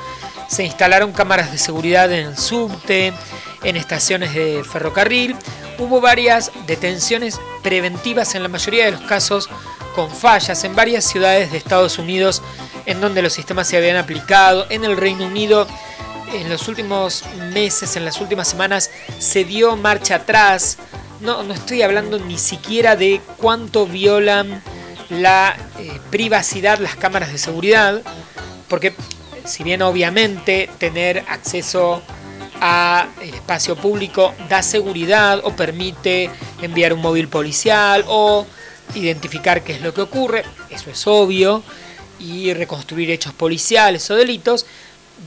Se 0.49 0.65
instalaron 0.65 1.13
cámaras 1.13 1.51
de 1.51 1.59
seguridad 1.59 2.13
en 2.13 2.37
subte, 2.37 3.13
en 3.65 3.77
estaciones 3.77 4.35
de 4.35 4.63
ferrocarril. 4.65 5.35
Hubo 5.79 6.01
varias 6.01 6.53
detenciones 6.67 7.41
preventivas 7.63 8.35
en 8.35 8.43
la 8.43 8.49
mayoría 8.49 8.85
de 8.85 8.93
los 8.93 9.03
casos 9.03 9.49
con 9.97 10.11
fallas 10.11 10.63
en 10.65 10.77
varias 10.77 11.05
ciudades 11.05 11.51
de 11.51 11.59
Estados 11.59 11.99
Unidos 11.99 12.43
en 12.87 13.01
donde 13.01 13.23
los 13.23 13.33
sistemas 13.33 13.69
se 13.69 13.77
habían 13.77 13.97
aplicado. 13.97 14.67
En 14.71 14.85
el 14.85 14.97
Reino 14.97 15.27
Unido, 15.27 15.67
en 16.33 16.49
los 16.49 16.69
últimos 16.69 17.25
meses, 17.53 17.97
en 17.97 18.05
las 18.05 18.21
últimas 18.21 18.49
semanas, 18.49 18.91
se 19.19 19.45
dio 19.45 19.77
marcha 19.77 20.17
atrás. 20.17 20.79
No, 21.21 21.43
no 21.43 21.55
estoy 21.55 21.83
hablando 21.83 22.19
ni 22.19 22.39
siquiera 22.39 22.97
de 22.97 23.21
cuánto 23.37 23.87
violan 23.87 24.63
la 25.09 25.57
eh, 25.79 26.01
privacidad 26.11 26.79
las 26.79 26.97
cámaras 26.97 27.33
de 27.33 27.39
seguridad, 27.39 28.03
porque 28.69 28.95
si 29.45 29.63
bien 29.63 29.83
obviamente 29.83 30.69
tener 30.79 31.25
acceso 31.29 32.03
a 32.61 33.07
espacio 33.23 33.77
público 33.77 34.35
da 34.49 34.63
seguridad 34.63 35.41
o 35.45 35.55
permite 35.55 36.31
enviar 36.63 36.93
un 36.93 37.01
móvil 37.01 37.29
policial 37.29 38.05
o 38.09 38.47
identificar 38.95 39.63
qué 39.63 39.75
es 39.75 39.83
lo 39.83 39.93
que 39.93 40.01
ocurre, 40.01 40.45
eso 40.71 40.91
es 40.91 41.07
obvio, 41.07 41.63
y 42.19 42.53
reconstruir 42.55 43.11
hechos 43.11 43.33
policiales 43.33 44.11
o 44.11 44.17
delitos, 44.17 44.67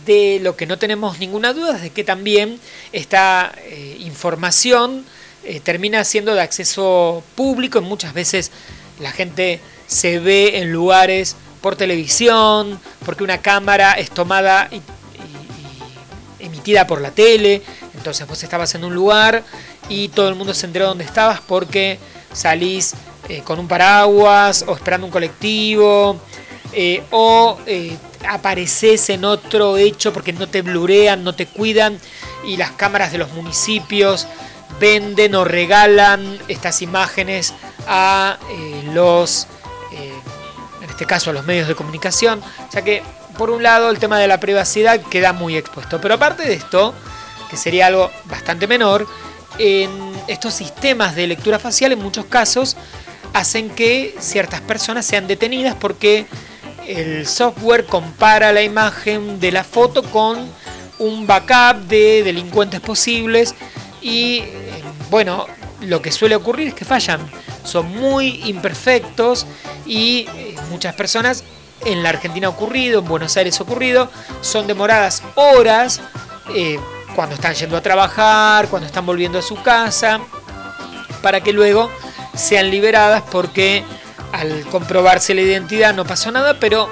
de 0.05 0.39
lo 0.41 0.55
que 0.55 0.65
no 0.65 0.77
tenemos 0.77 1.19
ninguna 1.19 1.53
duda 1.53 1.75
es 1.75 1.81
de 1.81 1.89
que 1.89 2.03
también 2.03 2.59
esta 2.91 3.51
eh, 3.57 3.97
información 3.99 5.03
eh, 5.43 5.59
termina 5.59 6.03
siendo 6.03 6.35
de 6.35 6.41
acceso 6.41 7.23
público. 7.35 7.79
Y 7.79 7.81
muchas 7.81 8.13
veces 8.13 8.51
la 8.99 9.11
gente 9.11 9.59
se 9.87 10.19
ve 10.19 10.59
en 10.59 10.71
lugares 10.71 11.35
por 11.61 11.75
televisión, 11.75 12.79
porque 13.05 13.23
una 13.23 13.41
cámara 13.41 13.93
es 13.93 14.11
tomada 14.11 14.69
y, 14.71 14.81
emitida 16.39 16.87
por 16.87 17.01
la 17.01 17.11
tele, 17.11 17.61
entonces 17.95 18.25
vos 18.27 18.41
estabas 18.41 18.73
en 18.75 18.85
un 18.85 18.93
lugar 18.93 19.43
y 19.89 20.07
todo 20.07 20.29
el 20.29 20.35
mundo 20.35 20.53
se 20.53 20.65
enteró 20.65 20.87
dónde 20.87 21.03
estabas 21.03 21.41
porque 21.41 21.99
salís 22.31 22.93
eh, 23.27 23.41
con 23.43 23.59
un 23.59 23.67
paraguas 23.67 24.63
o 24.67 24.73
esperando 24.73 25.05
un 25.05 25.11
colectivo 25.11 26.19
eh, 26.73 27.03
o 27.11 27.57
eh, 27.65 27.97
apareces 28.27 29.09
en 29.09 29.25
otro 29.25 29.77
hecho 29.77 30.13
porque 30.13 30.33
no 30.33 30.47
te 30.47 30.61
blurean, 30.61 31.23
no 31.23 31.33
te 31.33 31.45
cuidan 31.45 31.99
y 32.45 32.57
las 32.57 32.71
cámaras 32.71 33.11
de 33.11 33.17
los 33.17 33.31
municipios 33.31 34.27
venden 34.79 35.35
o 35.35 35.43
regalan 35.43 36.39
estas 36.47 36.81
imágenes 36.81 37.53
a 37.87 38.37
los, 38.93 39.47
en 39.91 40.89
este 40.89 41.05
caso 41.05 41.31
a 41.31 41.33
los 41.33 41.45
medios 41.45 41.67
de 41.67 41.75
comunicación. 41.75 42.41
O 42.67 42.71
sea 42.71 42.81
que, 42.83 43.03
por 43.37 43.49
un 43.49 43.61
lado, 43.61 43.89
el 43.89 43.99
tema 43.99 44.19
de 44.19 44.27
la 44.27 44.39
privacidad 44.39 45.01
queda 45.01 45.33
muy 45.33 45.57
expuesto. 45.57 45.99
Pero 45.99 46.13
aparte 46.13 46.43
de 46.43 46.53
esto, 46.53 46.93
que 47.49 47.57
sería 47.57 47.87
algo 47.87 48.09
bastante 48.25 48.67
menor, 48.67 49.05
en 49.57 49.89
estos 50.27 50.53
sistemas 50.53 51.15
de 51.15 51.27
lectura 51.27 51.59
facial 51.59 51.91
en 51.91 51.99
muchos 51.99 52.25
casos 52.25 52.77
hacen 53.33 53.69
que 53.69 54.15
ciertas 54.19 54.61
personas 54.61 55.05
sean 55.05 55.27
detenidas 55.27 55.75
porque 55.75 56.25
el 56.89 57.27
software 57.27 57.85
compara 57.85 58.51
la 58.51 58.63
imagen 58.63 59.39
de 59.39 59.51
la 59.51 59.63
foto 59.63 60.01
con 60.01 60.39
un 60.97 61.27
backup 61.27 61.87
de 61.87 62.23
delincuentes 62.23 62.81
posibles 62.81 63.53
y 64.01 64.39
eh, 64.39 64.83
bueno, 65.11 65.45
lo 65.81 66.01
que 66.01 66.11
suele 66.11 66.35
ocurrir 66.35 66.69
es 66.69 66.73
que 66.73 66.85
fallan, 66.85 67.19
son 67.63 67.95
muy 67.95 68.41
imperfectos 68.49 69.45
y 69.85 70.27
eh, 70.35 70.55
muchas 70.71 70.95
personas 70.95 71.43
en 71.85 72.01
la 72.01 72.09
Argentina 72.09 72.47
ha 72.47 72.49
ocurrido, 72.49 73.01
en 73.01 73.07
Buenos 73.07 73.37
Aires 73.37 73.59
ha 73.59 73.63
ocurrido, 73.63 74.09
son 74.41 74.65
demoradas 74.65 75.21
horas 75.35 76.01
eh, 76.55 76.79
cuando 77.15 77.35
están 77.35 77.53
yendo 77.53 77.77
a 77.77 77.81
trabajar, 77.81 78.67
cuando 78.67 78.87
están 78.87 79.05
volviendo 79.05 79.37
a 79.37 79.43
su 79.43 79.61
casa, 79.61 80.19
para 81.21 81.41
que 81.41 81.53
luego 81.53 81.91
sean 82.33 82.71
liberadas 82.71 83.23
porque 83.29 83.83
al 84.31 84.65
comprobarse 84.65 85.33
la 85.33 85.41
identidad 85.41 85.93
no 85.93 86.05
pasó 86.05 86.31
nada, 86.31 86.59
pero 86.59 86.89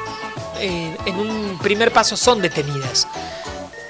eh, 0.59 0.95
en 1.05 1.15
un 1.15 1.59
primer 1.59 1.91
paso 1.91 2.17
son 2.17 2.41
detenidas. 2.41 3.07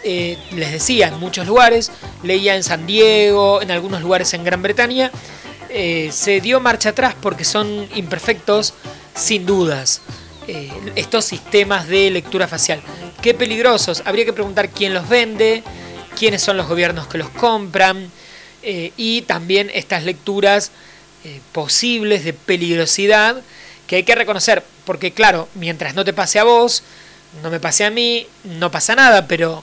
Eh, 0.03 0.37
les 0.51 0.71
decía, 0.71 1.07
en 1.07 1.19
muchos 1.19 1.45
lugares, 1.47 1.91
leía 2.23 2.55
en 2.55 2.63
San 2.63 2.85
Diego, 2.85 3.61
en 3.61 3.71
algunos 3.71 4.01
lugares 4.01 4.33
en 4.33 4.43
Gran 4.43 4.61
Bretaña, 4.61 5.11
eh, 5.69 6.09
se 6.11 6.39
dio 6.39 6.59
marcha 6.59 6.89
atrás 6.89 7.15
porque 7.21 7.43
son 7.43 7.87
imperfectos 7.95 8.73
sin 9.15 9.45
dudas. 9.45 10.01
estos 10.95 11.25
sistemas 11.25 11.89
de 11.89 12.09
lectura 12.09 12.47
facial. 12.47 12.79
Qué 13.21 13.33
peligrosos. 13.33 14.01
Habría 14.05 14.23
que 14.23 14.31
preguntar 14.31 14.69
quién 14.69 14.93
los 14.93 15.09
vende, 15.09 15.61
quiénes 16.17 16.41
son 16.41 16.55
los 16.55 16.69
gobiernos 16.69 17.07
que 17.07 17.17
los 17.17 17.27
compran 17.31 18.09
y 18.63 19.23
también 19.23 19.69
estas 19.73 20.05
lecturas 20.05 20.71
eh, 21.27 21.41
posibles 21.51 22.23
de 22.23 22.31
peligrosidad 22.31 23.41
que 23.85 23.97
hay 23.97 24.03
que 24.03 24.15
reconocer, 24.15 24.63
porque 24.85 25.11
claro, 25.11 25.49
mientras 25.55 25.93
no 25.93 26.05
te 26.05 26.13
pase 26.13 26.39
a 26.39 26.45
vos, 26.45 26.83
no 27.43 27.49
me 27.49 27.59
pase 27.59 27.83
a 27.83 27.89
mí, 27.89 28.25
no 28.45 28.71
pasa 28.71 28.95
nada, 28.95 29.27
pero 29.27 29.61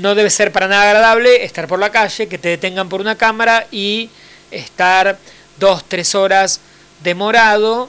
no 0.00 0.16
debe 0.16 0.28
ser 0.28 0.50
para 0.50 0.66
nada 0.66 0.82
agradable 0.82 1.44
estar 1.44 1.68
por 1.68 1.78
la 1.78 1.92
calle, 1.92 2.26
que 2.26 2.36
te 2.36 2.48
detengan 2.48 2.88
por 2.88 3.00
una 3.00 3.16
cámara 3.16 3.68
y 3.70 4.10
estar 4.50 5.18
dos, 5.60 5.84
tres 5.86 6.16
horas 6.16 6.60
demorado 7.04 7.88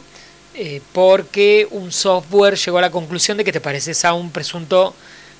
eh, 0.53 0.81
porque 0.93 1.67
un 1.71 1.91
software 1.91 2.57
llegó 2.57 2.77
a 2.77 2.81
la 2.81 2.91
conclusión 2.91 3.37
de 3.37 3.43
que 3.43 3.51
te 3.51 3.59
pareces 3.59 4.05
a 4.05 4.13
un 4.13 4.29
presunto 4.29 4.93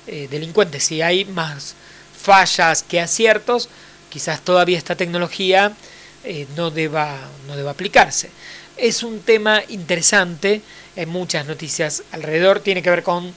eh, 0.08 0.26
delincuente. 0.28 0.80
Si 0.80 1.02
hay 1.02 1.24
más 1.24 1.76
fallas 2.20 2.82
que 2.82 3.00
aciertos, 3.00 3.68
quizás 4.10 4.40
todavía 4.40 4.76
esta 4.76 4.96
tecnología 4.96 5.70
eh, 6.24 6.46
no, 6.56 6.70
deba, 6.70 7.18
no 7.46 7.56
deba 7.56 7.72
aplicarse. 7.72 8.30
Es 8.76 9.02
un 9.02 9.20
tema 9.20 9.62
interesante, 9.68 10.62
hay 10.96 11.06
muchas 11.06 11.46
noticias 11.46 12.02
alrededor, 12.12 12.60
tiene 12.60 12.82
que 12.82 12.90
ver 12.90 13.02
con 13.02 13.32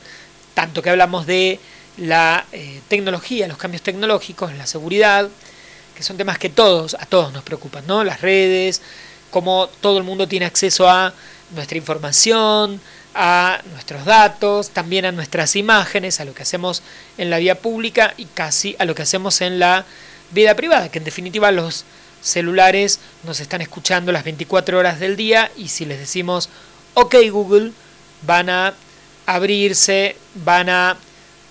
tanto 0.54 0.82
que 0.82 0.90
hablamos 0.90 1.26
de 1.26 1.60
la 1.98 2.46
eh, 2.52 2.82
tecnología, 2.88 3.48
los 3.48 3.58
cambios 3.58 3.82
tecnológicos, 3.84 4.54
la 4.54 4.68
seguridad, 4.68 5.30
que 5.96 6.04
son 6.04 6.18
temas 6.18 6.38
que 6.38 6.50
todos, 6.50 6.96
a 6.96 7.06
todos 7.06 7.32
nos 7.34 7.44
preocupan, 7.44 7.86
¿no? 7.88 8.04
Las 8.04 8.22
redes, 8.22 8.82
cómo 9.32 9.70
todo 9.82 9.98
el 9.98 10.04
mundo 10.04 10.28
tiene 10.28 10.46
acceso 10.46 10.90
a 10.90 11.14
nuestra 11.54 11.78
información, 11.78 12.82
a 13.14 13.62
nuestros 13.72 14.04
datos, 14.06 14.70
también 14.70 15.06
a 15.06 15.12
nuestras 15.12 15.56
imágenes, 15.56 16.20
a 16.20 16.26
lo 16.26 16.34
que 16.34 16.44
hacemos 16.44 16.84
en 17.18 17.30
la 17.30 17.38
vía 17.38 17.56
pública 17.60 18.14
y 18.18 18.26
casi 18.26 18.76
a 18.78 18.86
lo 18.86 18.94
que 18.94 19.04
hacemos 19.04 19.42
en 19.42 19.60
la 19.60 19.86
vida 20.32 20.56
privada, 20.56 20.90
que 20.90 21.00
en 21.00 21.06
definitiva 21.06 21.52
los 21.52 21.86
celulares 22.26 23.00
nos 23.24 23.40
están 23.40 23.62
escuchando 23.62 24.12
las 24.12 24.24
24 24.24 24.80
horas 24.80 25.00
del 25.00 25.16
día 25.16 25.52
y 25.56 25.68
si 25.68 25.86
les 25.86 26.00
decimos 26.00 26.50
ok 26.96 27.16
Google 27.30 27.72
van 28.24 28.50
a 28.50 28.74
abrirse, 29.28 30.16
van 30.44 30.70
a, 30.70 30.98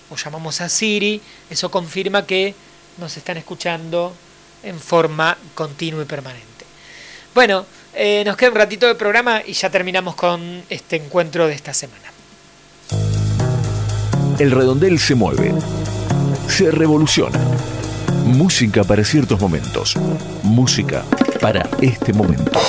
o 0.09 0.15
llamamos 0.15 0.59
a 0.61 0.69
Siri, 0.69 1.21
eso 1.49 1.71
confirma 1.71 2.25
que 2.25 2.53
nos 2.97 3.15
están 3.15 3.37
escuchando 3.37 4.13
en 4.63 4.79
forma 4.79 5.37
continua 5.53 6.03
y 6.03 6.05
permanente. 6.05 6.65
Bueno, 7.33 7.65
eh, 7.93 8.23
nos 8.25 8.35
queda 8.35 8.49
un 8.49 8.55
ratito 8.55 8.87
de 8.87 8.95
programa 8.95 9.41
y 9.45 9.53
ya 9.53 9.69
terminamos 9.69 10.15
con 10.15 10.63
este 10.69 10.97
encuentro 10.97 11.47
de 11.47 11.53
esta 11.53 11.73
semana. 11.73 12.11
El 14.39 14.51
redondel 14.51 14.99
se 14.99 15.15
mueve, 15.15 15.53
se 16.49 16.71
revoluciona 16.71 17.39
Música 18.25 18.83
para 18.83 19.03
ciertos 19.03 19.39
momentos. 19.39 19.95
Música 20.41 21.05
para 21.39 21.69
este 21.79 22.11
momento. 22.11 22.59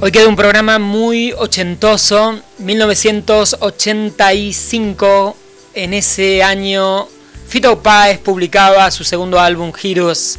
Hoy 0.06 0.12
queda 0.12 0.28
un 0.28 0.36
programa 0.36 0.78
muy 0.78 1.34
ochentoso, 1.36 2.40
1985. 2.60 5.36
En 5.74 5.96
ese 5.96 6.44
año, 6.44 7.08
Fito 7.48 7.82
Páez 7.82 8.20
publicaba 8.20 8.92
su 8.92 9.04
segundo 9.04 9.40
álbum, 9.40 9.74
Heroes. 9.82 10.38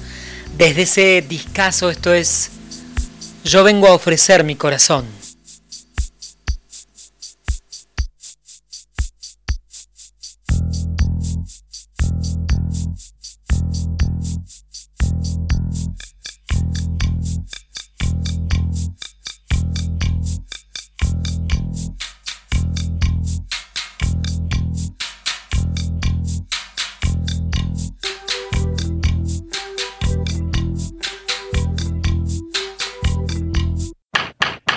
Desde 0.56 0.82
ese 0.82 1.24
discazo, 1.28 1.90
esto 1.90 2.14
es 2.14 2.52
Yo 3.42 3.64
vengo 3.64 3.88
a 3.88 3.94
ofrecer 3.94 4.44
mi 4.44 4.54
corazón. 4.54 5.15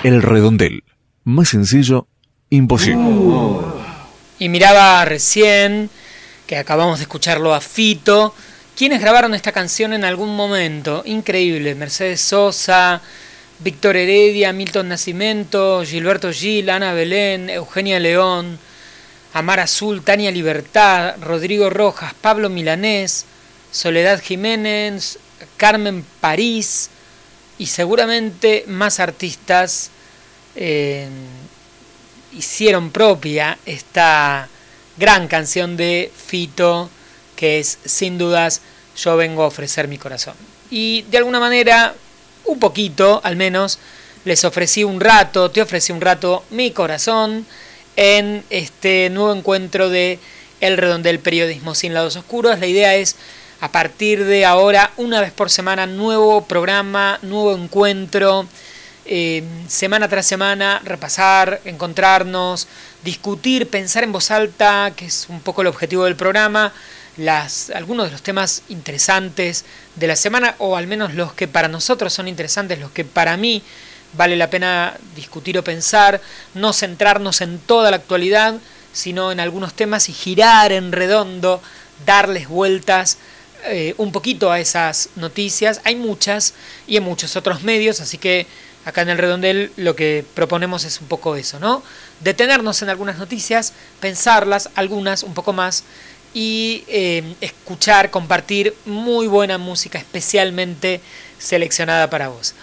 El 0.09 0.23
redondel. 0.23 0.83
Más 1.23 1.49
sencillo, 1.49 2.07
imposible. 2.49 3.05
Y 4.39 4.49
miraba 4.49 5.05
recién, 5.05 5.91
que 6.47 6.57
acabamos 6.57 6.97
de 6.97 7.03
escucharlo 7.03 7.53
a 7.53 7.61
Fito, 7.61 8.33
quienes 8.75 9.01
grabaron 9.01 9.35
esta 9.35 9.51
canción 9.51 9.93
en 9.93 10.03
algún 10.03 10.35
momento. 10.35 11.03
Increíble. 11.05 11.75
Mercedes 11.75 12.21
Sosa, 12.21 13.03
Víctor 13.59 13.97
Heredia, 13.97 14.51
Milton 14.51 14.89
Nacimiento, 14.89 15.83
Gilberto 15.85 16.31
Gil, 16.33 16.71
Ana 16.71 16.93
Belén, 16.93 17.47
Eugenia 17.47 17.99
León, 17.99 18.57
Amar 19.33 19.59
Azul, 19.59 20.01
Tania 20.01 20.31
Libertad, 20.31 21.17
Rodrigo 21.21 21.69
Rojas, 21.69 22.15
Pablo 22.19 22.49
Milanés, 22.49 23.27
Soledad 23.69 24.19
Jiménez, 24.23 25.19
Carmen 25.57 26.03
París, 26.19 26.89
y 27.59 27.67
seguramente 27.67 28.63
más 28.65 28.99
artistas 28.99 29.91
hicieron 32.33 32.91
propia 32.91 33.57
esta 33.65 34.47
gran 34.97 35.27
canción 35.27 35.77
de 35.77 36.11
Fito 36.15 36.89
que 37.39 37.59
es 37.59 37.77
sin 37.85 38.17
dudas 38.17 38.61
yo 38.97 39.15
vengo 39.15 39.43
a 39.43 39.47
ofrecer 39.47 39.87
mi 39.87 39.97
corazón. 39.97 40.33
Y 40.69 41.03
de 41.03 41.19
alguna 41.19 41.39
manera, 41.39 41.95
un 42.45 42.59
poquito 42.59 43.21
al 43.23 43.37
menos, 43.37 43.79
les 44.25 44.43
ofrecí 44.43 44.83
un 44.83 44.99
rato, 44.99 45.49
te 45.49 45.61
ofrecí 45.61 45.93
un 45.93 46.01
rato 46.01 46.43
mi 46.49 46.71
corazón 46.71 47.45
en 47.95 48.43
este 48.49 49.09
nuevo 49.09 49.33
encuentro 49.33 49.89
de 49.89 50.19
El 50.59 50.77
Redondel 50.77 51.19
Periodismo 51.19 51.75
sin 51.75 51.93
lados 51.93 52.17
oscuros. 52.17 52.59
La 52.59 52.67
idea 52.67 52.95
es 52.95 53.15
a 53.61 53.71
partir 53.71 54.25
de 54.25 54.45
ahora, 54.45 54.91
una 54.97 55.21
vez 55.21 55.31
por 55.31 55.49
semana, 55.49 55.87
nuevo 55.87 56.45
programa, 56.45 57.19
nuevo 57.21 57.55
encuentro, 57.55 58.47
eh, 59.11 59.43
semana 59.67 60.07
tras 60.07 60.27
semana, 60.27 60.81
repasar, 60.85 61.61
encontrarnos, 61.65 62.67
discutir, 63.03 63.67
pensar 63.67 64.03
en 64.03 64.11
voz 64.11 64.29
alta, 64.29 64.93
que 64.95 65.07
es 65.07 65.25
un 65.29 65.41
poco 65.41 65.63
el 65.63 65.67
objetivo 65.67 66.05
del 66.05 66.15
programa, 66.15 66.71
las, 67.17 67.71
algunos 67.71 68.05
de 68.05 68.11
los 68.11 68.21
temas 68.21 68.61
interesantes 68.69 69.65
de 69.95 70.05
la 70.05 70.15
semana, 70.15 70.53
o 70.59 70.77
al 70.77 70.85
menos 70.85 71.15
los 71.15 71.33
que 71.33 71.47
para 71.47 71.67
nosotros 71.67 72.13
son 72.13 72.27
interesantes, 72.27 72.77
los 72.77 72.91
que 72.91 73.03
para 73.03 73.35
mí 73.35 73.63
vale 74.13 74.35
la 74.35 74.51
pena 74.51 74.95
discutir 75.15 75.57
o 75.57 75.63
pensar, 75.63 76.21
no 76.53 76.71
centrarnos 76.71 77.41
en 77.41 77.57
toda 77.57 77.89
la 77.89 77.97
actualidad, 77.97 78.59
sino 78.93 79.31
en 79.31 79.39
algunos 79.39 79.73
temas 79.73 80.07
y 80.09 80.13
girar 80.13 80.71
en 80.71 80.91
redondo, 80.91 81.63
darles 82.05 82.47
vueltas 82.47 83.17
eh, 83.65 83.95
un 83.97 84.11
poquito 84.11 84.51
a 84.51 84.59
esas 84.59 85.09
noticias. 85.15 85.81
Hay 85.83 85.95
muchas 85.95 86.53
y 86.85 86.97
en 86.97 87.03
muchos 87.03 87.35
otros 87.35 87.63
medios, 87.63 88.01
así 88.01 88.19
que 88.19 88.45
acá 88.89 89.01
en 89.01 89.09
el 89.09 89.17
redondel 89.17 89.71
lo 89.77 89.95
que 89.95 90.25
proponemos 90.33 90.83
es 90.83 91.01
un 91.01 91.07
poco 91.07 91.35
eso, 91.35 91.59
¿no? 91.59 91.83
Detenernos 92.19 92.81
en 92.81 92.89
algunas 92.89 93.17
noticias, 93.17 93.73
pensarlas, 93.99 94.69
algunas 94.75 95.23
un 95.23 95.33
poco 95.33 95.53
más, 95.53 95.83
y 96.33 96.83
eh, 96.87 97.35
escuchar, 97.41 98.11
compartir 98.11 98.75
muy 98.85 99.27
buena 99.27 99.57
música 99.57 99.97
especialmente 99.97 101.01
seleccionada 101.39 102.09
para 102.09 102.29
vos. 102.29 102.53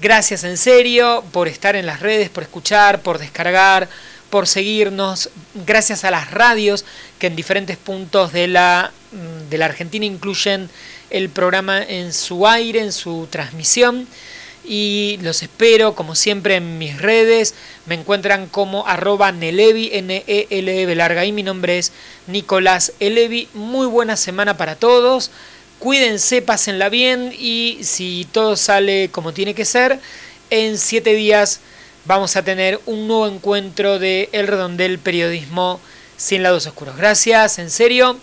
Gracias 0.00 0.42
en 0.44 0.56
serio 0.56 1.22
por 1.30 1.46
estar 1.46 1.76
en 1.76 1.86
las 1.86 2.00
redes, 2.00 2.28
por 2.28 2.42
escuchar, 2.42 3.02
por 3.02 3.18
descargar, 3.18 3.88
por 4.30 4.48
seguirnos, 4.48 5.30
gracias 5.66 6.04
a 6.04 6.10
las 6.10 6.30
radios 6.30 6.84
que 7.18 7.26
en 7.28 7.36
diferentes 7.36 7.76
puntos 7.76 8.32
de 8.32 8.48
la, 8.48 8.90
mm, 9.12 9.50
de 9.50 9.58
la 9.58 9.66
Argentina 9.66 10.06
incluyen 10.06 10.70
el 11.10 11.28
programa 11.28 11.82
en 11.82 12.12
su 12.12 12.48
aire, 12.48 12.80
en 12.80 12.92
su 12.92 13.28
transmisión. 13.30 14.08
Y 14.64 15.18
los 15.22 15.42
espero, 15.42 15.94
como 15.94 16.14
siempre, 16.14 16.56
en 16.56 16.78
mis 16.78 17.00
redes. 17.00 17.54
Me 17.86 17.94
encuentran 17.94 18.46
como 18.46 18.86
arroba 18.86 19.32
Nelevi, 19.32 19.90
N-E-L-E 19.92 20.94
larga. 20.94 21.24
Y 21.24 21.32
mi 21.32 21.42
nombre 21.42 21.78
es 21.78 21.92
Nicolás 22.26 22.92
Elevi. 23.00 23.48
Muy 23.54 23.86
buena 23.86 24.16
semana 24.16 24.56
para 24.56 24.76
todos. 24.76 25.30
Cuídense, 25.78 26.42
pásenla 26.42 26.88
bien. 26.88 27.34
Y 27.36 27.78
si 27.82 28.26
todo 28.30 28.56
sale 28.56 29.08
como 29.10 29.32
tiene 29.32 29.54
que 29.54 29.64
ser, 29.64 29.98
en 30.50 30.78
siete 30.78 31.14
días 31.14 31.60
vamos 32.04 32.36
a 32.36 32.44
tener 32.44 32.80
un 32.86 33.08
nuevo 33.08 33.26
encuentro 33.26 33.98
de 33.98 34.28
El 34.32 34.46
Redondel 34.46 34.98
Periodismo 34.98 35.80
sin 36.16 36.42
lados 36.42 36.66
oscuros. 36.66 36.96
Gracias, 36.96 37.58
en 37.58 37.70
serio. 37.70 38.18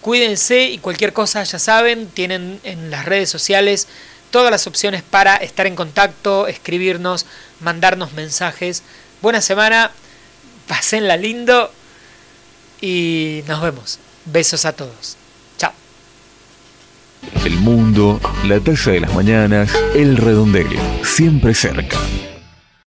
Cuídense 0.00 0.64
y 0.64 0.78
cualquier 0.78 1.12
cosa 1.12 1.42
ya 1.44 1.58
saben, 1.58 2.08
tienen 2.08 2.60
en 2.62 2.90
las 2.90 3.06
redes 3.06 3.30
sociales 3.30 3.88
todas 4.34 4.50
las 4.50 4.66
opciones 4.66 5.04
para 5.04 5.36
estar 5.36 5.64
en 5.68 5.76
contacto, 5.76 6.48
escribirnos, 6.48 7.24
mandarnos 7.60 8.14
mensajes. 8.14 8.82
Buena 9.22 9.40
semana, 9.40 9.92
pasenla 10.66 11.16
lindo 11.16 11.70
y 12.80 13.44
nos 13.46 13.62
vemos. 13.62 14.00
Besos 14.24 14.64
a 14.64 14.72
todos. 14.72 15.16
Chao. 15.56 15.70
El 17.44 17.58
mundo, 17.58 18.20
la 18.44 18.58
taza 18.58 18.90
de 18.90 19.02
las 19.02 19.14
mañanas, 19.14 19.70
el 19.94 20.16
redondel, 20.16 20.66
siempre 21.04 21.54
cerca. 21.54 22.00